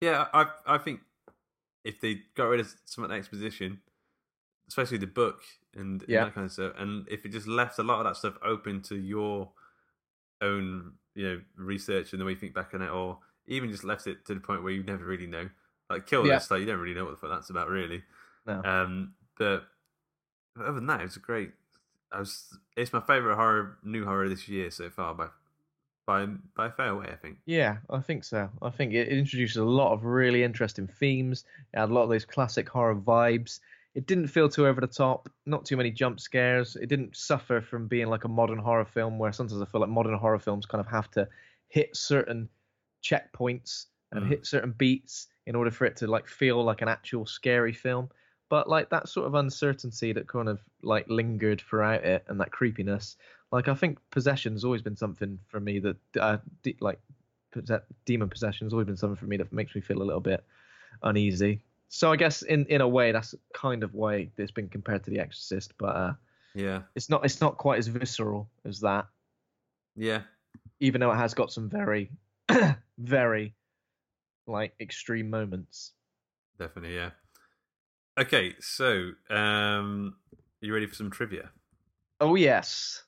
[0.00, 1.00] Yeah, I I think
[1.84, 3.80] if they got rid of some of the exposition,
[4.68, 5.42] especially the book
[5.74, 6.24] and, and Yeah.
[6.24, 8.82] that kind of stuff, and if it just left a lot of that stuff open
[8.82, 9.52] to your
[10.40, 13.84] own, you know, research and the way you think back on it, or even just
[13.84, 15.48] left it to the point where you never really know,
[15.90, 16.34] like Kill Yeah.
[16.34, 18.02] List, like you don't really know what the fuck that's about, really.
[18.46, 18.62] No.
[18.64, 19.64] Um, but
[20.58, 21.52] other than that, it was a great.
[22.12, 22.56] I was.
[22.76, 25.26] It's my favorite horror, new horror this year so far by
[26.06, 26.26] by
[26.56, 27.38] by a fair way, I think.
[27.46, 28.48] Yeah, I think so.
[28.62, 31.44] I think it it introduces a lot of really interesting themes.
[31.74, 33.60] It had a lot of those classic horror vibes.
[33.94, 36.76] It didn't feel too over the top, not too many jump scares.
[36.76, 39.88] It didn't suffer from being like a modern horror film where sometimes I feel like
[39.90, 41.26] modern horror films kind of have to
[41.68, 42.48] hit certain
[43.02, 44.28] checkpoints and Mm.
[44.28, 48.08] hit certain beats in order for it to like feel like an actual scary film.
[48.48, 52.52] But like that sort of uncertainty that kind of like lingered throughout it and that
[52.52, 53.16] creepiness,
[53.50, 57.00] like I think possession's always been something for me that uh, de- like
[57.50, 60.44] possess- demon possession's always been something for me that makes me feel a little bit
[61.02, 61.60] uneasy.
[61.88, 65.10] So I guess in in a way that's kind of why it's been compared to
[65.10, 66.14] The Exorcist, but uh,
[66.54, 69.06] Yeah, it's not it's not quite as visceral as that,
[69.96, 70.22] yeah.
[70.80, 72.10] even though it has got some very
[72.98, 73.54] very
[74.46, 75.92] like extreme moments.
[76.58, 77.10] Definitely, yeah.
[78.18, 81.50] Okay, so um are you ready for some trivia?
[82.20, 83.02] Oh yes.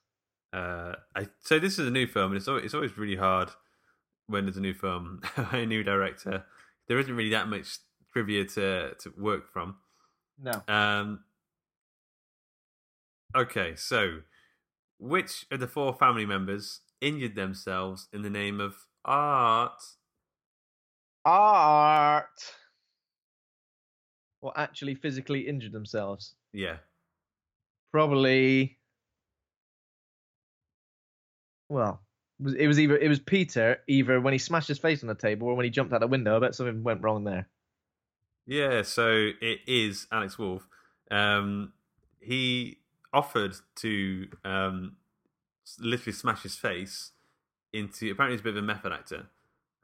[0.52, 3.50] Uh I so this is a new film and it's always, it's always really hard
[4.26, 6.44] when there's a new film, a new director.
[6.86, 7.78] There isn't really that much
[8.12, 9.76] trivia to to work from.
[10.38, 10.62] No.
[10.68, 11.24] Um
[13.36, 14.22] Okay, so
[14.98, 19.80] which of the four family members injured themselves in the name of art?
[21.28, 22.54] Art.
[24.40, 26.34] Or actually physically injured themselves.
[26.52, 26.76] Yeah.
[27.92, 28.78] Probably.
[31.68, 32.00] Well,
[32.38, 35.08] it was- it was either it was Peter either when he smashed his face on
[35.08, 36.36] the table or when he jumped out the window.
[36.36, 37.48] I bet something went wrong there.
[38.46, 40.66] Yeah, so it is Alex Wolff.
[41.10, 41.74] Um,
[42.20, 42.78] he
[43.12, 44.96] offered to um,
[45.78, 47.12] literally smash his face
[47.72, 48.10] into.
[48.10, 49.26] Apparently, he's a bit of a method actor.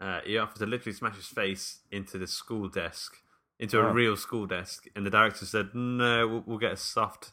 [0.01, 3.16] Uh, he offered to literally smash his face into the school desk
[3.59, 3.89] into Wow.
[3.89, 7.33] a real school desk, and the director said, "No, we'll, we'll get a soft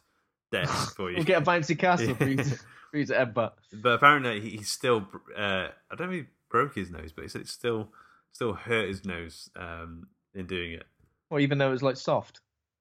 [0.52, 2.56] desk for you." We'll get a bouncy castle for you to, Yeah.
[2.90, 3.52] for you to headbutt.
[3.72, 5.06] But apparently, he, he still.
[5.36, 7.88] Uh, I don't know if he broke his nose, but he said it still
[8.30, 10.84] still hurt his nose um, in doing it.
[11.28, 12.40] Well, even though it was like soft.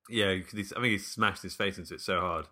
[0.10, 2.46] Yeah, I think he smashed his face into it so hard.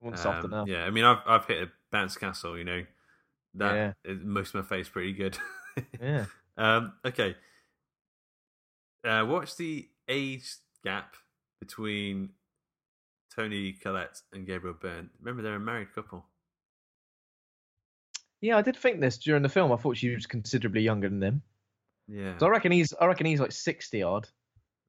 [0.00, 0.68] Wasn't soft Um, enough.
[0.68, 2.58] Yeah, I mean, I've I've hit a bounce castle.
[2.58, 2.82] You know,
[3.54, 3.92] that Yeah.
[4.04, 5.38] it most of my face pretty good.
[6.00, 6.26] Yeah.
[6.56, 6.92] Um.
[7.04, 7.36] Okay.
[9.06, 10.54] Uh, what's the age
[10.84, 11.14] gap
[11.60, 12.30] between
[13.34, 15.10] Toni Collette and Gabriel Byrne?
[15.20, 16.24] Remember, they're a married couple.
[18.40, 19.72] Yeah, I did think this during the film.
[19.72, 21.42] I thought she was considerably younger than him.
[22.08, 22.36] Yeah.
[22.38, 24.28] So I reckon he's I reckon he's like sixty odd,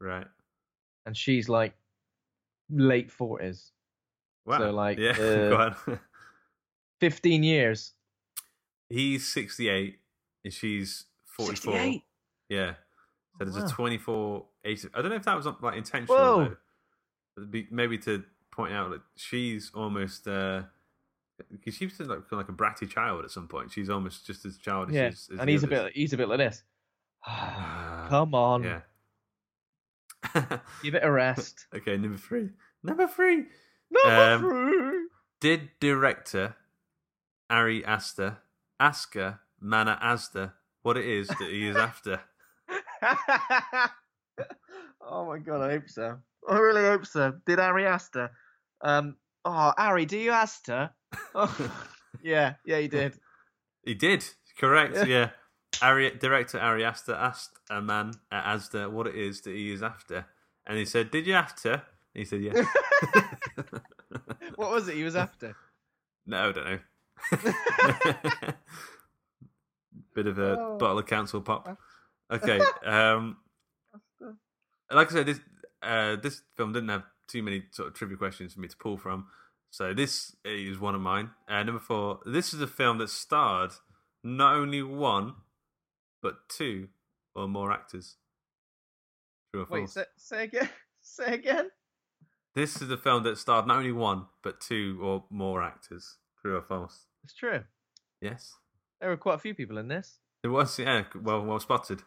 [0.02, 0.28] Right.
[1.06, 1.74] and she's like
[2.70, 3.72] late forties.
[4.46, 4.58] Wow.
[4.60, 5.12] So like yeah.
[5.88, 5.96] uh,
[7.00, 7.94] fifteen years.
[8.90, 10.00] He's sixty-eight,
[10.44, 11.06] and she's
[11.36, 11.74] forty-four.
[11.74, 12.03] 68?
[12.49, 12.74] Yeah.
[13.38, 13.66] So there's wow.
[13.66, 14.86] a 24 age.
[14.94, 16.18] I don't know if that was like intentional.
[16.18, 16.44] Whoa.
[16.45, 17.45] Though.
[17.45, 20.28] But Maybe to point out that she's almost.
[20.28, 20.64] uh
[21.52, 23.70] because she was like, like a bratty child at some point.
[23.72, 26.30] She's almost just as childish Yeah, as, as and he's a bit he's a bit
[26.30, 26.64] like this.
[27.28, 28.82] Come on, Yeah.
[30.82, 31.68] give it a rest.
[31.76, 32.49] okay, number three.
[32.84, 33.45] Number three.
[33.91, 35.07] Number Um, three.
[35.41, 36.56] Did director
[37.49, 38.38] Ari Aster
[38.80, 40.53] ask her, Mana Asda,
[40.86, 42.22] what it is that he is after?
[45.02, 46.20] oh my god, I hope so.
[46.48, 47.34] I really hope so.
[47.48, 48.30] Did Ari ask her?
[48.84, 50.91] Um, oh, Ari, do you ask her?
[51.34, 51.72] Oh,
[52.24, 53.16] yeah, yeah, he did.
[53.84, 54.26] He did.
[54.60, 54.95] Correct.
[54.95, 55.06] Yeah.
[55.06, 55.30] Yeah.
[55.82, 59.82] Ari, director Ari Aster asked a man at Asda what it is that he is
[59.82, 60.28] after,
[60.68, 61.82] and he said, "Did you after?" And
[62.14, 62.66] he said, "Yes."
[64.56, 65.56] What was it he was after?
[66.26, 66.80] no, I don't know.
[70.16, 70.78] Bit of a Oh.
[70.80, 71.78] bottle of council pop.
[72.32, 72.60] Okay.
[72.86, 73.38] Um,
[74.92, 75.40] like I said, this
[75.84, 78.98] uh, this film didn't have too many sort of trivia questions for me to pull
[78.98, 79.28] from,
[79.72, 81.32] so this is one of mine.
[81.48, 82.20] Uh, number four.
[82.26, 83.72] This is a film that starred
[84.24, 85.34] not only one,
[86.22, 86.90] but two
[87.36, 88.16] or more actors.
[89.54, 89.94] True or Wait, false?
[89.94, 90.70] say, say again.
[91.08, 91.70] Say again.
[92.56, 96.18] This is a film that starred not only one, but two or more actors.
[96.42, 97.06] True or false?
[97.24, 97.64] It's true.
[98.22, 98.56] Yes.
[99.06, 100.18] There were quite a few people in this.
[100.44, 102.02] It was, yeah, well, well spotted.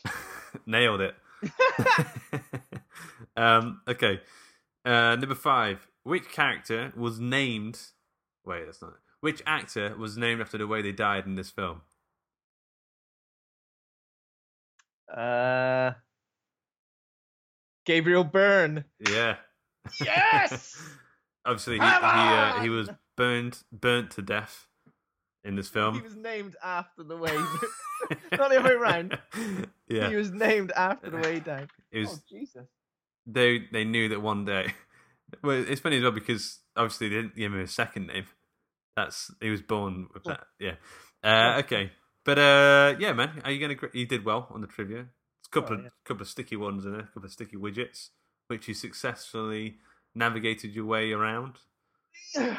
[0.66, 1.14] Nailed it.
[3.36, 4.22] um, okay.
[4.82, 5.86] Uh, number five.
[6.02, 7.78] Which character was named?
[8.46, 8.94] Wait, that's not.
[9.20, 11.82] Which actor was named after the way they died in this film?
[15.14, 15.92] Uh,
[17.84, 18.86] Gabriel Byrne.
[19.10, 19.36] Yeah.
[20.02, 20.82] Yes.
[21.44, 24.68] Obviously, he he, uh, he was burned burnt to death
[25.44, 25.94] in this film.
[25.94, 27.34] he was named after the way.
[28.32, 29.18] Not the other way around.
[29.88, 30.08] yeah.
[30.08, 31.68] He was named after the way he died.
[31.92, 32.66] It was Oh Jesus.
[33.26, 34.74] they they knew that one day.
[35.44, 38.24] Well, it's funny as well because obviously they didn't give him a second name.
[38.96, 40.40] That's he was born with that.
[40.58, 40.74] Yeah.
[41.22, 41.92] Uh, okay,
[42.24, 43.78] but uh, yeah, man, are you gonna?
[43.92, 45.06] You did well on the trivia.
[45.38, 45.90] It's a couple Oh, of yeah.
[46.04, 48.08] couple of sticky ones and a couple of sticky widgets,
[48.48, 49.76] which you successfully
[50.14, 51.58] navigated your way around.
[52.34, 52.56] Feel-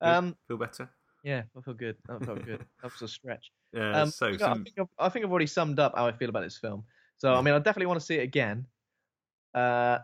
[0.00, 0.36] um.
[0.48, 0.90] feel better.
[1.22, 1.96] Yeah, I feel good.
[2.08, 2.64] That felt good.
[2.82, 3.50] That was a stretch.
[3.74, 4.02] Yeah.
[4.02, 6.06] Um, so you know, I, some, think I've, I think I've already summed up how
[6.06, 6.84] I feel about this film.
[7.16, 8.66] So I mean, I definitely want to see it again.
[9.54, 10.00] Uh,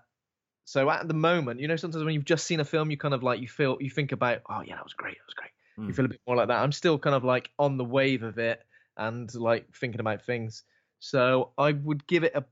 [0.64, 3.12] so at the moment, you know, sometimes when you've just seen a film, you kind
[3.12, 5.50] of like you feel you think about, oh yeah, that was great, that was great.
[5.76, 5.96] You Mm.
[5.96, 6.62] feel a bit more like that.
[6.62, 8.62] I'm still kind of like on the wave of it
[8.96, 10.62] and like thinking about things.
[10.98, 12.44] So I would give it a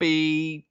[0.00, 0.66] B,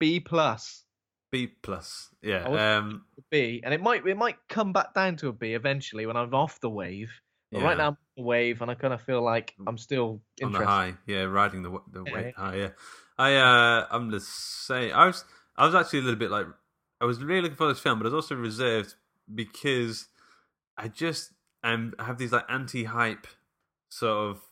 [0.00, 0.84] B plus.
[1.30, 2.14] B plus.
[2.22, 2.48] Yeah.
[2.52, 3.04] Um.
[3.30, 6.32] B, and it might it might come back down to a B eventually when I'm
[6.34, 7.10] off the wave.
[7.52, 7.66] But Yeah.
[7.66, 10.52] right now I'm on the wave, and I kind of feel like I'm still on
[10.52, 12.12] the high, yeah, riding the the Yeah.
[12.12, 12.56] wave high.
[12.56, 12.70] Yeah,
[13.18, 14.94] I uh, I'm the same.
[14.94, 15.24] I was
[15.56, 16.46] I was actually a little bit like
[17.00, 18.94] I was really looking for this film, but I was also reserved
[19.34, 20.08] because
[20.76, 21.32] I just
[21.64, 23.26] um have these like anti-hype
[23.88, 24.42] sort of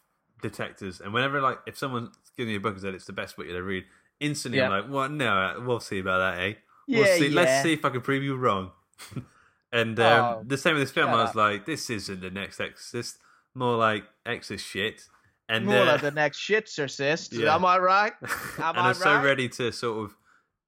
[0.42, 3.36] detectors, and whenever like if someone gives me a book and said it's the best
[3.36, 3.84] book you'll ever read,
[4.20, 4.68] instantly I'm Yeah.
[4.68, 6.54] like, well, no, we'll see about that, eh?
[6.88, 7.26] We'll Yeah, see.
[7.28, 7.34] yeah.
[7.40, 8.70] Let's see if I can prove you wrong.
[9.72, 11.34] and um, Oh, the same with this film, I was up.
[11.36, 13.18] like, this isn't the next Exorcist,
[13.54, 15.02] more like Exorcist shit.
[15.48, 17.32] And More uh, like the next shitcercist.
[17.38, 17.54] Yeah.
[17.54, 18.12] Am I right?
[18.58, 20.16] Am and I I'm so ready to sort of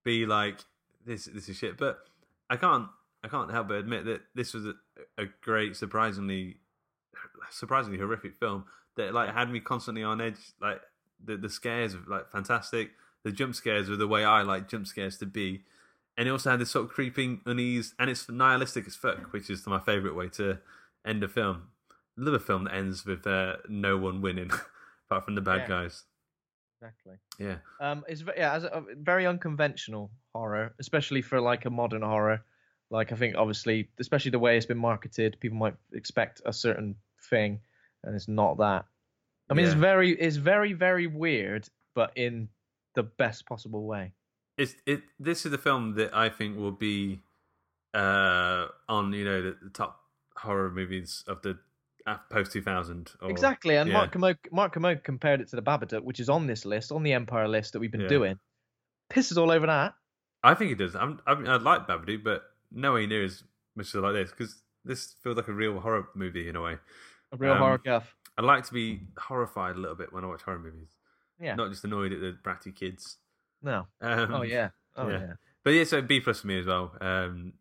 [0.05, 0.59] be like,
[1.05, 1.77] this this is shit.
[1.77, 1.99] But
[2.49, 2.87] I can't
[3.25, 4.75] I can't help but admit that this was a,
[5.17, 6.59] a great, surprisingly
[7.51, 8.65] surprisingly horrific film
[8.97, 10.39] that like had me constantly on edge.
[10.61, 10.81] Like
[11.25, 12.91] the the scares are like fantastic.
[13.25, 15.65] The jump scares were the way I like jump scares to be.
[16.19, 19.49] And it also had this sort of creeping unease, and it's nihilistic as fuck, which
[19.49, 20.59] is my favourite way to
[21.07, 21.69] end a film.
[22.19, 24.51] I love a film that ends with uh, no one winning,
[25.09, 25.69] apart from the bad Yeah.
[25.69, 26.03] guys.
[26.81, 27.15] Exactly.
[27.39, 27.59] Yeah.
[27.81, 32.45] Um, it's yeah, as a, very unconventional horror, especially for like a modern horror.
[32.91, 36.97] Like I think obviously, especially the way it's been marketed, people might expect a certain
[37.31, 37.61] thing,
[38.03, 38.87] and it's not that.
[39.51, 42.49] I mean, it's very, it's very, very weird, but in
[42.95, 44.13] the best possible way.
[44.59, 45.03] It's it.
[45.19, 47.21] This is the film that I think will be
[47.95, 50.01] uh on you know the, the top
[50.37, 51.59] horror movies of the
[52.31, 53.13] post two thousand.
[53.23, 53.95] Exactly, and yeah.
[53.95, 57.03] Mark Kermode, Mark Kermode compared it to the Babadook, which is on this list, on
[57.03, 58.09] the Empire list that we've been Yeah.
[58.09, 58.39] doing.
[59.11, 59.95] Pisses all over that.
[60.43, 60.95] I think it does.
[60.95, 63.43] I'm, I, mean, I like Babadook, but nowhere near as
[63.77, 66.77] much as like this because this feels like a real horror movie in a way.
[67.33, 68.15] A real Um, horror guff.
[68.37, 70.97] I like to be horrified a little bit when I watch horror movies,
[71.41, 71.55] Yeah.
[71.57, 73.17] not just annoyed at the bratty kids.
[73.63, 73.87] No.
[74.01, 74.71] Um, Oh yeah.
[74.97, 75.21] Oh yeah.
[75.21, 75.33] yeah.
[75.65, 76.93] But yeah, so B plus for me as well.
[77.01, 77.53] Um,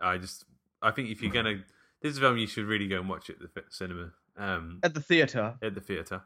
[0.00, 0.44] I just,
[0.82, 1.62] I think if you're gonna,
[2.02, 4.80] this is a film you should really go and watch it at the cinema, um,
[4.82, 5.54] At the theater.
[5.62, 6.22] at the theater.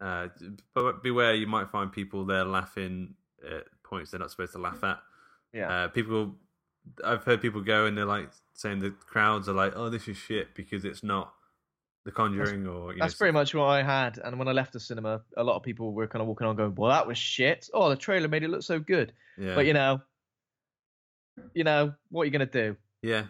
[0.00, 0.28] Uh,
[0.74, 3.14] but beware, you might find people there laughing
[3.48, 4.98] at points they're not supposed to laugh at.
[5.52, 5.68] Yeah.
[5.84, 6.36] Uh, people,
[7.04, 10.16] I've heard people go and they're like saying the crowds are like, "Oh, this is
[10.16, 11.34] shit" because it's not
[12.10, 14.18] The Conjuring or you That's know, pretty much what I had.
[14.18, 16.56] And when I left the cinema, a lot of people were kind of walking on,
[16.56, 17.68] going, "Well, that was shit.
[17.72, 19.54] Oh, the trailer made it look so good." Yeah.
[19.54, 20.00] But you know,
[21.54, 22.76] you know, what are you gonna do?
[23.02, 23.24] Yeah,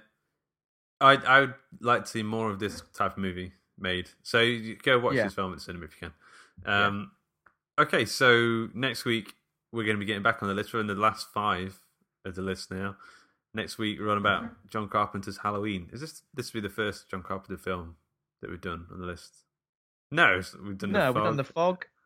[1.00, 4.08] I I would like to see more of this type of movie made.
[4.22, 5.24] So you go watch Yeah.
[5.24, 6.72] this film at the cinema if you can.
[6.72, 7.12] Um,
[7.78, 9.32] Okay, so next week
[9.72, 10.74] we're going to be getting back on the list.
[10.74, 11.78] We're in the last five
[12.26, 12.96] of the list now.
[13.54, 15.88] Next week we're on about John Carpenter's Halloween.
[15.90, 17.96] Is this this will be the first John Carpenter film
[18.40, 19.34] that we've done on the list?
[20.10, 21.14] No, we've done no, the fog.
[21.14, 21.86] No, we've done the fog.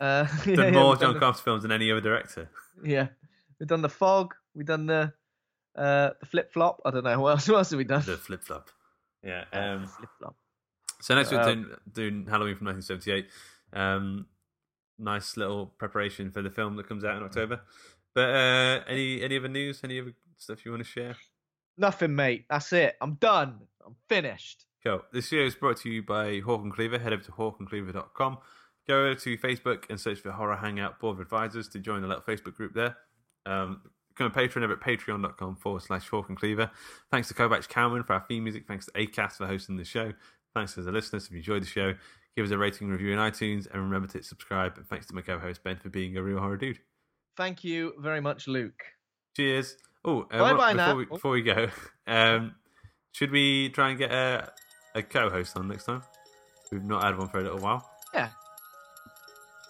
[0.00, 2.48] Uh, done yeah, more John the- Carpenter films than any other director.
[2.82, 3.08] Yeah,
[3.58, 4.34] we've done the fog.
[4.54, 5.12] We've done the
[5.76, 6.80] uh the flip flop.
[6.86, 7.48] I don't know what else.
[7.48, 8.02] What else have we done?
[8.06, 8.70] The flip flop.
[9.22, 9.44] Yeah.
[9.52, 10.36] Um, flip flop.
[11.00, 13.28] So next week Uh, doing, doing Halloween from 1978.
[13.74, 14.26] Um,
[14.98, 17.60] nice little preparation for the film that comes out in October.
[18.14, 19.80] But uh, any any other news?
[19.84, 21.16] Any other stuff you want to share?
[21.76, 22.46] Nothing, mate.
[22.48, 22.96] That's it.
[23.00, 23.58] I'm done.
[23.84, 24.64] I'm finished.
[24.84, 25.02] Cool.
[25.12, 26.98] This show is brought to you by Hawk and Cleaver.
[26.98, 28.38] Head over to hawkandcleaver.com.
[28.86, 32.08] Go over to Facebook and search for Horror Hangout Board of Advisors to join the
[32.08, 32.96] little Facebook group there.
[33.46, 33.80] Um,
[34.10, 36.70] become a patron over at patreon.com forward slash Hawk and Cleaver.
[37.10, 38.66] Thanks to Kovacs Cowan for our theme music.
[38.68, 40.12] Thanks to ACAST for hosting the show.
[40.54, 41.26] Thanks to the listeners.
[41.26, 41.94] If you enjoyed the show,
[42.36, 43.66] give us a rating review in iTunes.
[43.72, 44.76] And remember to subscribe.
[44.76, 46.78] And thanks to my co host Ben for being a real horror dude.
[47.38, 48.82] Thank you very much, Luke.
[49.34, 49.78] Cheers.
[50.04, 50.94] Oh, uh, Bye-bye before, now.
[50.94, 51.68] we, before we go,
[52.06, 52.54] um,
[53.12, 54.52] should we try and get a,
[54.94, 56.02] a co host on next time?
[56.70, 57.88] We've not had one for a little while.
[58.12, 58.28] Yeah.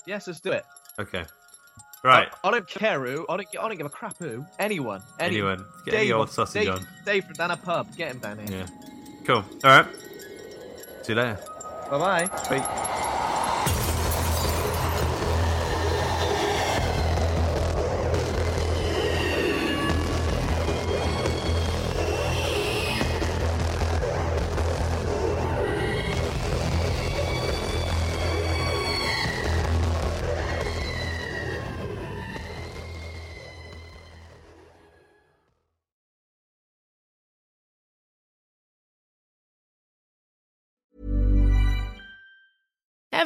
[0.06, 0.64] Yes, let's do it.
[0.98, 1.24] Okay.
[2.02, 2.28] Right.
[2.44, 3.26] I, I don't care who.
[3.28, 3.48] I don't.
[3.58, 4.44] I don't give a crap who.
[4.58, 5.02] Anyone.
[5.18, 5.64] Any- Anyone.
[5.86, 6.86] Get any old sausage Dave, on.
[7.06, 7.94] Dave from down a pub.
[7.96, 8.58] Get him down here.
[8.58, 8.66] Yeah.
[9.24, 9.36] Cool.
[9.36, 9.86] All right.
[11.02, 11.38] See you later.
[11.90, 12.26] Bye bye.
[12.48, 12.90] Bye.